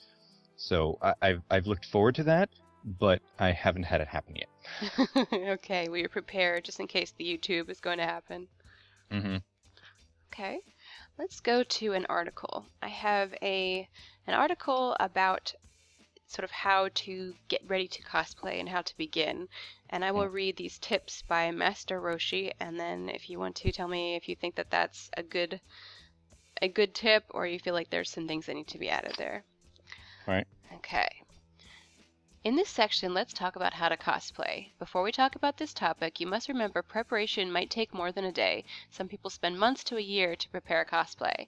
so 0.57 0.99
I, 1.03 1.14
I've 1.23 1.43
I've 1.51 1.66
looked 1.66 1.87
forward 1.87 2.14
to 2.16 2.25
that 2.25 2.49
but 2.85 3.20
I 3.39 3.53
haven't 3.53 3.85
had 3.85 4.01
it 4.01 4.09
happen 4.09 4.37
yet 4.37 4.49
okay, 5.33 5.89
well 5.89 5.99
you're 5.99 6.09
prepared 6.09 6.64
just 6.64 6.80
in 6.80 6.87
case 6.87 7.12
the 7.12 7.24
YouTube 7.24 7.68
is 7.68 7.80
going 7.80 7.99
to 7.99 8.05
happen. 8.05 8.49
mm-hmm. 9.11 9.37
Okay, 10.33 10.61
let's 11.18 11.41
go 11.41 11.62
to 11.62 11.93
an 11.93 12.07
article. 12.09 12.64
I 12.80 12.89
have 12.89 13.35
a 13.43 13.89
an 14.26 14.35
article 14.35 14.97
about 14.99 15.53
sort 16.26 16.45
of 16.45 16.51
how 16.51 16.89
to 16.95 17.35
get 17.49 17.61
ready 17.68 17.87
to 17.87 18.03
cosplay 18.03 18.59
and 18.59 18.68
how 18.68 18.80
to 18.80 18.97
begin. 18.97 19.49
And 19.91 20.03
I 20.05 20.12
will 20.12 20.28
read 20.28 20.57
these 20.57 20.78
tips 20.78 21.22
by 21.22 21.51
Master 21.51 22.01
Roshi, 22.01 22.53
and 22.59 22.80
then 22.80 23.11
if 23.11 23.28
you 23.28 23.39
want 23.39 23.57
to 23.57 23.72
tell 23.72 23.89
me 23.89 24.14
if 24.16 24.28
you 24.28 24.37
think 24.37 24.55
that 24.55 24.70
that's 24.70 25.11
a 25.16 25.22
good 25.22 25.61
a 26.62 26.68
good 26.68 26.95
tip 26.95 27.24
or 27.30 27.47
you 27.47 27.59
feel 27.59 27.74
like 27.74 27.91
there's 27.91 28.11
some 28.11 28.26
things 28.26 28.47
that 28.47 28.55
need 28.55 28.68
to 28.68 28.78
be 28.78 28.89
added 28.89 29.14
there. 29.18 29.45
Right. 30.26 30.47
Okay. 30.76 31.09
In 32.45 32.57
this 32.57 32.68
section, 32.68 33.14
let's 33.14 33.32
talk 33.32 33.55
about 33.55 33.74
how 33.74 33.88
to 33.88 33.97
cosplay. 33.97 34.72
Before 34.80 35.05
we 35.05 35.12
talk 35.12 35.36
about 35.36 35.59
this 35.59 35.72
topic, 35.72 36.18
you 36.18 36.26
must 36.26 36.49
remember 36.49 36.82
preparation 36.82 37.53
might 37.53 37.70
take 37.70 37.95
more 37.95 38.11
than 38.11 38.24
a 38.24 38.32
day. 38.32 38.64
Some 38.90 39.07
people 39.07 39.30
spend 39.30 39.61
months 39.61 39.84
to 39.84 39.97
a 39.97 40.01
year 40.01 40.34
to 40.34 40.49
prepare 40.49 40.80
a 40.80 40.84
cosplay. 40.84 41.47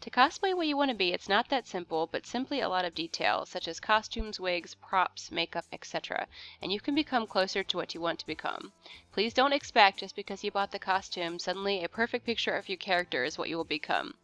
To 0.00 0.10
cosplay 0.10 0.54
what 0.54 0.68
you 0.68 0.76
want 0.76 0.92
to 0.92 0.96
be, 0.96 1.12
it's 1.12 1.28
not 1.28 1.48
that 1.48 1.66
simple, 1.66 2.06
but 2.06 2.24
simply 2.24 2.60
a 2.60 2.68
lot 2.68 2.84
of 2.84 2.94
detail, 2.94 3.46
such 3.46 3.66
as 3.66 3.80
costumes, 3.80 4.38
wigs, 4.38 4.76
props, 4.76 5.32
makeup, 5.32 5.64
etc., 5.72 6.28
and 6.62 6.72
you 6.72 6.78
can 6.78 6.94
become 6.94 7.26
closer 7.26 7.64
to 7.64 7.76
what 7.76 7.92
you 7.92 8.00
want 8.00 8.20
to 8.20 8.26
become. 8.26 8.72
Please 9.10 9.34
don't 9.34 9.52
expect, 9.52 9.98
just 9.98 10.14
because 10.14 10.44
you 10.44 10.52
bought 10.52 10.70
the 10.70 10.78
costume, 10.78 11.40
suddenly 11.40 11.82
a 11.82 11.88
perfect 11.88 12.24
picture 12.24 12.54
of 12.54 12.68
your 12.68 12.78
character 12.78 13.24
is 13.24 13.38
what 13.38 13.48
you 13.48 13.56
will 13.56 13.64
become. 13.64 14.14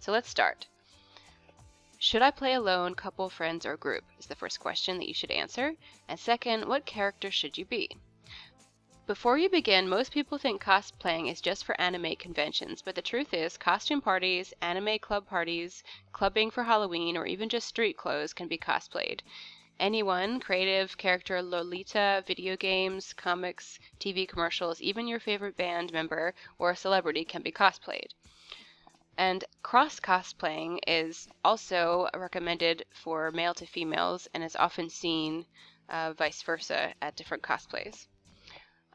So 0.00 0.10
let's 0.10 0.28
start. 0.28 0.66
Should 2.02 2.22
I 2.22 2.30
play 2.30 2.54
alone, 2.54 2.94
couple, 2.94 3.28
friends, 3.28 3.66
or 3.66 3.76
group? 3.76 4.04
Is 4.18 4.26
the 4.26 4.34
first 4.34 4.58
question 4.58 4.96
that 4.96 5.06
you 5.06 5.12
should 5.12 5.30
answer. 5.30 5.74
And 6.08 6.18
second, 6.18 6.64
what 6.64 6.86
character 6.86 7.30
should 7.30 7.58
you 7.58 7.66
be? 7.66 7.94
Before 9.06 9.36
you 9.36 9.50
begin, 9.50 9.86
most 9.86 10.10
people 10.10 10.38
think 10.38 10.62
cosplaying 10.64 11.30
is 11.30 11.42
just 11.42 11.62
for 11.62 11.78
anime 11.78 12.16
conventions, 12.16 12.80
but 12.80 12.94
the 12.94 13.02
truth 13.02 13.34
is, 13.34 13.58
costume 13.58 14.00
parties, 14.00 14.54
anime 14.62 14.98
club 14.98 15.26
parties, 15.26 15.84
clubbing 16.10 16.50
for 16.50 16.64
Halloween, 16.64 17.18
or 17.18 17.26
even 17.26 17.50
just 17.50 17.68
street 17.68 17.98
clothes 17.98 18.32
can 18.32 18.48
be 18.48 18.56
cosplayed. 18.56 19.20
Anyone, 19.78 20.40
creative, 20.40 20.96
character, 20.96 21.42
Lolita, 21.42 22.24
video 22.26 22.56
games, 22.56 23.12
comics, 23.12 23.78
TV 23.98 24.26
commercials, 24.26 24.80
even 24.80 25.06
your 25.06 25.20
favorite 25.20 25.58
band 25.58 25.92
member 25.92 26.34
or 26.58 26.70
a 26.70 26.76
celebrity 26.76 27.26
can 27.26 27.42
be 27.42 27.52
cosplayed. 27.52 28.14
And 29.22 29.44
cross 29.62 30.00
cosplaying 30.00 30.78
is 30.86 31.28
also 31.44 32.08
recommended 32.14 32.86
for 32.90 33.30
male 33.30 33.52
to 33.52 33.66
females 33.66 34.26
and 34.32 34.42
is 34.42 34.56
often 34.56 34.88
seen 34.88 35.44
uh, 35.90 36.14
vice 36.14 36.40
versa 36.40 36.94
at 37.02 37.16
different 37.16 37.42
cosplays. 37.42 38.06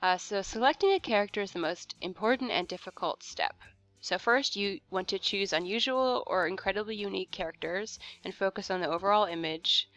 Uh, 0.02 0.18
so 0.18 0.42
selecting 0.42 0.94
a 0.94 1.00
character 1.00 1.42
is 1.42 1.52
the 1.52 1.60
most 1.60 1.94
important 2.02 2.50
and 2.50 2.68
difficult 2.68 3.22
step. 3.22 3.56
So 4.02 4.18
first 4.18 4.56
you 4.56 4.80
want 4.90 5.08
to 5.10 5.20
choose 5.20 5.54
unusual 5.54 6.24
or 6.26 6.48
incredibly 6.48 6.96
unique 6.96 7.30
characters 7.30 8.00
and 8.24 8.34
focus 8.34 8.72
on 8.72 8.82
the 8.82 8.90
overall 8.90 9.26
image. 9.26 9.88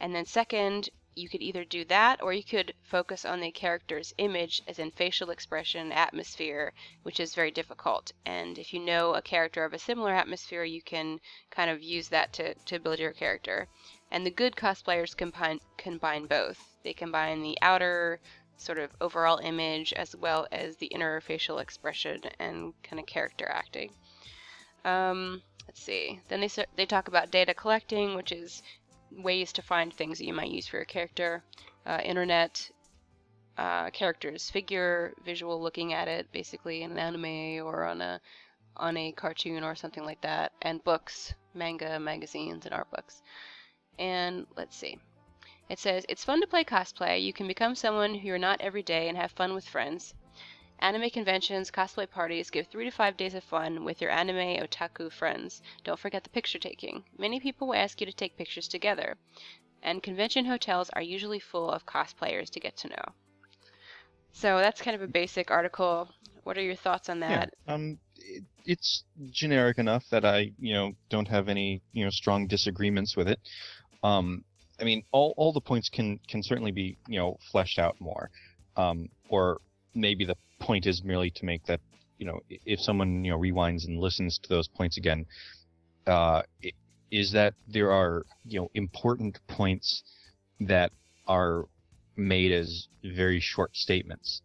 And 0.00 0.12
then 0.12 0.26
second, 0.26 0.90
you 1.16 1.30
could 1.30 1.42
either 1.42 1.64
do 1.64 1.82
that 1.86 2.22
or 2.22 2.32
you 2.34 2.44
could 2.44 2.74
focus 2.82 3.24
on 3.24 3.40
the 3.40 3.50
character's 3.50 4.14
image 4.18 4.62
as 4.68 4.78
in 4.78 4.90
facial 4.90 5.30
expression, 5.30 5.90
atmosphere, 5.90 6.74
which 7.02 7.18
is 7.18 7.34
very 7.34 7.50
difficult. 7.50 8.12
And 8.26 8.58
if 8.58 8.74
you 8.74 8.80
know 8.80 9.14
a 9.14 9.22
character 9.22 9.64
of 9.64 9.72
a 9.72 9.78
similar 9.78 10.14
atmosphere, 10.14 10.62
you 10.62 10.82
can 10.82 11.18
kind 11.50 11.70
of 11.70 11.82
use 11.82 12.08
that 12.10 12.34
to, 12.34 12.54
to 12.54 12.78
build 12.78 12.98
your 12.98 13.12
character. 13.12 13.66
And 14.10 14.26
the 14.26 14.30
good 14.30 14.56
cosplayers 14.56 15.16
combine, 15.16 15.60
combine 15.78 16.26
both. 16.26 16.76
They 16.84 16.92
combine 16.92 17.42
the 17.42 17.58
outer 17.62 18.20
sort 18.58 18.78
of 18.78 18.90
overall 19.00 19.38
image 19.38 19.92
as 19.94 20.14
well 20.14 20.46
as 20.52 20.76
the 20.76 20.86
inner 20.86 21.20
facial 21.22 21.58
expression 21.58 22.20
and 22.38 22.74
kind 22.82 23.00
of 23.00 23.06
character 23.06 23.48
acting. 23.48 23.90
Um, 24.84 25.42
let's 25.66 25.82
see. 25.82 26.20
Then 26.28 26.40
they 26.40 26.50
they 26.76 26.86
talk 26.86 27.08
about 27.08 27.30
data 27.30 27.54
collecting, 27.54 28.14
which 28.14 28.32
is 28.32 28.62
ways 29.10 29.52
to 29.52 29.62
find 29.62 29.92
things 29.92 30.18
that 30.18 30.26
you 30.26 30.34
might 30.34 30.50
use 30.50 30.66
for 30.66 30.76
your 30.76 30.84
character, 30.84 31.44
uh, 31.86 32.00
internet, 32.04 32.70
uh, 33.58 33.90
characters, 33.90 34.50
figure, 34.50 35.14
visual 35.24 35.60
looking 35.60 35.92
at 35.92 36.08
it, 36.08 36.30
basically 36.32 36.82
in 36.82 36.92
an 36.92 36.98
anime 36.98 37.64
or 37.64 37.84
on 37.84 38.00
a 38.00 38.20
on 38.76 38.96
a 38.98 39.12
cartoon 39.12 39.64
or 39.64 39.74
something 39.74 40.04
like 40.04 40.20
that, 40.20 40.52
and 40.60 40.84
books, 40.84 41.32
manga, 41.54 41.98
magazines, 41.98 42.66
and 42.66 42.74
art 42.74 42.90
books. 42.90 43.22
And 43.98 44.46
let's 44.56 44.76
see. 44.76 44.98
It 45.68 45.78
says, 45.78 46.04
It's 46.08 46.24
fun 46.24 46.40
to 46.42 46.46
play 46.46 46.64
cosplay. 46.64 47.22
You 47.22 47.32
can 47.32 47.48
become 47.48 47.74
someone 47.74 48.14
who 48.14 48.28
you're 48.28 48.38
not 48.38 48.60
every 48.60 48.82
day 48.82 49.08
and 49.08 49.16
have 49.16 49.32
fun 49.32 49.54
with 49.54 49.66
friends. 49.66 50.14
Anime 50.78 51.10
conventions, 51.10 51.70
cosplay 51.70 52.08
parties 52.08 52.50
give 52.50 52.66
three 52.66 52.84
to 52.84 52.90
five 52.90 53.16
days 53.16 53.34
of 53.34 53.42
fun 53.44 53.84
with 53.84 54.00
your 54.00 54.10
anime 54.10 54.62
otaku 54.62 55.10
friends. 55.10 55.62
Don't 55.84 55.98
forget 55.98 56.22
the 56.22 56.30
picture 56.30 56.58
taking. 56.58 57.02
Many 57.18 57.40
people 57.40 57.68
will 57.68 57.74
ask 57.74 58.00
you 58.00 58.06
to 58.06 58.12
take 58.12 58.36
pictures 58.36 58.68
together, 58.68 59.16
and 59.82 60.02
convention 60.02 60.44
hotels 60.44 60.90
are 60.90 61.02
usually 61.02 61.40
full 61.40 61.70
of 61.70 61.86
cosplayers 61.86 62.50
to 62.50 62.60
get 62.60 62.76
to 62.78 62.88
know. 62.88 63.04
So 64.32 64.58
that's 64.58 64.82
kind 64.82 64.94
of 64.94 65.02
a 65.02 65.08
basic 65.08 65.50
article. 65.50 66.10
What 66.44 66.58
are 66.58 66.62
your 66.62 66.74
thoughts 66.74 67.08
on 67.08 67.20
that? 67.20 67.54
Yeah, 67.66 67.74
um, 67.74 67.98
it, 68.16 68.44
it's 68.66 69.04
generic 69.30 69.78
enough 69.78 70.04
that 70.10 70.24
I, 70.26 70.52
you 70.58 70.74
know, 70.74 70.92
don't 71.08 71.28
have 71.28 71.48
any, 71.48 71.80
you 71.92 72.04
know, 72.04 72.10
strong 72.10 72.46
disagreements 72.46 73.16
with 73.16 73.28
it. 73.28 73.40
Um, 74.02 74.44
I 74.78 74.84
mean, 74.84 75.04
all, 75.10 75.32
all 75.38 75.54
the 75.54 75.60
points 75.60 75.88
can 75.88 76.20
can 76.28 76.42
certainly 76.42 76.70
be, 76.70 76.98
you 77.08 77.18
know, 77.18 77.38
fleshed 77.50 77.78
out 77.78 77.96
more. 77.98 78.30
Um, 78.76 79.08
or 79.30 79.62
maybe 79.94 80.26
the 80.26 80.36
point 80.58 80.86
is 80.86 81.02
merely 81.04 81.30
to 81.30 81.44
make 81.44 81.64
that 81.66 81.80
you 82.18 82.26
know 82.26 82.40
if 82.48 82.80
someone 82.80 83.24
you 83.24 83.30
know 83.30 83.38
rewinds 83.38 83.86
and 83.86 83.98
listens 83.98 84.38
to 84.38 84.48
those 84.48 84.68
points 84.68 84.96
again, 84.96 85.26
uh, 86.06 86.42
is 87.10 87.32
that 87.32 87.54
there 87.68 87.92
are 87.92 88.24
you 88.44 88.60
know 88.60 88.70
important 88.74 89.38
points 89.48 90.02
that 90.60 90.90
are 91.26 91.66
made 92.16 92.52
as 92.52 92.88
very 93.04 93.40
short 93.40 93.76
statements. 93.76 94.42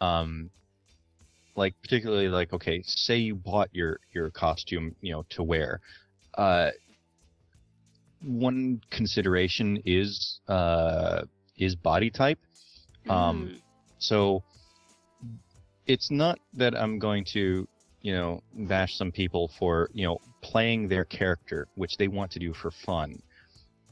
Um, 0.00 0.50
like 1.54 1.74
particularly 1.82 2.28
like 2.28 2.52
okay, 2.52 2.82
say 2.86 3.16
you 3.16 3.34
bought 3.34 3.68
your 3.72 4.00
your 4.12 4.30
costume 4.30 4.94
you 5.00 5.12
know 5.12 5.24
to 5.30 5.42
wear. 5.42 5.80
Uh, 6.34 6.70
one 8.22 8.80
consideration 8.90 9.82
is 9.84 10.40
uh, 10.48 11.22
is 11.58 11.74
body 11.74 12.10
type. 12.10 12.38
Um, 13.08 13.48
mm. 13.48 13.60
So 13.98 14.42
it's 15.86 16.10
not 16.10 16.38
that 16.54 16.74
I'm 16.76 16.98
going 16.98 17.24
to, 17.32 17.66
you 18.00 18.14
know, 18.14 18.42
bash 18.54 18.96
some 18.96 19.12
people 19.12 19.50
for, 19.58 19.88
you 19.92 20.06
know, 20.06 20.18
playing 20.42 20.88
their 20.88 21.04
character, 21.04 21.68
which 21.74 21.96
they 21.96 22.08
want 22.08 22.30
to 22.32 22.38
do 22.38 22.52
for 22.52 22.70
fun, 22.70 23.22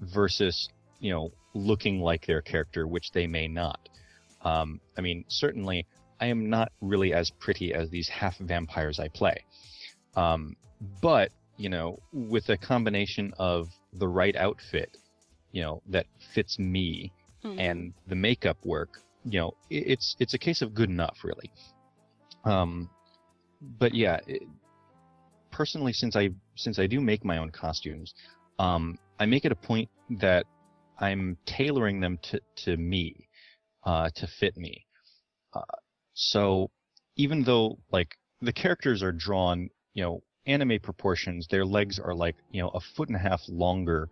versus, 0.00 0.68
you 1.00 1.12
know, 1.12 1.30
looking 1.54 2.00
like 2.00 2.26
their 2.26 2.42
character, 2.42 2.86
which 2.86 3.10
they 3.12 3.26
may 3.26 3.48
not. 3.48 3.88
Um, 4.42 4.80
I 4.96 5.00
mean, 5.00 5.24
certainly, 5.28 5.86
I 6.20 6.26
am 6.26 6.50
not 6.50 6.72
really 6.80 7.12
as 7.12 7.30
pretty 7.30 7.72
as 7.74 7.90
these 7.90 8.08
half 8.08 8.36
vampires 8.38 8.98
I 8.98 9.08
play. 9.08 9.44
Um, 10.16 10.56
but, 11.02 11.30
you 11.56 11.68
know, 11.68 11.98
with 12.12 12.48
a 12.48 12.56
combination 12.56 13.32
of 13.38 13.68
the 13.92 14.08
right 14.08 14.36
outfit, 14.36 14.96
you 15.52 15.62
know, 15.62 15.82
that 15.88 16.06
fits 16.34 16.58
me 16.58 17.12
mm-hmm. 17.44 17.58
and 17.58 17.92
the 18.06 18.14
makeup 18.14 18.58
work, 18.64 19.00
you 19.24 19.40
know, 19.40 19.52
it's 19.68 20.16
it's 20.18 20.34
a 20.34 20.38
case 20.38 20.62
of 20.62 20.74
good 20.74 20.88
enough, 20.88 21.18
really. 21.24 21.50
Um, 22.44 22.88
but 23.78 23.94
yeah, 23.94 24.18
it, 24.26 24.42
personally, 25.50 25.92
since 25.92 26.16
I 26.16 26.30
since 26.56 26.78
I 26.78 26.86
do 26.86 27.00
make 27.00 27.24
my 27.24 27.38
own 27.38 27.50
costumes, 27.50 28.14
um, 28.58 28.98
I 29.18 29.26
make 29.26 29.44
it 29.44 29.52
a 29.52 29.56
point 29.56 29.88
that 30.10 30.46
I'm 30.98 31.36
tailoring 31.46 32.00
them 32.00 32.18
to 32.22 32.40
to 32.64 32.76
me, 32.76 33.28
uh, 33.84 34.10
to 34.14 34.26
fit 34.26 34.56
me. 34.56 34.86
Uh, 35.52 35.62
so 36.14 36.70
even 37.16 37.42
though 37.44 37.78
like 37.92 38.16
the 38.40 38.52
characters 38.52 39.02
are 39.02 39.12
drawn, 39.12 39.68
you 39.94 40.02
know, 40.02 40.22
anime 40.46 40.78
proportions, 40.82 41.46
their 41.50 41.64
legs 41.64 41.98
are 41.98 42.14
like 42.14 42.36
you 42.50 42.62
know 42.62 42.68
a 42.70 42.80
foot 42.80 43.08
and 43.08 43.16
a 43.16 43.20
half 43.20 43.42
longer 43.48 44.08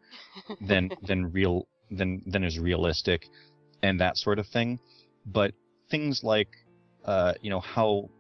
than 0.61 0.91
than 1.03 1.33
real 1.33 1.67
than 1.91 2.23
than 2.27 2.45
is 2.45 2.59
realistic, 2.59 3.27
and 3.83 4.01
that 4.01 4.17
sort 4.17 4.39
of 4.39 4.47
thing. 4.47 4.79
But 5.27 5.53
things 5.91 6.23
like 6.23 6.49
uh, 7.05 7.35
you 7.41 7.51
know 7.51 7.61
how 7.61 8.11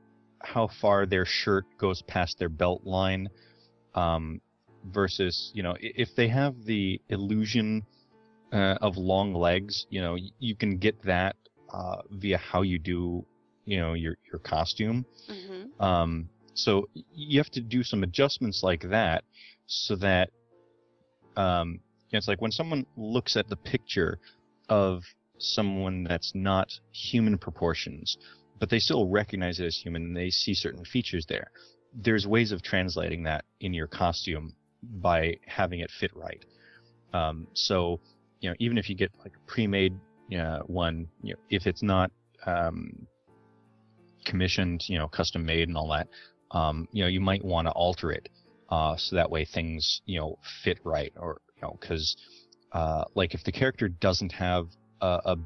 how 0.40 0.68
far 0.80 1.06
their 1.06 1.24
shirt 1.24 1.64
goes 1.78 2.02
past 2.02 2.38
their 2.38 2.48
belt 2.48 2.82
line 2.84 3.28
um, 3.94 4.40
versus 4.86 5.50
you 5.54 5.62
know 5.62 5.74
if 5.80 6.14
they 6.14 6.28
have 6.28 6.64
the 6.64 7.00
illusion 7.08 7.84
uh, 8.52 8.76
of 8.80 8.96
long 8.96 9.34
legs 9.34 9.86
you 9.90 10.00
know 10.00 10.16
you 10.38 10.54
can 10.54 10.78
get 10.78 11.00
that 11.02 11.36
uh, 11.72 11.96
via 12.10 12.38
how 12.38 12.62
you 12.62 12.78
do 12.78 13.24
you 13.64 13.78
know 13.78 13.94
your 13.94 14.16
your 14.30 14.38
costume 14.40 15.04
mm-hmm. 15.28 15.82
um, 15.82 16.28
so 16.54 16.88
you 17.14 17.38
have 17.38 17.50
to 17.50 17.60
do 17.60 17.82
some 17.82 18.02
adjustments 18.02 18.62
like 18.62 18.82
that 18.88 19.24
so 19.66 19.94
that 19.96 20.30
um, 21.36 21.80
you 22.10 22.16
know, 22.16 22.18
it's 22.18 22.28
like 22.28 22.40
when 22.40 22.50
someone 22.50 22.86
looks 22.96 23.36
at 23.36 23.48
the 23.48 23.56
picture 23.56 24.18
of 24.68 25.02
someone 25.38 26.04
that's 26.04 26.32
not 26.34 26.68
human 26.92 27.38
proportions 27.38 28.18
but 28.58 28.70
they 28.70 28.78
still 28.78 29.06
recognize 29.08 29.60
it 29.60 29.66
as 29.66 29.76
human 29.76 30.02
and 30.02 30.16
they 30.16 30.30
see 30.30 30.54
certain 30.54 30.84
features 30.84 31.26
there. 31.26 31.50
There's 31.94 32.26
ways 32.26 32.52
of 32.52 32.62
translating 32.62 33.22
that 33.24 33.44
in 33.60 33.72
your 33.72 33.86
costume 33.86 34.54
by 34.82 35.38
having 35.46 35.80
it 35.80 35.90
fit 35.90 36.10
right. 36.14 36.44
Um, 37.12 37.46
so, 37.54 38.00
you 38.40 38.50
know, 38.50 38.56
even 38.58 38.78
if 38.78 38.88
you 38.88 38.94
get 38.94 39.10
like 39.24 39.32
a 39.34 39.50
pre-made 39.50 39.98
uh, 40.38 40.60
one, 40.60 41.08
you 41.22 41.32
know, 41.32 41.40
if 41.50 41.66
it's 41.66 41.82
not 41.82 42.10
um, 42.46 43.06
commissioned, 44.24 44.88
you 44.88 44.98
know, 44.98 45.08
custom 45.08 45.44
made 45.44 45.68
and 45.68 45.76
all 45.76 45.88
that, 45.88 46.08
um, 46.50 46.86
you 46.92 47.02
know, 47.02 47.08
you 47.08 47.20
might 47.20 47.44
want 47.44 47.66
to 47.66 47.72
alter 47.72 48.12
it 48.12 48.28
uh, 48.70 48.96
so 48.96 49.16
that 49.16 49.30
way 49.30 49.44
things, 49.44 50.02
you 50.06 50.18
know, 50.18 50.38
fit 50.62 50.78
right, 50.84 51.12
or 51.16 51.40
you 51.56 51.62
know, 51.62 51.76
because 51.80 52.16
uh, 52.72 53.04
like 53.14 53.34
if 53.34 53.42
the 53.44 53.52
character 53.52 53.88
doesn't 53.88 54.32
have 54.32 54.68
a, 55.00 55.20
a 55.24 55.36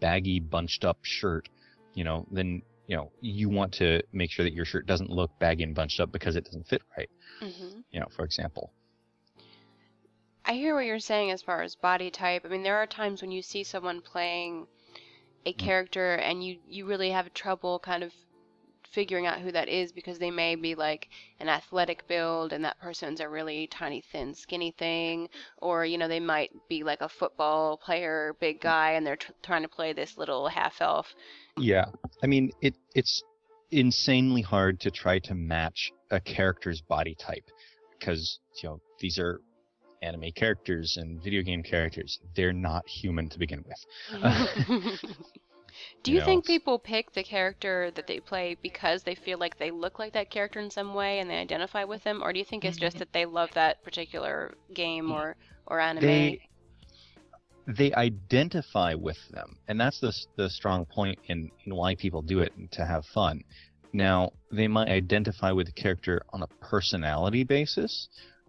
baggy, 0.00 0.38
bunched 0.38 0.84
up 0.84 0.98
shirt, 1.02 1.48
you 1.98 2.04
know, 2.04 2.26
then 2.30 2.62
you 2.88 2.96
know 2.96 3.12
you 3.20 3.48
want 3.50 3.72
to 3.74 4.02
make 4.12 4.30
sure 4.32 4.44
that 4.44 4.54
your 4.54 4.66
shirt 4.66 4.86
doesn't 4.86 5.10
look 5.10 5.32
baggy 5.40 5.64
and 5.64 5.74
bunched 5.74 6.00
up 6.00 6.12
because 6.12 6.36
it 6.36 6.44
doesn't 6.44 6.68
fit 6.68 6.82
right. 6.98 7.10
hmm 7.40 7.80
You 7.92 8.00
know, 8.00 8.08
for 8.16 8.24
example. 8.24 8.72
I 10.44 10.54
hear 10.54 10.74
what 10.74 10.86
you're 10.86 10.98
saying 11.00 11.30
as 11.30 11.42
far 11.42 11.62
as 11.62 11.76
body 11.76 12.10
type. 12.10 12.44
I 12.44 12.48
mean, 12.48 12.62
there 12.62 12.76
are 12.78 12.86
times 12.86 13.22
when 13.22 13.30
you 13.32 13.42
see 13.42 13.62
someone 13.64 14.00
playing 14.02 14.66
a 15.46 15.52
character 15.52 16.14
and 16.16 16.44
you 16.44 16.60
you 16.66 16.86
really 16.86 17.10
have 17.10 17.32
trouble 17.34 17.78
kind 17.80 18.02
of 18.04 18.12
figuring 18.90 19.26
out 19.26 19.40
who 19.40 19.52
that 19.52 19.68
is 19.68 19.92
because 19.92 20.18
they 20.18 20.30
may 20.30 20.54
be 20.56 20.74
like 20.74 21.08
an 21.40 21.48
athletic 21.48 22.06
build 22.08 22.52
and 22.52 22.64
that 22.64 22.78
person's 22.80 23.20
a 23.20 23.28
really 23.28 23.66
tiny 23.68 24.00
thin 24.02 24.34
skinny 24.34 24.72
thing 24.72 25.28
or 25.58 25.84
you 25.86 25.98
know 25.98 26.08
they 26.08 26.20
might 26.20 26.50
be 26.68 26.84
like 26.84 27.00
a 27.02 27.08
football 27.08 27.76
player 27.78 28.34
big 28.40 28.60
guy 28.60 28.92
and 28.92 29.06
they're 29.06 29.16
tr- 29.16 29.32
trying 29.42 29.62
to 29.62 29.68
play 29.68 29.92
this 29.92 30.16
little 30.18 30.48
half 30.48 30.80
elf 30.80 31.14
Yeah, 31.60 31.86
I 32.22 32.26
mean 32.26 32.50
it. 32.60 32.74
It's 32.94 33.22
insanely 33.70 34.42
hard 34.42 34.80
to 34.80 34.90
try 34.90 35.18
to 35.18 35.34
match 35.34 35.90
a 36.10 36.20
character's 36.20 36.80
body 36.80 37.14
type 37.14 37.44
because 37.98 38.38
you 38.62 38.68
know 38.68 38.80
these 38.98 39.18
are 39.18 39.40
anime 40.02 40.30
characters 40.34 40.96
and 40.96 41.22
video 41.22 41.42
game 41.42 41.62
characters. 41.62 42.18
They're 42.34 42.52
not 42.52 42.88
human 42.88 43.28
to 43.30 43.38
begin 43.38 43.64
with. 43.66 45.00
Do 46.02 46.10
You 46.10 46.16
you 46.16 46.20
know, 46.20 46.26
think 46.26 46.46
people 46.46 46.78
pick 46.78 47.12
the 47.12 47.22
character 47.22 47.90
that 47.92 48.06
they 48.06 48.18
play 48.18 48.56
because 48.62 49.02
they 49.02 49.14
feel 49.14 49.38
like 49.38 49.58
they 49.58 49.70
look 49.70 49.98
like 49.98 50.12
that 50.14 50.30
character 50.30 50.58
in 50.58 50.70
some 50.70 50.94
way 50.94 51.20
and 51.20 51.30
they 51.30 51.36
identify 51.36 51.84
with 51.84 52.02
them, 52.04 52.22
or 52.22 52.32
do 52.32 52.38
you 52.38 52.44
think 52.44 52.64
it's 52.64 52.78
mm. 52.78 52.82
just 52.82 52.98
that 52.98 53.12
they 53.12 53.26
love 53.26 53.50
that 53.54 53.82
particular 53.84 54.54
game 54.74 55.12
or 55.12 55.36
or 55.66 55.78
anime? 55.78 56.06
They 56.06 56.48
they 57.68 57.92
identify 57.94 58.94
with 58.94 59.18
them, 59.30 59.56
and 59.68 59.80
that's 59.80 60.00
the 60.00 60.12
the 60.36 60.50
strong 60.50 60.86
point 60.86 61.18
in, 61.28 61.50
in 61.66 61.74
why 61.74 61.94
people 61.94 62.22
do 62.22 62.40
it 62.40 62.52
to 62.72 62.84
have 62.86 63.04
fun. 63.14 63.42
Now 63.92 64.32
they 64.50 64.68
might 64.68 64.88
identify 64.88 65.52
with 65.52 65.66
the 65.66 65.72
character 65.72 66.22
on 66.32 66.42
a 66.42 66.48
personality 66.60 67.44
basis, 67.44 68.08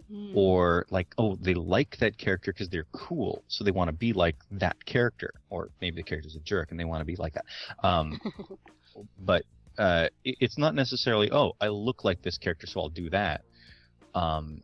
Hmm. 0.09 0.31
or 0.35 0.85
like 0.89 1.07
oh 1.19 1.35
they 1.39 1.53
like 1.53 1.97
that 1.99 2.17
character 2.17 2.51
because 2.51 2.69
they're 2.69 2.87
cool. 2.93 3.43
So 3.47 3.63
they 3.63 3.71
want 3.71 3.89
to 3.89 3.95
be 3.95 4.13
like 4.13 4.37
that 4.51 4.83
character. 4.85 5.31
Or 5.51 5.69
maybe 5.81 5.97
the 5.97 6.03
character's 6.03 6.35
a 6.35 6.39
jerk 6.39 6.71
and 6.71 6.79
they 6.79 6.85
want 6.85 7.01
to 7.01 7.05
be 7.05 7.15
like 7.17 7.33
that. 7.35 7.45
Um, 7.83 8.19
but 9.19 9.43
uh, 9.77 10.07
it- 10.23 10.37
it's 10.39 10.57
not 10.57 10.73
necessarily 10.75 11.29
oh 11.31 11.53
i 11.61 11.67
look 11.67 12.03
like 12.03 12.21
this 12.23 12.37
character 12.37 12.65
so 12.67 12.79
i'll 12.81 12.89
do 12.89 13.09
that. 13.11 13.41
Um, 14.15 14.63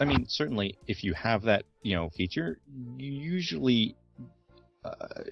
i 0.00 0.04
mean 0.04 0.26
certainly 0.28 0.76
if 0.86 1.04
you 1.04 1.14
have 1.14 1.42
that 1.42 1.64
you 1.82 1.94
know 1.94 2.10
feature 2.10 2.58
you 2.96 3.12
usually 3.12 3.96
uh, 4.84 5.22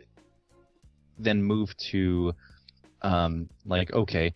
then 1.19 1.43
move 1.43 1.75
to 1.77 2.33
um, 3.03 3.49
like 3.65 3.93
okay 3.93 4.33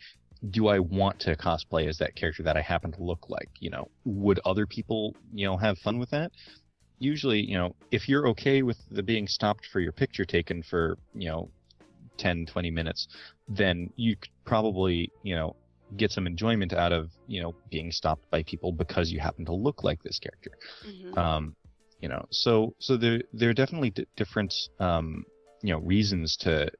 do 0.50 0.66
I 0.66 0.80
want 0.80 1.20
to 1.20 1.36
cosplay 1.36 1.88
as 1.88 1.98
that 1.98 2.16
character 2.16 2.42
that 2.42 2.56
I 2.56 2.62
happen 2.62 2.92
to 2.92 3.02
look 3.02 3.28
like? 3.28 3.48
You 3.60 3.70
know, 3.70 3.88
would 4.04 4.40
other 4.44 4.66
people, 4.66 5.14
you 5.32 5.46
know, 5.46 5.56
have 5.56 5.78
fun 5.78 5.98
with 5.98 6.10
that? 6.10 6.32
Usually, 6.98 7.40
you 7.40 7.56
know, 7.56 7.74
if 7.90 8.08
you're 8.08 8.28
okay 8.28 8.62
with 8.62 8.78
the 8.90 9.02
being 9.02 9.28
stopped 9.28 9.66
for 9.72 9.80
your 9.80 9.92
picture 9.92 10.24
taken 10.24 10.62
for, 10.62 10.98
you 11.14 11.28
know, 11.28 11.50
10, 12.18 12.46
20 12.46 12.70
minutes, 12.70 13.08
then 13.48 13.90
you 13.96 14.16
probably, 14.44 15.10
you 15.22 15.34
know, 15.34 15.56
get 15.96 16.10
some 16.10 16.26
enjoyment 16.26 16.72
out 16.72 16.92
of, 16.92 17.10
you 17.26 17.42
know, 17.42 17.54
being 17.70 17.90
stopped 17.90 18.30
by 18.30 18.42
people 18.42 18.72
because 18.72 19.10
you 19.10 19.20
happen 19.20 19.44
to 19.44 19.54
look 19.54 19.84
like 19.84 20.02
this 20.02 20.18
character. 20.18 20.50
Mhm. 20.86 21.18
Um, 21.18 21.56
you 22.00 22.08
know, 22.08 22.24
so 22.30 22.74
so 22.80 22.96
there 22.96 23.22
there 23.32 23.48
are 23.50 23.54
definitely 23.54 23.90
d- 23.90 24.06
different 24.16 24.52
um, 24.80 25.24
you 25.62 25.72
know 25.72 25.78
reasons 25.78 26.36
to 26.38 26.70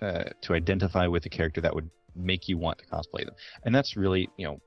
uh, 0.00 0.24
to 0.42 0.54
identify 0.54 1.06
with 1.06 1.26
a 1.26 1.28
character 1.28 1.60
that 1.60 1.74
would 1.74 1.90
make 2.14 2.48
you 2.48 2.56
want 2.56 2.78
to 2.78 2.86
cosplay 2.86 3.24
them, 3.24 3.34
and 3.64 3.74
that's 3.74 3.96
really 3.96 4.28
you 4.36 4.46
know 4.46 4.60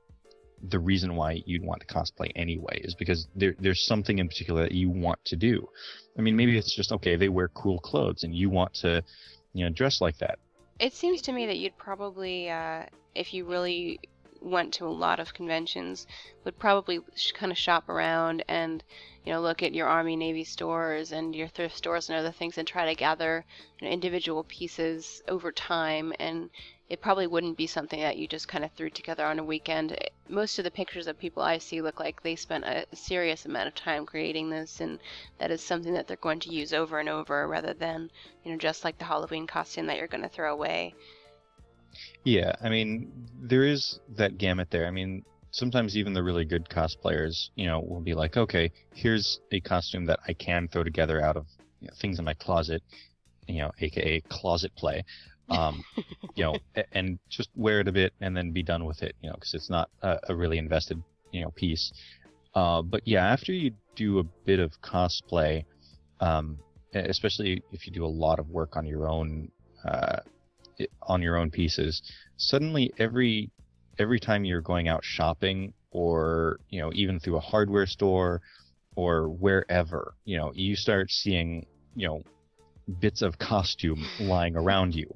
the 0.68 0.78
reason 0.78 1.16
why 1.16 1.42
you'd 1.46 1.64
want 1.64 1.80
to 1.80 1.86
cosplay 1.86 2.30
anyway 2.36 2.78
is 2.84 2.94
because 2.94 3.26
there 3.34 3.54
there's 3.58 3.86
something 3.86 4.18
in 4.18 4.28
particular 4.28 4.62
that 4.62 4.72
you 4.72 4.90
want 4.90 5.18
to 5.24 5.36
do. 5.36 5.66
I 6.18 6.20
mean, 6.20 6.36
maybe 6.36 6.58
it's 6.58 6.74
just 6.74 6.92
okay 6.92 7.16
they 7.16 7.30
wear 7.30 7.48
cool 7.48 7.78
clothes 7.78 8.24
and 8.24 8.34
you 8.34 8.50
want 8.50 8.74
to 8.74 9.02
you 9.54 9.64
know 9.64 9.70
dress 9.70 10.00
like 10.02 10.18
that. 10.18 10.38
It 10.80 10.94
seems 10.94 11.20
to 11.22 11.32
me 11.32 11.46
that 11.46 11.58
you'd 11.58 11.76
probably, 11.76 12.50
uh, 12.50 12.86
if 13.14 13.34
you 13.34 13.44
really 13.44 14.00
went 14.40 14.72
to 14.74 14.86
a 14.86 14.88
lot 14.88 15.20
of 15.20 15.34
conventions, 15.34 16.06
would 16.44 16.58
probably 16.58 17.00
sh- 17.14 17.32
kind 17.32 17.52
of 17.52 17.58
shop 17.58 17.88
around 17.88 18.42
and, 18.48 18.82
you 19.24 19.32
know, 19.32 19.40
look 19.40 19.62
at 19.62 19.74
your 19.74 19.86
Army 19.86 20.16
Navy 20.16 20.44
stores 20.44 21.12
and 21.12 21.34
your 21.34 21.48
thrift 21.48 21.76
stores 21.76 22.08
and 22.08 22.18
other 22.18 22.32
things 22.32 22.56
and 22.58 22.66
try 22.66 22.86
to 22.86 22.94
gather 22.94 23.44
you 23.78 23.86
know, 23.86 23.92
individual 23.92 24.44
pieces 24.44 25.22
over 25.28 25.52
time. 25.52 26.12
And 26.18 26.50
it 26.90 27.00
probably 27.00 27.28
wouldn't 27.28 27.56
be 27.56 27.68
something 27.68 28.00
that 28.00 28.16
you 28.16 28.26
just 28.26 28.48
kind 28.48 28.64
of 28.64 28.72
threw 28.72 28.90
together 28.90 29.24
on 29.24 29.38
a 29.38 29.44
weekend. 29.44 29.92
Eh, 29.92 30.08
most 30.28 30.58
of 30.58 30.64
the 30.64 30.70
pictures 30.72 31.06
of 31.06 31.18
people 31.18 31.42
I 31.42 31.58
see 31.58 31.80
look 31.80 32.00
like 32.00 32.20
they 32.20 32.34
spent 32.34 32.64
a 32.64 32.84
serious 32.94 33.46
amount 33.46 33.68
of 33.68 33.76
time 33.76 34.04
creating 34.04 34.50
this, 34.50 34.80
and 34.80 34.98
that 35.38 35.52
is 35.52 35.62
something 35.62 35.94
that 35.94 36.08
they're 36.08 36.16
going 36.16 36.40
to 36.40 36.54
use 36.54 36.72
over 36.72 36.98
and 36.98 37.08
over 37.08 37.46
rather 37.46 37.74
than, 37.74 38.10
you 38.44 38.50
know, 38.50 38.58
just 38.58 38.82
like 38.84 38.98
the 38.98 39.04
Halloween 39.04 39.46
costume 39.46 39.86
that 39.86 39.98
you're 39.98 40.08
going 40.08 40.22
to 40.22 40.28
throw 40.28 40.52
away. 40.52 40.94
Yeah, 42.24 42.52
I 42.60 42.68
mean, 42.68 43.10
there 43.40 43.64
is 43.64 43.98
that 44.16 44.38
gamut 44.38 44.70
there. 44.70 44.86
I 44.86 44.90
mean, 44.90 45.24
sometimes 45.50 45.96
even 45.96 46.12
the 46.12 46.22
really 46.22 46.44
good 46.44 46.68
cosplayers, 46.68 47.48
you 47.54 47.66
know, 47.66 47.80
will 47.80 48.00
be 48.00 48.14
like, 48.14 48.36
okay, 48.36 48.70
here's 48.94 49.40
a 49.52 49.60
costume 49.60 50.06
that 50.06 50.20
I 50.26 50.32
can 50.32 50.68
throw 50.68 50.84
together 50.84 51.20
out 51.20 51.36
of 51.36 51.46
you 51.80 51.88
know, 51.88 51.94
things 52.00 52.18
in 52.18 52.24
my 52.24 52.34
closet, 52.34 52.82
you 53.46 53.60
know, 53.60 53.72
aka 53.80 54.20
closet 54.28 54.74
play, 54.76 55.04
um, 55.48 55.82
you 56.36 56.44
know, 56.44 56.56
and 56.92 57.18
just 57.28 57.50
wear 57.56 57.80
it 57.80 57.88
a 57.88 57.92
bit 57.92 58.12
and 58.20 58.36
then 58.36 58.52
be 58.52 58.62
done 58.62 58.84
with 58.84 59.02
it, 59.02 59.14
you 59.22 59.28
know, 59.28 59.34
because 59.34 59.54
it's 59.54 59.70
not 59.70 59.90
a, 60.02 60.18
a 60.28 60.34
really 60.34 60.58
invested, 60.58 61.02
you 61.32 61.42
know, 61.42 61.50
piece. 61.50 61.92
Uh, 62.54 62.82
but 62.82 63.06
yeah, 63.06 63.26
after 63.26 63.52
you 63.52 63.72
do 63.96 64.18
a 64.18 64.24
bit 64.44 64.58
of 64.58 64.72
cosplay, 64.82 65.64
um, 66.20 66.58
especially 66.94 67.62
if 67.72 67.86
you 67.86 67.92
do 67.92 68.04
a 68.04 68.06
lot 68.06 68.38
of 68.38 68.48
work 68.50 68.76
on 68.76 68.84
your 68.84 69.08
own, 69.08 69.50
uh, 69.84 70.18
on 71.02 71.22
your 71.22 71.36
own 71.36 71.50
pieces, 71.50 72.02
suddenly 72.36 72.92
every 72.98 73.50
every 73.98 74.20
time 74.20 74.44
you're 74.44 74.62
going 74.62 74.88
out 74.88 75.04
shopping 75.04 75.72
or 75.90 76.58
you 76.68 76.80
know 76.80 76.90
even 76.94 77.18
through 77.20 77.36
a 77.36 77.40
hardware 77.40 77.86
store 77.86 78.40
or 78.96 79.28
wherever, 79.30 80.14
you 80.24 80.36
know, 80.36 80.52
you 80.54 80.76
start 80.76 81.10
seeing 81.10 81.66
you 81.94 82.06
know 82.06 82.22
bits 82.98 83.22
of 83.22 83.38
costume 83.38 84.08
lying 84.18 84.56
around 84.56 84.94
you. 84.94 85.06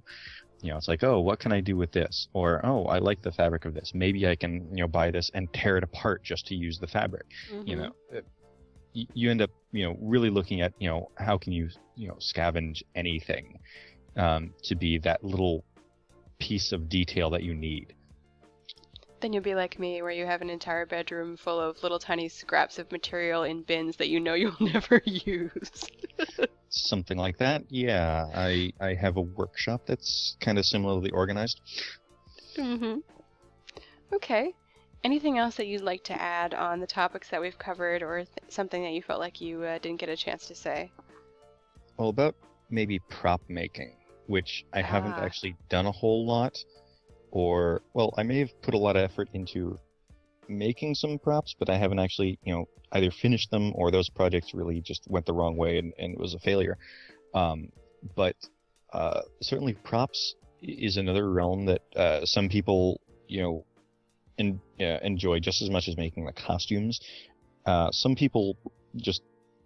You 0.63 0.71
know, 0.71 0.79
it's 0.79 0.89
like, 0.89 1.03
oh, 1.05 1.21
what 1.21 1.41
can 1.41 1.53
I 1.53 1.61
do 1.61 1.77
with 1.77 1.93
this? 1.93 2.29
Or, 2.35 2.65
oh, 2.65 2.85
I 2.87 2.99
like 2.99 3.21
the 3.23 3.33
fabric 3.33 3.65
of 3.67 3.75
this. 3.75 3.93
Maybe 3.95 4.27
I 4.27 4.37
can, 4.37 4.69
you 4.77 4.83
know, 4.83 4.89
buy 4.89 5.11
this 5.11 5.31
and 5.35 5.53
tear 5.53 5.77
it 5.77 5.85
apart 5.85 6.23
just 6.25 6.47
to 6.47 6.55
use 6.55 6.79
the 6.79 6.87
fabric 6.89 7.27
you 7.65 7.77
Mhm. 7.77 7.89
know 8.11 8.21
you 8.93 9.31
end 9.31 9.43
up 9.43 9.51
you 9.73 9.85
know 9.85 9.97
really 10.01 10.31
looking 10.31 10.61
at 10.61 10.73
you 10.79 10.89
know 10.89 11.09
how 11.19 11.37
can 11.39 11.53
you 11.53 11.69
you 11.97 12.09
know 12.09 12.17
scavenge 12.21 12.83
anything 12.95 13.55
um, 14.17 14.53
to 14.63 14.75
be 14.75 14.99
that 14.99 15.23
little 15.25 15.65
piece 16.39 16.73
of 16.73 16.89
detail 16.89 17.31
that 17.31 17.43
you 17.43 17.55
need 17.55 17.95
Then 19.21 19.33
you'll 19.33 19.43
be 19.43 19.55
like 19.55 19.79
me, 19.79 20.03
where 20.03 20.11
you 20.11 20.27
have 20.27 20.43
an 20.43 20.51
entire 20.51 20.85
bedroom 20.87 21.37
full 21.37 21.61
of 21.61 21.83
little 21.83 21.99
tiny 21.99 22.29
scraps 22.29 22.79
of 22.79 22.91
material 22.93 23.45
in 23.45 23.63
bins 23.63 23.97
that 23.97 24.09
you 24.09 24.21
know 24.21 24.35
you'll 24.35 24.57
never 24.61 25.01
use. 25.05 25.85
something 26.69 27.17
like 27.17 27.39
that 27.39 27.63
yeah 27.69 28.27
i 28.35 28.73
i 28.81 28.95
have 28.95 29.17
a 29.17 29.21
workshop 29.21 29.83
that's 29.87 30.37
kind 30.41 30.59
of 30.59 30.67
similarly 30.67 31.11
organized 31.11 31.61
mm-hmm. 32.57 32.99
Okay. 34.13 34.55
Anything 35.03 35.39
else 35.39 35.57
that 35.57 35.67
you'd 35.67 35.83
like 35.83 36.05
to 36.05 36.21
add 36.21 36.55
on 36.55 36.81
the 36.81 36.87
topics 36.87 37.29
that 37.31 37.41
we've 37.41 37.59
covered, 37.59 38.03
or 38.03 38.19
th- 38.19 38.29
something 38.49 38.83
that 38.83 38.93
you 38.93 39.03
felt 39.03 39.21
like 39.21 39.41
you 39.41 39.63
uh, 39.63 39.79
didn't 39.79 39.99
get 40.01 40.09
a 40.09 40.17
chance 40.17 40.47
to 40.47 40.55
say? 40.55 40.91
well 41.97 42.09
about 42.09 42.35
maybe 42.71 42.99
prop 43.09 43.41
making 43.49 43.95
which 44.27 44.65
i 44.73 44.81
haven't 44.83 45.15
Ah. 45.19 45.25
actually 45.25 45.57
done 45.69 45.87
a 45.87 45.93
whole 45.93 46.27
lot 46.27 46.57
or 47.31 47.83
well 47.95 48.13
i 48.17 48.23
may 48.23 48.39
have 48.39 48.51
put 48.63 48.75
a 48.75 48.79
lot 48.79 48.97
of 48.97 49.03
effort 49.03 49.29
into 49.33 49.79
making 50.49 50.95
some 50.95 51.19
props 51.19 51.55
but 51.59 51.69
i 51.69 51.77
haven't 51.77 51.99
actually 51.99 52.39
you 52.43 52.53
know 52.55 52.65
either 52.93 53.11
finished 53.11 53.51
them 53.51 53.73
or 53.75 53.91
those 53.91 54.09
projects 54.09 54.55
really 54.55 54.81
just 54.81 55.03
went 55.09 55.27
the 55.27 55.33
wrong 55.33 55.57
way 55.57 55.79
and, 55.79 55.93
and 55.99 56.13
it 56.15 56.19
was 56.19 56.35
a 56.35 56.39
failure 56.39 56.77
um, 57.35 57.69
but 58.15 58.37
uh, 58.93 59.23
certainly 59.43 59.73
props 59.83 60.35
is 60.63 60.97
another 60.97 61.31
realm 61.33 61.67
that 61.67 61.83
uh, 61.97 62.25
some 62.25 62.49
people 62.49 63.01
you 63.27 63.43
know 63.43 63.65
en- 64.39 64.61
uh, 64.81 64.99
enjoy 65.03 65.41
just 65.41 65.61
as 65.63 65.71
much 65.71 65.89
as 65.89 65.97
making 65.97 66.25
the 66.25 66.33
costumes 66.33 67.01
uh, 67.67 67.91
some 67.91 68.15
people 68.15 68.57
just 68.97 69.23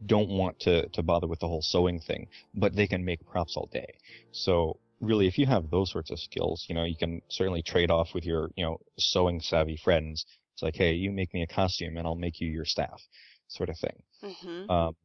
don't 0.07 0.28
want 0.28 0.59
to, 0.61 0.88
to 0.90 1.03
bother 1.03 1.26
with 1.26 1.40
the 1.40 1.49
whole 1.49 1.62
sewing 1.62 2.01
thing 2.01 2.26
but 2.55 2.74
they 2.74 2.86
can 2.86 3.05
make 3.05 3.24
props 3.26 3.57
all 3.57 3.68
day 3.72 3.94
so 4.32 4.78
really 5.01 5.26
if 5.26 5.38
you 5.38 5.46
have 5.46 5.70
those 5.70 5.90
sorts 5.90 6.11
of 6.11 6.18
skills 6.18 6.66
you 6.68 6.74
know 6.74 6.84
you 6.84 6.96
can 6.96 7.20
certainly 7.28 7.62
trade 7.62 7.90
off 7.90 8.14
with 8.14 8.24
your 8.24 8.51
you 8.57 8.64
know 8.64 8.78
sewing 8.99 9.40
savvy 9.40 9.76
friends 9.76 10.24
it's 10.55 10.62
like 10.62 10.76
hey 10.76 10.92
you 10.92 11.11
make 11.11 11.32
me 11.34 11.42
a 11.42 11.46
costume 11.46 11.96
and 11.96 12.07
i'll 12.07 12.14
make 12.16 12.40
you 12.40 12.49
your 12.49 12.64
staff 12.64 13.01
sort 13.49 13.68
of 13.68 13.78
thing 13.78 14.03
Mm-hmm. 14.22 14.70
um, 14.70 14.96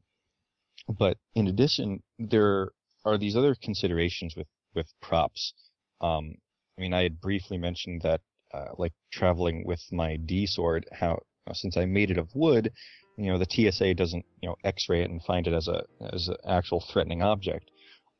but 0.97 1.17
in 1.35 1.47
addition, 1.47 2.01
there 2.19 2.71
are 3.05 3.17
these 3.17 3.35
other 3.35 3.55
considerations 3.55 4.35
with 4.35 4.47
with 4.75 4.91
props. 5.01 5.53
Um, 6.01 6.35
I 6.77 6.81
mean, 6.81 6.93
I 6.93 7.03
had 7.03 7.21
briefly 7.21 7.57
mentioned 7.57 8.01
that, 8.01 8.21
uh, 8.53 8.69
like 8.77 8.93
traveling 9.11 9.65
with 9.65 9.81
my 9.91 10.17
D 10.17 10.45
sword, 10.47 10.87
how 10.91 11.19
since 11.53 11.77
I 11.77 11.85
made 11.85 12.11
it 12.11 12.17
of 12.17 12.29
wood, 12.35 12.71
you 13.17 13.31
know, 13.31 13.37
the 13.37 13.47
TSA 13.49 13.93
doesn't, 13.93 14.25
you 14.41 14.49
know, 14.49 14.55
X-ray 14.63 15.03
it 15.03 15.09
and 15.09 15.21
find 15.23 15.47
it 15.47 15.53
as 15.53 15.67
a 15.67 15.83
as 16.13 16.27
an 16.27 16.37
actual 16.47 16.83
threatening 16.91 17.21
object. 17.21 17.69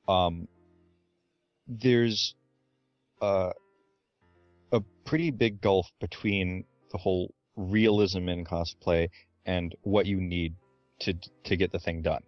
Um, 0.08 0.48
there's 1.68 2.36
uh, 3.22 3.52
a 4.72 4.82
pretty 5.06 5.32
big 5.32 5.62
gulf 5.62 5.88
between 6.00 6.66
the 6.92 6.98
whole 6.98 7.34
realism 7.56 8.30
in 8.30 8.46
cosplay 8.46 9.10
and 9.46 9.76
what 9.82 10.06
you 10.06 10.20
need 10.20 10.56
to 11.00 11.14
to 11.46 11.56
get 11.56 11.72
the 11.72 11.80
thing 11.80 12.02
done. 12.02 12.24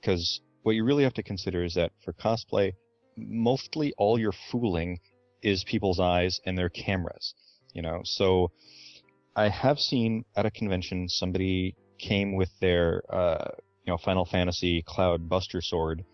Because 0.00 0.40
what 0.62 0.74
you 0.74 0.84
really 0.84 1.04
have 1.04 1.14
to 1.14 1.22
consider 1.22 1.64
is 1.64 1.74
that 1.74 1.92
for 2.04 2.12
cosplay, 2.12 2.72
mostly 3.16 3.94
all 3.96 4.18
you're 4.18 4.32
fooling 4.50 5.00
is 5.42 5.64
people's 5.64 6.00
eyes 6.00 6.40
and 6.44 6.58
their 6.58 6.68
cameras. 6.68 7.34
You 7.72 7.82
know, 7.82 8.00
so 8.04 8.50
I 9.38 9.48
have 9.50 9.78
seen 9.78 10.24
at 10.34 10.46
a 10.46 10.50
convention 10.50 11.08
somebody 11.08 11.76
came 11.98 12.34
with 12.34 12.50
their 12.60 13.02
uh, 13.08 13.50
you 13.84 13.92
know 13.92 13.96
Final 13.96 14.24
Fantasy 14.24 14.82
Cloud 14.82 15.28
Buster 15.28 15.60
sword. 15.60 16.04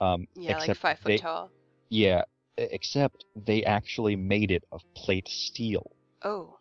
Um, 0.00 0.28
Yeah, 0.36 0.52
like 0.52 0.60
except 0.60 0.78
five 0.80 0.98
foot 1.00 1.08
they- 1.08 1.18
tall. 1.18 1.50
Yeah, 1.90 2.22
except 2.56 3.24
they 3.34 3.64
actually 3.64 4.14
made 4.14 4.52
it 4.52 4.62
of 4.70 4.82
plate 4.94 5.26
steel. 5.26 5.90
Oh. 6.22 6.58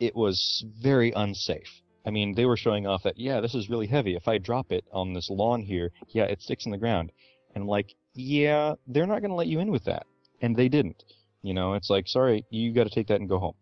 It 0.00 0.16
was 0.16 0.64
very 0.80 1.12
unsafe. 1.12 1.82
I 2.06 2.10
mean, 2.10 2.34
they 2.34 2.46
were 2.46 2.56
showing 2.56 2.86
off 2.86 3.02
that 3.02 3.18
yeah, 3.18 3.40
this 3.40 3.54
is 3.54 3.68
really 3.68 3.86
heavy. 3.86 4.14
If 4.16 4.28
I 4.28 4.38
drop 4.38 4.72
it 4.72 4.84
on 4.92 5.12
this 5.12 5.28
lawn 5.28 5.60
here, 5.60 5.90
yeah, 6.08 6.24
it 6.24 6.40
sticks 6.40 6.64
in 6.64 6.72
the 6.72 6.78
ground. 6.78 7.12
And 7.54 7.62
I'm 7.64 7.68
like, 7.68 7.94
yeah, 8.14 8.74
they're 8.86 9.06
not 9.06 9.20
going 9.20 9.30
to 9.30 9.36
let 9.36 9.48
you 9.48 9.60
in 9.60 9.70
with 9.70 9.84
that, 9.84 10.06
and 10.40 10.56
they 10.56 10.68
didn't. 10.68 11.04
You 11.42 11.52
know, 11.52 11.74
it's 11.74 11.90
like, 11.90 12.08
sorry, 12.08 12.46
you 12.48 12.72
got 12.72 12.84
to 12.84 12.90
take 12.90 13.08
that 13.08 13.20
and 13.20 13.28
go 13.28 13.38
home. 13.38 13.54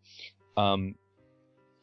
Um, 0.57 0.95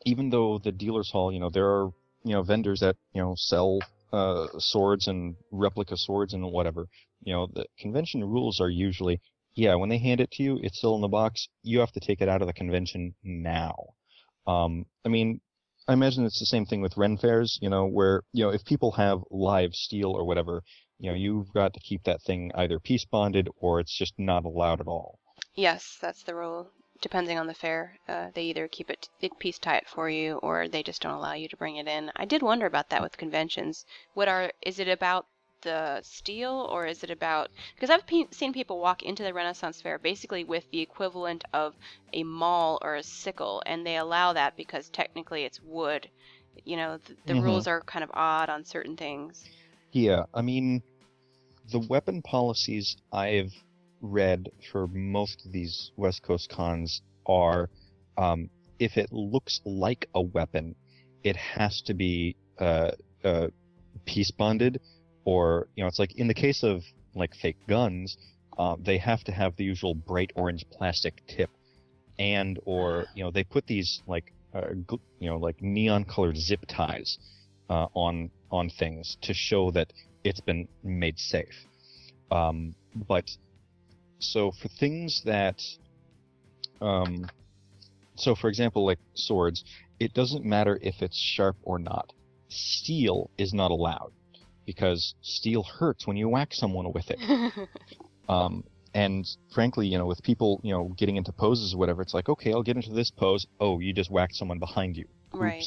even 0.05 0.29
though 0.29 0.59
the 0.59 0.71
dealer's 0.71 1.11
hall, 1.11 1.31
you 1.31 1.39
know, 1.39 1.49
there 1.49 1.67
are 1.67 1.91
you 2.23 2.33
know 2.33 2.43
vendors 2.43 2.79
that 2.79 2.95
you 3.13 3.21
know 3.21 3.35
sell 3.37 3.79
uh, 4.13 4.47
swords 4.59 5.07
and 5.07 5.35
replica 5.51 5.97
swords 5.97 6.33
and 6.33 6.43
whatever. 6.51 6.87
You 7.23 7.33
know, 7.33 7.47
the 7.51 7.65
convention 7.79 8.23
rules 8.23 8.61
are 8.61 8.69
usually, 8.69 9.19
yeah, 9.55 9.75
when 9.75 9.89
they 9.89 9.97
hand 9.97 10.21
it 10.21 10.31
to 10.31 10.43
you, 10.43 10.59
it's 10.61 10.77
still 10.77 10.95
in 10.95 11.01
the 11.01 11.07
box. 11.07 11.47
You 11.63 11.79
have 11.79 11.91
to 11.93 11.99
take 11.99 12.21
it 12.21 12.29
out 12.29 12.41
of 12.41 12.47
the 12.47 12.53
convention 12.53 13.15
now. 13.23 13.75
Um, 14.45 14.85
I 15.05 15.09
mean, 15.09 15.41
I 15.87 15.93
imagine 15.93 16.25
it's 16.25 16.39
the 16.39 16.45
same 16.45 16.65
thing 16.65 16.81
with 16.81 16.95
Ren 16.95 17.17
fairs, 17.17 17.57
you 17.61 17.69
know, 17.69 17.87
where, 17.87 18.21
you 18.33 18.43
know, 18.43 18.51
if 18.51 18.63
people 18.65 18.91
have 18.91 19.21
live 19.31 19.73
steel 19.73 20.11
or 20.11 20.25
whatever, 20.25 20.61
you 20.99 21.09
know, 21.09 21.15
you've 21.15 21.51
got 21.53 21.73
to 21.73 21.79
keep 21.79 22.03
that 22.03 22.21
thing 22.21 22.51
either 22.55 22.79
peace 22.79 23.05
bonded 23.05 23.49
or 23.57 23.79
it's 23.79 23.97
just 23.97 24.13
not 24.17 24.45
allowed 24.45 24.79
at 24.79 24.87
all. 24.87 25.19
Yes, 25.55 25.97
that's 26.01 26.23
the 26.23 26.35
rule. 26.35 26.69
Depending 27.03 27.37
on 27.37 27.45
the 27.47 27.53
fair, 27.53 27.99
uh, 28.07 28.31
they 28.33 28.45
either 28.45 28.67
keep 28.67 28.89
it, 28.89 29.09
they 29.19 29.29
peace 29.37 29.59
tie 29.59 29.77
it 29.77 29.87
for 29.87 30.09
you, 30.09 30.37
or 30.37 30.67
they 30.67 30.81
just 30.81 31.03
don't 31.03 31.13
allow 31.13 31.33
you 31.33 31.47
to 31.49 31.57
bring 31.57 31.75
it 31.75 31.87
in. 31.87 32.11
I 32.15 32.25
did 32.25 32.41
wonder 32.41 32.65
about 32.65 32.89
that 32.89 33.03
with 33.03 33.17
conventions. 33.17 33.85
What 34.15 34.27
are 34.29 34.51
is 34.61 34.79
it 34.79 34.87
about 34.87 35.27
the 35.61 36.01
steel, 36.01 36.67
or 36.71 36.87
is 36.87 37.03
it 37.03 37.11
about? 37.11 37.51
Because 37.75 37.91
I've 37.91 38.07
pe- 38.07 38.29
seen 38.31 38.53
people 38.53 38.79
walk 38.79 39.03
into 39.03 39.21
the 39.23 39.33
Renaissance 39.33 39.81
Fair 39.81 39.99
basically 39.99 40.45
with 40.45 40.65
the 40.71 40.79
equivalent 40.81 41.43
of 41.53 41.75
a 42.13 42.23
maul 42.23 42.79
or 42.81 42.95
a 42.95 43.03
sickle, 43.03 43.61
and 43.65 43.85
they 43.85 43.97
allow 43.97 44.33
that 44.33 44.55
because 44.55 44.89
technically 44.89 45.43
it's 45.43 45.61
wood. 45.61 46.09
You 46.63 46.77
know, 46.77 46.97
th- 46.99 47.19
the 47.25 47.35
Mhm. 47.35 47.43
rules 47.43 47.67
are 47.67 47.83
kind 47.83 48.03
of 48.03 48.11
odd 48.13 48.49
on 48.49 48.63
certain 48.65 48.95
things. 48.97 49.51
Yeah, 49.93 50.25
I 50.33 50.41
mean, 50.41 50.83
the 51.65 51.79
weapon 51.79 52.21
policies 52.21 52.95
I've 53.11 53.53
read 54.03 54.51
for 54.71 54.87
most 54.87 55.45
of 55.45 55.51
these 55.51 55.91
West 55.95 56.21
Coast 56.21 56.49
cons 56.49 57.01
are 57.25 57.69
um, 58.17 58.49
if 58.77 58.97
it 58.97 59.11
looks 59.11 59.61
like 59.65 60.07
a 60.13 60.21
weapon, 60.21 60.75
it 61.23 61.35
has 61.35 61.81
to 61.83 61.93
be 61.93 62.35
uh, 62.59 62.91
uh, 63.23 63.47
peace 64.05 64.29
bonded, 64.29 64.79
or 65.25 65.67
you 65.75 65.83
know, 65.83 65.87
it's 65.87 65.99
like 65.99 66.15
in 66.15 66.27
the 66.27 66.33
case 66.33 66.63
of 66.63 66.83
like 67.15 67.33
fake 67.35 67.57
guns, 67.67 68.17
uh, 68.57 68.75
they 68.79 68.97
have 68.97 69.23
to 69.23 69.31
have 69.31 69.55
the 69.55 69.63
usual 69.63 69.95
bright 69.95 70.31
orange 70.35 70.65
plastic 70.69 71.23
tip, 71.27 71.49
and 72.19 72.59
or 72.65 73.05
you 73.15 73.23
know, 73.23 73.31
they 73.31 73.43
put 73.43 73.65
these 73.65 74.01
like 74.05 74.33
uh, 74.53 74.67
gl- 74.85 74.99
you 75.19 75.29
know 75.29 75.37
like 75.37 75.61
neon 75.61 76.03
colored 76.03 76.37
zip 76.37 76.65
ties 76.67 77.17
uh, 77.69 77.87
on 77.93 78.29
on 78.51 78.69
things 78.69 79.17
to 79.21 79.33
show 79.33 79.71
that 79.71 79.93
it's 80.23 80.41
been 80.41 80.67
made 80.83 81.17
safe. 81.17 81.65
Um, 82.31 82.75
but 83.07 83.29
so 84.19 84.51
for 84.51 84.67
things 84.67 85.21
that, 85.25 85.61
um, 86.81 87.29
so 88.15 88.35
for 88.35 88.47
example, 88.47 88.85
like 88.85 88.99
swords, 89.13 89.63
it 89.99 90.13
doesn't 90.13 90.45
matter 90.45 90.79
if 90.81 91.01
it's 91.01 91.17
sharp 91.17 91.57
or 91.63 91.79
not. 91.79 92.11
Steel 92.49 93.29
is 93.37 93.53
not 93.53 93.71
allowed 93.71 94.11
because 94.65 95.15
steel 95.21 95.63
hurts 95.63 96.07
when 96.07 96.17
you 96.17 96.29
whack 96.29 96.53
someone 96.53 96.91
with 96.93 97.09
it. 97.09 97.19
Um, 98.29 98.63
and 98.93 99.27
frankly, 99.53 99.87
you 99.87 99.97
know, 99.97 100.05
with 100.05 100.21
people, 100.23 100.61
you 100.63 100.71
know, 100.71 100.93
getting 100.97 101.17
into 101.17 101.31
poses 101.31 101.73
or 101.73 101.77
whatever, 101.77 102.01
it's 102.01 102.13
like, 102.13 102.29
okay, 102.29 102.53
I'll 102.53 102.63
get 102.63 102.75
into 102.75 102.91
this 102.91 103.11
pose. 103.11 103.45
Oh, 103.59 103.79
you 103.79 103.93
just 103.93 104.11
whacked 104.11 104.35
someone 104.35 104.59
behind 104.59 104.95
you. 104.95 105.05
right. 105.33 105.65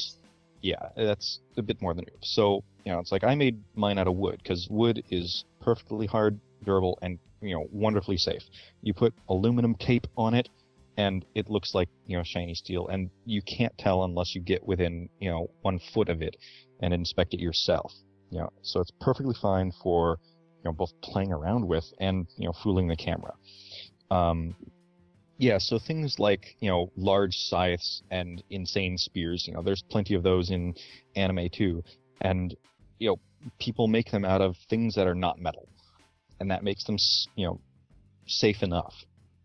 Yeah, 0.61 0.89
that's 0.95 1.39
a 1.55 1.61
bit 1.61 1.81
more 1.81 1.93
than 1.93 2.05
oops. 2.15 2.33
So, 2.33 2.63
you 2.83 2.91
know, 2.91 2.99
it's 2.99 3.11
like 3.11 3.23
I 3.23 3.35
made 3.35 3.61
mine 3.75 3.99
out 3.99 4.07
of 4.07 4.15
wood 4.15 4.39
because 4.41 4.67
wood 4.71 5.03
is 5.11 5.45
perfectly 5.61 6.07
hard, 6.07 6.39
durable, 6.63 6.97
and, 7.01 7.19
you 7.41 7.53
know, 7.55 7.65
wonderfully 7.71 8.17
safe. 8.17 8.43
You 8.81 8.93
put 8.93 9.13
aluminum 9.29 9.75
tape 9.75 10.07
on 10.17 10.33
it, 10.33 10.49
and 10.97 11.23
it 11.35 11.49
looks 11.49 11.75
like, 11.75 11.89
you 12.05 12.17
know, 12.17 12.23
shiny 12.23 12.55
steel, 12.55 12.87
and 12.87 13.09
you 13.25 13.41
can't 13.41 13.77
tell 13.77 14.03
unless 14.03 14.33
you 14.33 14.41
get 14.41 14.65
within, 14.65 15.09
you 15.19 15.29
know, 15.29 15.49
one 15.61 15.79
foot 15.93 16.09
of 16.09 16.21
it 16.21 16.35
and 16.81 16.93
inspect 16.93 17.33
it 17.33 17.39
yourself. 17.39 17.93
You 18.31 18.39
know, 18.39 18.49
so 18.61 18.81
it's 18.81 18.91
perfectly 18.99 19.35
fine 19.41 19.71
for, 19.83 20.17
you 20.57 20.65
know, 20.65 20.73
both 20.73 20.91
playing 21.01 21.31
around 21.31 21.65
with 21.65 21.85
and, 21.99 22.27
you 22.37 22.47
know, 22.47 22.53
fooling 22.63 22.87
the 22.87 22.95
camera. 22.95 23.33
Um, 24.11 24.55
yeah, 25.37 25.59
so 25.59 25.77
things 25.77 26.17
like, 26.17 26.55
you 26.59 26.69
know, 26.69 26.91
large 26.95 27.35
scythes 27.35 28.01
and 28.09 28.43
insane 28.49 28.97
spears, 28.97 29.45
you 29.47 29.53
know, 29.53 29.61
there's 29.61 29.83
plenty 29.83 30.15
of 30.15 30.23
those 30.23 30.49
in 30.49 30.73
anime 31.15 31.47
too. 31.49 31.83
And, 32.21 32.55
you 32.97 33.09
know, 33.09 33.19
people 33.59 33.87
make 33.87 34.09
them 34.09 34.25
out 34.25 34.41
of 34.41 34.55
things 34.69 34.95
that 34.95 35.05
are 35.05 35.15
not 35.15 35.39
metal. 35.39 35.69
And 36.39 36.51
that 36.51 36.63
makes 36.63 36.83
them, 36.83 36.97
you 37.35 37.47
know, 37.47 37.59
safe 38.25 38.61
enough. 38.63 38.93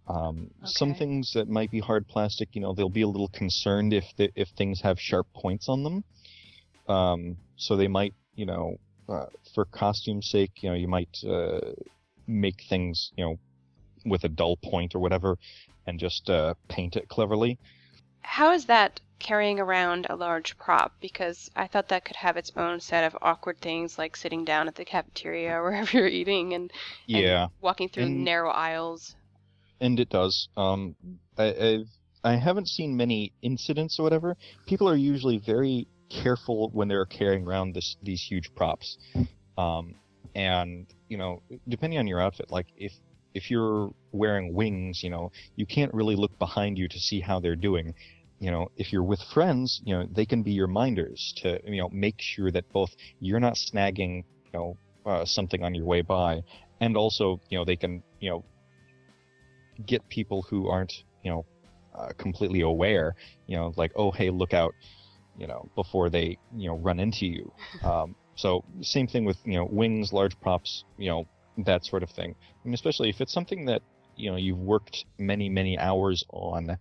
Um, 0.09 0.51
Some 0.65 0.95
things 0.95 1.33
that 1.35 1.49
might 1.49 1.71
be 1.71 1.81
hard 1.81 2.07
plastic, 2.09 2.49
you 2.53 2.61
know, 2.61 2.75
they'll 2.75 2.89
be 2.89 3.03
a 3.03 3.09
little 3.09 3.29
concerned 3.29 3.93
if 3.95 4.05
the, 4.17 4.31
if 4.35 4.49
things 4.49 4.81
have 4.83 4.99
sharp 4.99 5.27
points 5.35 5.69
on 5.69 5.85
them. 5.85 6.05
Um, 6.89 7.37
so 7.57 7.77
they 7.77 7.89
might, 7.89 8.15
you 8.35 8.45
know, 8.45 8.79
uh, 9.09 9.27
for 9.55 9.65
costume's 9.65 10.29
sake, 10.29 10.63
you 10.63 10.69
know, 10.69 10.75
you 10.75 10.89
might 10.89 11.17
uh, 11.25 11.61
make 12.27 12.63
things, 12.69 13.13
you 13.17 13.25
know, 13.25 13.39
with 14.05 14.25
a 14.25 14.29
dull 14.29 14.57
point 14.57 14.95
or 14.95 14.99
whatever, 14.99 15.39
and 15.87 15.99
just 15.99 16.29
uh, 16.29 16.55
paint 16.69 16.97
it 16.97 17.09
cleverly. 17.09 17.59
How 18.23 18.53
is 18.53 18.67
that 18.67 19.01
carrying 19.19 19.61
around 19.61 20.07
a 20.11 20.17
large 20.17 20.57
prop? 20.59 20.93
Because 21.01 21.51
I 21.55 21.67
thought 21.67 21.89
that 21.89 22.05
could 22.05 22.17
have 22.17 22.37
its 22.37 22.53
own 22.57 22.81
set 22.81 23.05
of 23.05 23.17
awkward 23.23 23.61
things 23.61 23.99
like 23.99 24.17
sitting 24.17 24.45
down 24.45 24.69
at 24.69 24.75
the 24.75 24.85
cafeteria 24.85 25.55
or 25.57 25.63
wherever 25.71 25.97
you're 25.99 26.07
eating 26.09 26.55
and, 26.55 26.71
and 27.09 27.23
Yeah, 27.25 27.49
walking 27.61 27.89
through 27.89 28.05
And- 28.05 28.25
narrow 28.25 28.51
aisles. 28.51 29.15
and 29.81 29.99
it 30.01 30.09
does. 30.11 30.49
Um, 30.57 30.95
I, 31.39 31.45
I've 31.55 31.89
I 32.25 32.37
haven't 32.37 32.69
seen 32.69 32.97
many 32.97 33.33
incidents 33.43 33.99
or 33.99 34.05
whatever. 34.05 34.37
People 34.67 34.89
are 34.89 34.95
usually 34.97 35.39
very 35.39 35.89
careful 36.09 36.71
when 36.73 36.87
they're 36.87 37.05
carrying 37.07 37.45
around 37.45 37.75
this 37.75 37.97
these 38.03 38.23
huge 38.23 38.55
props. 38.55 38.97
Um, 39.59 39.97
and 40.37 40.87
you 41.09 41.17
know, 41.19 41.43
depending 41.69 41.99
on 41.99 42.07
your 42.07 42.21
outfit, 42.21 42.51
like 42.51 42.69
if 42.77 42.93
if 43.35 43.51
you're 43.51 43.91
wearing 44.13 44.55
wings, 44.55 45.03
you 45.03 45.11
know, 45.11 45.33
you 45.57 45.67
can't 45.67 45.93
really 45.95 46.17
look 46.17 46.39
behind 46.39 46.79
you 46.79 46.89
to 46.89 46.99
see 46.99 47.21
how 47.21 47.41
they're 47.41 47.57
doing. 47.57 47.95
You 48.41 48.51
know, 48.51 48.69
if 48.77 48.93
you're 48.93 49.05
with 49.05 49.21
friends, 49.33 49.81
you 49.85 49.97
know, 49.97 50.07
they 50.11 50.27
can 50.27 50.43
be 50.43 50.53
your 50.53 50.67
minders 50.67 51.33
to 51.39 51.61
you 51.65 51.81
know 51.81 51.89
make 51.91 52.17
sure 52.19 52.51
that 52.51 52.71
both 52.73 52.91
you're 53.21 53.41
not 53.41 53.55
snagging, 53.55 54.25
you 54.47 54.53
know, 54.53 54.77
uh, 55.07 55.25
something 55.25 55.63
on 55.63 55.75
your 55.75 55.85
way 55.85 56.03
by, 56.03 56.43
and 56.81 56.97
also 56.97 57.41
you 57.49 57.59
know 57.59 57.65
they 57.65 57.77
can 57.77 58.03
you 58.21 58.31
know 58.31 58.45
get 59.87 60.07
people 60.09 60.43
who 60.43 60.69
aren't 60.69 60.93
you 61.23 61.31
know 61.31 61.45
uh, 61.95 62.11
completely 62.19 62.61
aware 62.61 63.15
you 63.47 63.57
know 63.57 63.73
like 63.77 63.93
oh 63.97 64.11
hey 64.11 64.31
look 64.31 64.55
out 64.55 64.75
you 65.39 65.47
know 65.47 65.69
before 65.75 66.11
they 66.11 66.37
you 66.57 66.69
know 66.69 66.77
run 66.77 66.99
into 66.99 67.27
you 67.27 67.53
um, 67.85 68.15
so 68.35 68.65
same 68.81 69.07
thing 69.07 69.25
with 69.25 69.37
you 69.45 69.55
know 69.55 69.65
wings 69.71 70.13
large 70.13 70.39
props 70.41 70.85
you 70.99 71.09
know 71.09 71.27
that 71.59 71.85
sort 71.85 72.03
of 72.03 72.11
thing 72.11 72.35
mean, 72.65 72.75
especially 72.75 73.09
if 73.09 73.21
it's 73.21 73.33
something 73.33 73.67
that 73.67 73.83
you 74.17 74.31
know 74.31 74.37
you've 74.37 74.59
worked 74.59 75.05
many 75.19 75.49
many 75.49 75.79
hours 75.79 76.25
on 76.31 76.77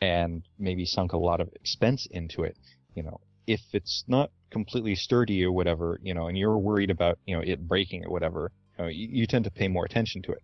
and 0.00 0.42
maybe 0.58 0.84
sunk 0.84 1.12
a 1.12 1.18
lot 1.18 1.40
of 1.40 1.48
expense 1.54 2.06
into 2.10 2.42
it 2.42 2.56
you 2.94 3.02
know 3.02 3.20
if 3.46 3.60
it's 3.72 4.04
not 4.08 4.30
completely 4.50 4.94
sturdy 4.94 5.44
or 5.44 5.52
whatever, 5.52 5.98
you 6.02 6.14
know, 6.14 6.26
and 6.28 6.36
you're 6.36 6.58
worried 6.58 6.90
about 6.90 7.18
you 7.26 7.36
know 7.36 7.42
it 7.42 7.66
breaking 7.66 8.04
or 8.04 8.10
whatever, 8.10 8.52
you, 8.78 8.84
know, 8.84 8.90
you, 8.90 9.08
you 9.10 9.26
tend 9.26 9.44
to 9.44 9.50
pay 9.50 9.68
more 9.68 9.84
attention 9.84 10.22
to 10.22 10.32
it. 10.32 10.42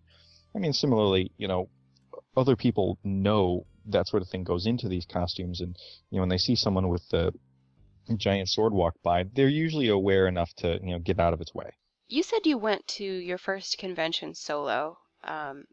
I 0.54 0.58
mean, 0.58 0.72
similarly, 0.72 1.32
you 1.36 1.48
know, 1.48 1.68
other 2.36 2.56
people 2.56 2.98
know 3.04 3.66
that 3.86 4.06
sort 4.06 4.22
of 4.22 4.28
thing 4.28 4.44
goes 4.44 4.66
into 4.66 4.88
these 4.88 5.06
costumes, 5.06 5.60
and 5.60 5.76
you 6.10 6.16
know, 6.16 6.22
when 6.22 6.28
they 6.28 6.38
see 6.38 6.54
someone 6.54 6.88
with 6.88 7.02
the 7.10 7.32
giant 8.16 8.48
sword 8.48 8.72
walk 8.72 8.94
by, 9.02 9.24
they're 9.34 9.48
usually 9.48 9.88
aware 9.88 10.26
enough 10.26 10.52
to 10.58 10.78
you 10.82 10.92
know 10.92 10.98
get 10.98 11.18
out 11.18 11.32
of 11.32 11.40
its 11.40 11.54
way. 11.54 11.70
You 12.12 12.22
said 12.22 12.44
you 12.44 12.58
went 12.58 12.86
to 12.88 13.04
your 13.04 13.38
first 13.38 13.78
convention 13.78 14.34
solo. 14.34 14.98
Um, 15.24 15.66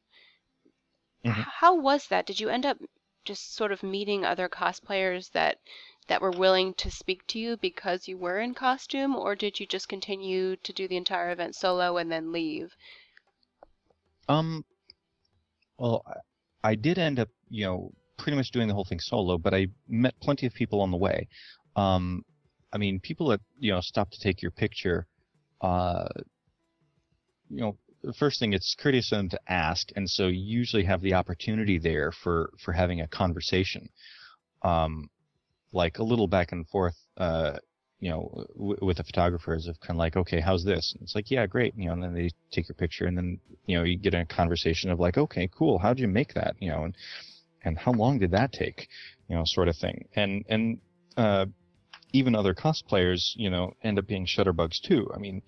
Mhm. 1.26 1.44
How 1.44 1.76
was 1.76 2.08
that? 2.08 2.26
Did 2.26 2.40
you 2.40 2.48
end 2.48 2.66
up 2.66 2.78
just 3.26 3.54
sort 3.54 3.74
of 3.74 3.84
meeting 3.84 4.24
other 4.24 4.48
cosplayers 4.48 5.32
that 5.32 5.60
that 6.08 6.22
were 6.22 6.32
willing 6.32 6.76
to 6.76 6.90
speak 6.90 7.28
to 7.28 7.40
you 7.40 7.58
because 7.58 8.08
you 8.08 8.18
were 8.18 8.40
in 8.40 8.54
costume, 8.54 9.18
or 9.18 9.36
did 9.36 9.60
you 9.60 9.66
just 9.68 9.90
continue 9.90 10.56
to 10.56 10.72
do 10.72 10.88
the 10.88 10.96
entire 10.96 11.30
event 11.30 11.58
solo 11.58 11.98
and 11.98 12.10
then 12.10 12.32
leave? 12.32 12.74
Um, 14.30 14.64
well, 15.78 16.04
I, 16.08 16.70
I 16.70 16.76
did 16.76 16.98
end 16.98 17.20
up, 17.20 17.28
you 17.50 17.66
know, 17.66 17.92
pretty 18.16 18.38
much 18.38 18.52
doing 18.52 18.70
the 18.70 18.74
whole 18.74 18.86
thing 18.86 19.02
solo, 19.02 19.38
but 19.38 19.54
I 19.54 19.68
met 19.90 20.18
plenty 20.22 20.46
of 20.46 20.54
people 20.54 20.80
on 20.80 20.92
the 20.92 20.98
way. 20.98 21.28
Um, 21.76 22.24
I 22.72 22.78
mean, 22.78 23.02
people 23.02 23.28
that 23.28 23.42
you 23.60 23.74
know 23.74 23.82
stop 23.82 24.10
to 24.12 24.20
take 24.22 24.42
your 24.42 24.52
picture. 24.52 25.06
Uh, 25.62 26.08
you 27.50 27.62
know, 27.62 27.78
first 28.18 28.40
thing 28.40 28.54
it's 28.54 28.76
courteous 28.80 29.12
of 29.12 29.20
them 29.20 29.30
to 29.30 29.40
ask, 29.48 29.90
and 29.96 30.10
so 30.10 30.28
you 30.28 30.42
usually 30.42 30.84
have 30.84 31.02
the 31.02 31.14
opportunity 31.14 31.78
there 31.78 32.12
for 32.12 32.52
for 32.64 32.72
having 32.72 33.02
a 33.02 33.08
conversation. 33.08 33.90
Um, 34.64 35.10
like 35.72 36.00
a 36.00 36.04
little 36.04 36.28
back 36.28 36.52
and 36.52 36.68
forth. 36.68 36.96
Uh, 37.18 37.58
you 38.00 38.10
know, 38.10 38.46
w- 38.56 38.78
with 38.82 38.98
the 38.98 39.04
photographers 39.04 39.68
of 39.68 39.80
kind 39.82 39.92
of 39.92 39.98
like, 39.98 40.16
okay, 40.16 40.40
how's 40.40 40.64
this? 40.64 40.94
And 40.94 41.04
it's 41.04 41.16
like, 41.16 41.30
yeah, 41.30 41.46
great. 41.46 41.74
You 41.76 41.88
know, 41.88 41.94
and 41.94 42.04
then 42.04 42.14
they 42.14 42.30
take 42.52 42.68
your 42.70 42.76
picture, 42.76 43.06
and 43.06 43.18
then 43.18 43.40
you 43.66 43.78
know 43.78 43.84
you 43.84 43.98
get 43.98 44.14
in 44.14 44.22
a 44.22 44.26
conversation 44.26 44.90
of 44.90 45.00
like, 45.00 45.18
okay, 45.18 45.50
cool. 45.54 45.78
How 45.78 45.94
did 45.94 46.02
you 46.02 46.08
make 46.08 46.34
that? 46.34 46.56
You 46.60 46.70
know, 46.72 46.84
and 46.86 46.96
and 47.64 47.78
how 47.78 47.92
long 47.92 48.20
did 48.20 48.32
that 48.32 48.52
take? 48.54 48.88
You 49.28 49.36
know, 49.36 49.44
sort 49.46 49.68
of 49.68 49.76
thing. 49.76 50.08
And 50.16 50.46
and 50.50 50.80
uh, 51.18 51.48
even 52.14 52.36
other 52.36 52.54
cosplayers, 52.54 53.32
you 53.36 53.50
know, 53.50 53.74
end 53.84 54.00
up 54.00 54.08
being 54.08 54.26
shutterbugs 54.26 54.82
too. 54.82 55.10
I 55.14 55.20
mean, 55.20 55.42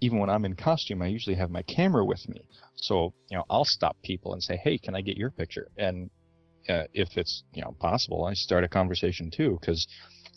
even 0.00 0.18
when 0.18 0.30
I'm 0.30 0.44
in 0.44 0.54
costume, 0.54 1.02
I 1.02 1.06
usually 1.06 1.36
have 1.36 1.50
my 1.50 1.62
camera 1.62 2.04
with 2.04 2.28
me, 2.28 2.42
so 2.76 3.12
you 3.30 3.36
know, 3.36 3.44
I'll 3.48 3.64
stop 3.64 3.96
people 4.02 4.32
and 4.32 4.42
say, 4.42 4.56
hey, 4.56 4.78
can 4.78 4.94
I 4.94 5.00
get 5.00 5.16
your 5.16 5.30
picture? 5.30 5.68
And 5.78 6.10
uh, 6.68 6.84
if 6.92 7.16
it's 7.16 7.44
you 7.52 7.62
know 7.62 7.74
possible, 7.80 8.24
I 8.24 8.34
start 8.34 8.64
a 8.64 8.68
conversation 8.68 9.30
too, 9.30 9.58
because 9.60 9.86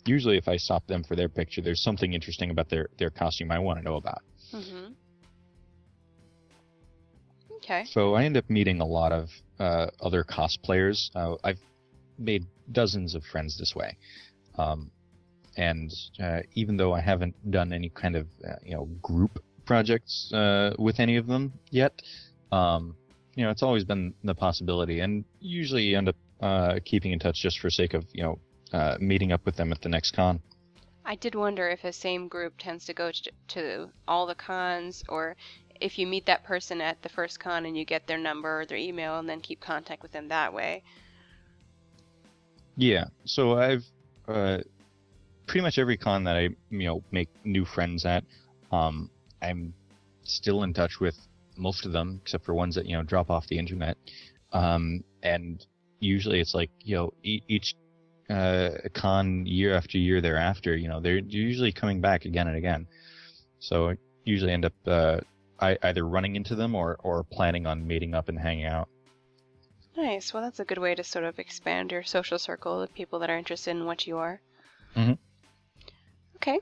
usually 0.06 0.38
if 0.38 0.48
I 0.48 0.56
stop 0.56 0.86
them 0.86 1.04
for 1.04 1.16
their 1.16 1.28
picture, 1.28 1.60
there's 1.60 1.82
something 1.82 2.12
interesting 2.12 2.50
about 2.50 2.68
their 2.68 2.88
their 2.98 3.10
costume 3.10 3.50
I 3.50 3.58
want 3.58 3.78
to 3.78 3.84
know 3.84 3.96
about. 3.96 4.22
Mm-hmm. 4.52 4.92
Okay. 7.56 7.84
So 7.90 8.14
I 8.14 8.24
end 8.24 8.36
up 8.36 8.48
meeting 8.48 8.80
a 8.80 8.86
lot 8.86 9.12
of 9.12 9.28
uh, 9.58 9.88
other 10.00 10.24
cosplayers. 10.24 11.10
Uh, 11.14 11.36
I've 11.44 11.60
made 12.18 12.46
dozens 12.72 13.14
of 13.14 13.24
friends 13.24 13.58
this 13.58 13.74
way, 13.74 13.96
um, 14.56 14.90
and 15.58 15.92
uh, 16.22 16.40
even 16.54 16.76
though 16.76 16.94
I 16.94 17.00
haven't 17.00 17.34
done 17.50 17.72
any 17.72 17.90
kind 17.90 18.16
of 18.16 18.26
uh, 18.48 18.54
you 18.64 18.74
know 18.74 18.84
group 19.02 19.42
projects 19.66 20.32
uh, 20.32 20.74
with 20.78 21.00
any 21.00 21.16
of 21.16 21.26
them 21.26 21.52
yet, 21.70 22.00
um, 22.52 22.96
you 23.34 23.44
know 23.44 23.50
it's 23.50 23.62
always 23.62 23.84
been 23.84 24.14
the 24.24 24.34
possibility, 24.34 25.00
and 25.00 25.24
usually 25.40 25.82
you 25.82 25.98
end 25.98 26.08
up 26.08 26.16
uh, 26.40 26.78
keeping 26.84 27.12
in 27.12 27.18
touch 27.18 27.40
just 27.40 27.58
for 27.58 27.68
sake 27.68 27.92
of 27.92 28.06
you 28.12 28.22
know 28.22 28.38
uh, 28.72 28.96
meeting 29.00 29.32
up 29.32 29.44
with 29.44 29.56
them 29.56 29.72
at 29.72 29.82
the 29.82 29.88
next 29.88 30.12
con. 30.12 30.40
I 31.04 31.16
did 31.16 31.34
wonder 31.34 31.68
if 31.68 31.82
the 31.82 31.92
same 31.92 32.28
group 32.28 32.54
tends 32.58 32.84
to 32.84 32.94
go 32.94 33.10
to, 33.10 33.32
to 33.48 33.90
all 34.06 34.26
the 34.26 34.34
cons, 34.34 35.02
or 35.08 35.36
if 35.80 35.98
you 35.98 36.06
meet 36.06 36.26
that 36.26 36.44
person 36.44 36.80
at 36.80 37.02
the 37.02 37.08
first 37.08 37.40
con 37.40 37.66
and 37.66 37.76
you 37.76 37.84
get 37.84 38.06
their 38.06 38.18
number 38.18 38.60
or 38.60 38.66
their 38.66 38.78
email 38.78 39.18
and 39.18 39.28
then 39.28 39.40
keep 39.40 39.58
contact 39.60 40.02
with 40.02 40.12
them 40.12 40.28
that 40.28 40.52
way. 40.52 40.82
Yeah. 42.76 43.06
So 43.24 43.58
I've 43.58 43.86
uh, 44.28 44.58
pretty 45.48 45.62
much 45.62 45.78
every 45.78 45.96
con 45.96 46.24
that 46.24 46.36
I 46.36 46.50
you 46.70 46.86
know 46.86 47.02
make 47.10 47.28
new 47.44 47.64
friends 47.64 48.04
at, 48.04 48.22
um, 48.70 49.10
I'm 49.42 49.74
still 50.22 50.62
in 50.62 50.72
touch 50.74 51.00
with 51.00 51.16
most 51.56 51.86
of 51.86 51.92
them 51.92 52.20
except 52.22 52.44
for 52.44 52.54
ones 52.54 52.76
that 52.76 52.86
you 52.86 52.96
know 52.96 53.02
drop 53.02 53.30
off 53.30 53.48
the 53.48 53.58
internet. 53.58 53.96
Um, 54.52 55.02
and 55.22 55.66
usually 56.00 56.40
it's 56.40 56.54
like 56.54 56.70
you 56.80 56.94
know 56.96 57.10
e- 57.24 57.42
each 57.48 57.74
uh, 58.30 58.70
con 58.94 59.46
year 59.46 59.74
after 59.74 59.98
year 59.98 60.20
thereafter, 60.20 60.76
you 60.76 60.88
know 60.88 61.00
they're 61.00 61.18
usually 61.18 61.72
coming 61.72 62.00
back 62.00 62.26
again 62.26 62.46
and 62.46 62.56
again. 62.56 62.86
So 63.58 63.90
I 63.90 63.96
usually 64.24 64.52
end 64.52 64.66
up 64.66 64.74
uh, 64.86 65.18
I, 65.58 65.76
either 65.82 66.06
running 66.06 66.36
into 66.36 66.54
them 66.54 66.74
or 66.74 66.96
or 67.02 67.24
planning 67.24 67.66
on 67.66 67.86
meeting 67.86 68.14
up 68.14 68.28
and 68.28 68.38
hanging 68.38 68.66
out. 68.66 68.88
Nice. 69.96 70.32
Well, 70.32 70.44
that's 70.44 70.60
a 70.60 70.64
good 70.64 70.78
way 70.78 70.94
to 70.94 71.02
sort 71.02 71.24
of 71.24 71.40
expand 71.40 71.90
your 71.90 72.04
social 72.04 72.38
circle 72.38 72.80
of 72.82 72.94
people 72.94 73.18
that 73.18 73.30
are 73.30 73.36
interested 73.36 73.72
in 73.72 73.84
what 73.84 74.06
you 74.06 74.18
are. 74.18 74.40
Mhm. 74.94 75.18
Okay. 76.48 76.60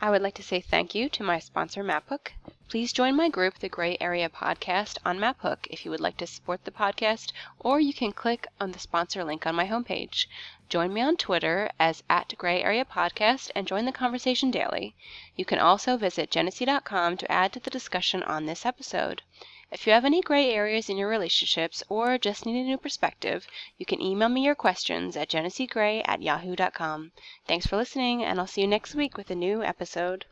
I 0.00 0.10
would 0.10 0.22
like 0.22 0.34
to 0.34 0.44
say 0.44 0.60
thank 0.60 0.94
you 0.94 1.08
to 1.08 1.24
my 1.24 1.40
sponsor, 1.40 1.82
MapHook. 1.82 2.28
Please 2.68 2.92
join 2.92 3.16
my 3.16 3.28
group, 3.28 3.58
the 3.58 3.68
Grey 3.68 3.96
Area 4.00 4.28
Podcast, 4.28 4.96
on 5.04 5.18
MapHook 5.18 5.66
if 5.70 5.84
you 5.84 5.90
would 5.90 6.00
like 6.00 6.16
to 6.18 6.26
support 6.28 6.64
the 6.64 6.70
podcast, 6.70 7.32
or 7.58 7.80
you 7.80 7.92
can 7.92 8.12
click 8.12 8.46
on 8.60 8.70
the 8.70 8.78
sponsor 8.78 9.24
link 9.24 9.44
on 9.44 9.56
my 9.56 9.66
homepage. 9.66 10.28
Join 10.68 10.92
me 10.92 11.00
on 11.00 11.16
Twitter 11.16 11.68
as 11.80 12.04
at 12.08 12.38
Grey 12.38 12.62
Area 12.62 12.84
Podcast 12.84 13.50
and 13.56 13.66
join 13.66 13.86
the 13.86 13.90
conversation 13.90 14.52
daily. 14.52 14.94
You 15.34 15.44
can 15.44 15.58
also 15.58 15.96
visit 15.96 16.30
jenesee.com 16.30 17.16
to 17.16 17.32
add 17.32 17.52
to 17.54 17.58
the 17.58 17.70
discussion 17.70 18.22
on 18.22 18.46
this 18.46 18.64
episode. 18.64 19.22
If 19.70 19.86
you 19.86 19.92
have 19.92 20.06
any 20.06 20.22
gray 20.22 20.50
areas 20.54 20.88
in 20.88 20.96
your 20.96 21.10
relationships 21.10 21.82
or 21.90 22.16
just 22.16 22.46
need 22.46 22.58
a 22.58 22.64
new 22.64 22.78
perspective, 22.78 23.46
you 23.76 23.84
can 23.84 24.00
email 24.00 24.30
me 24.30 24.42
your 24.42 24.54
questions 24.54 25.14
at 25.14 25.28
jeneseegrey 25.28 26.00
at 26.06 26.22
yahoo.com. 26.22 27.12
Thanks 27.46 27.66
for 27.66 27.76
listening, 27.76 28.24
and 28.24 28.40
I'll 28.40 28.46
see 28.46 28.62
you 28.62 28.66
next 28.66 28.94
week 28.94 29.18
with 29.18 29.30
a 29.30 29.34
new 29.34 29.62
episode. 29.62 30.24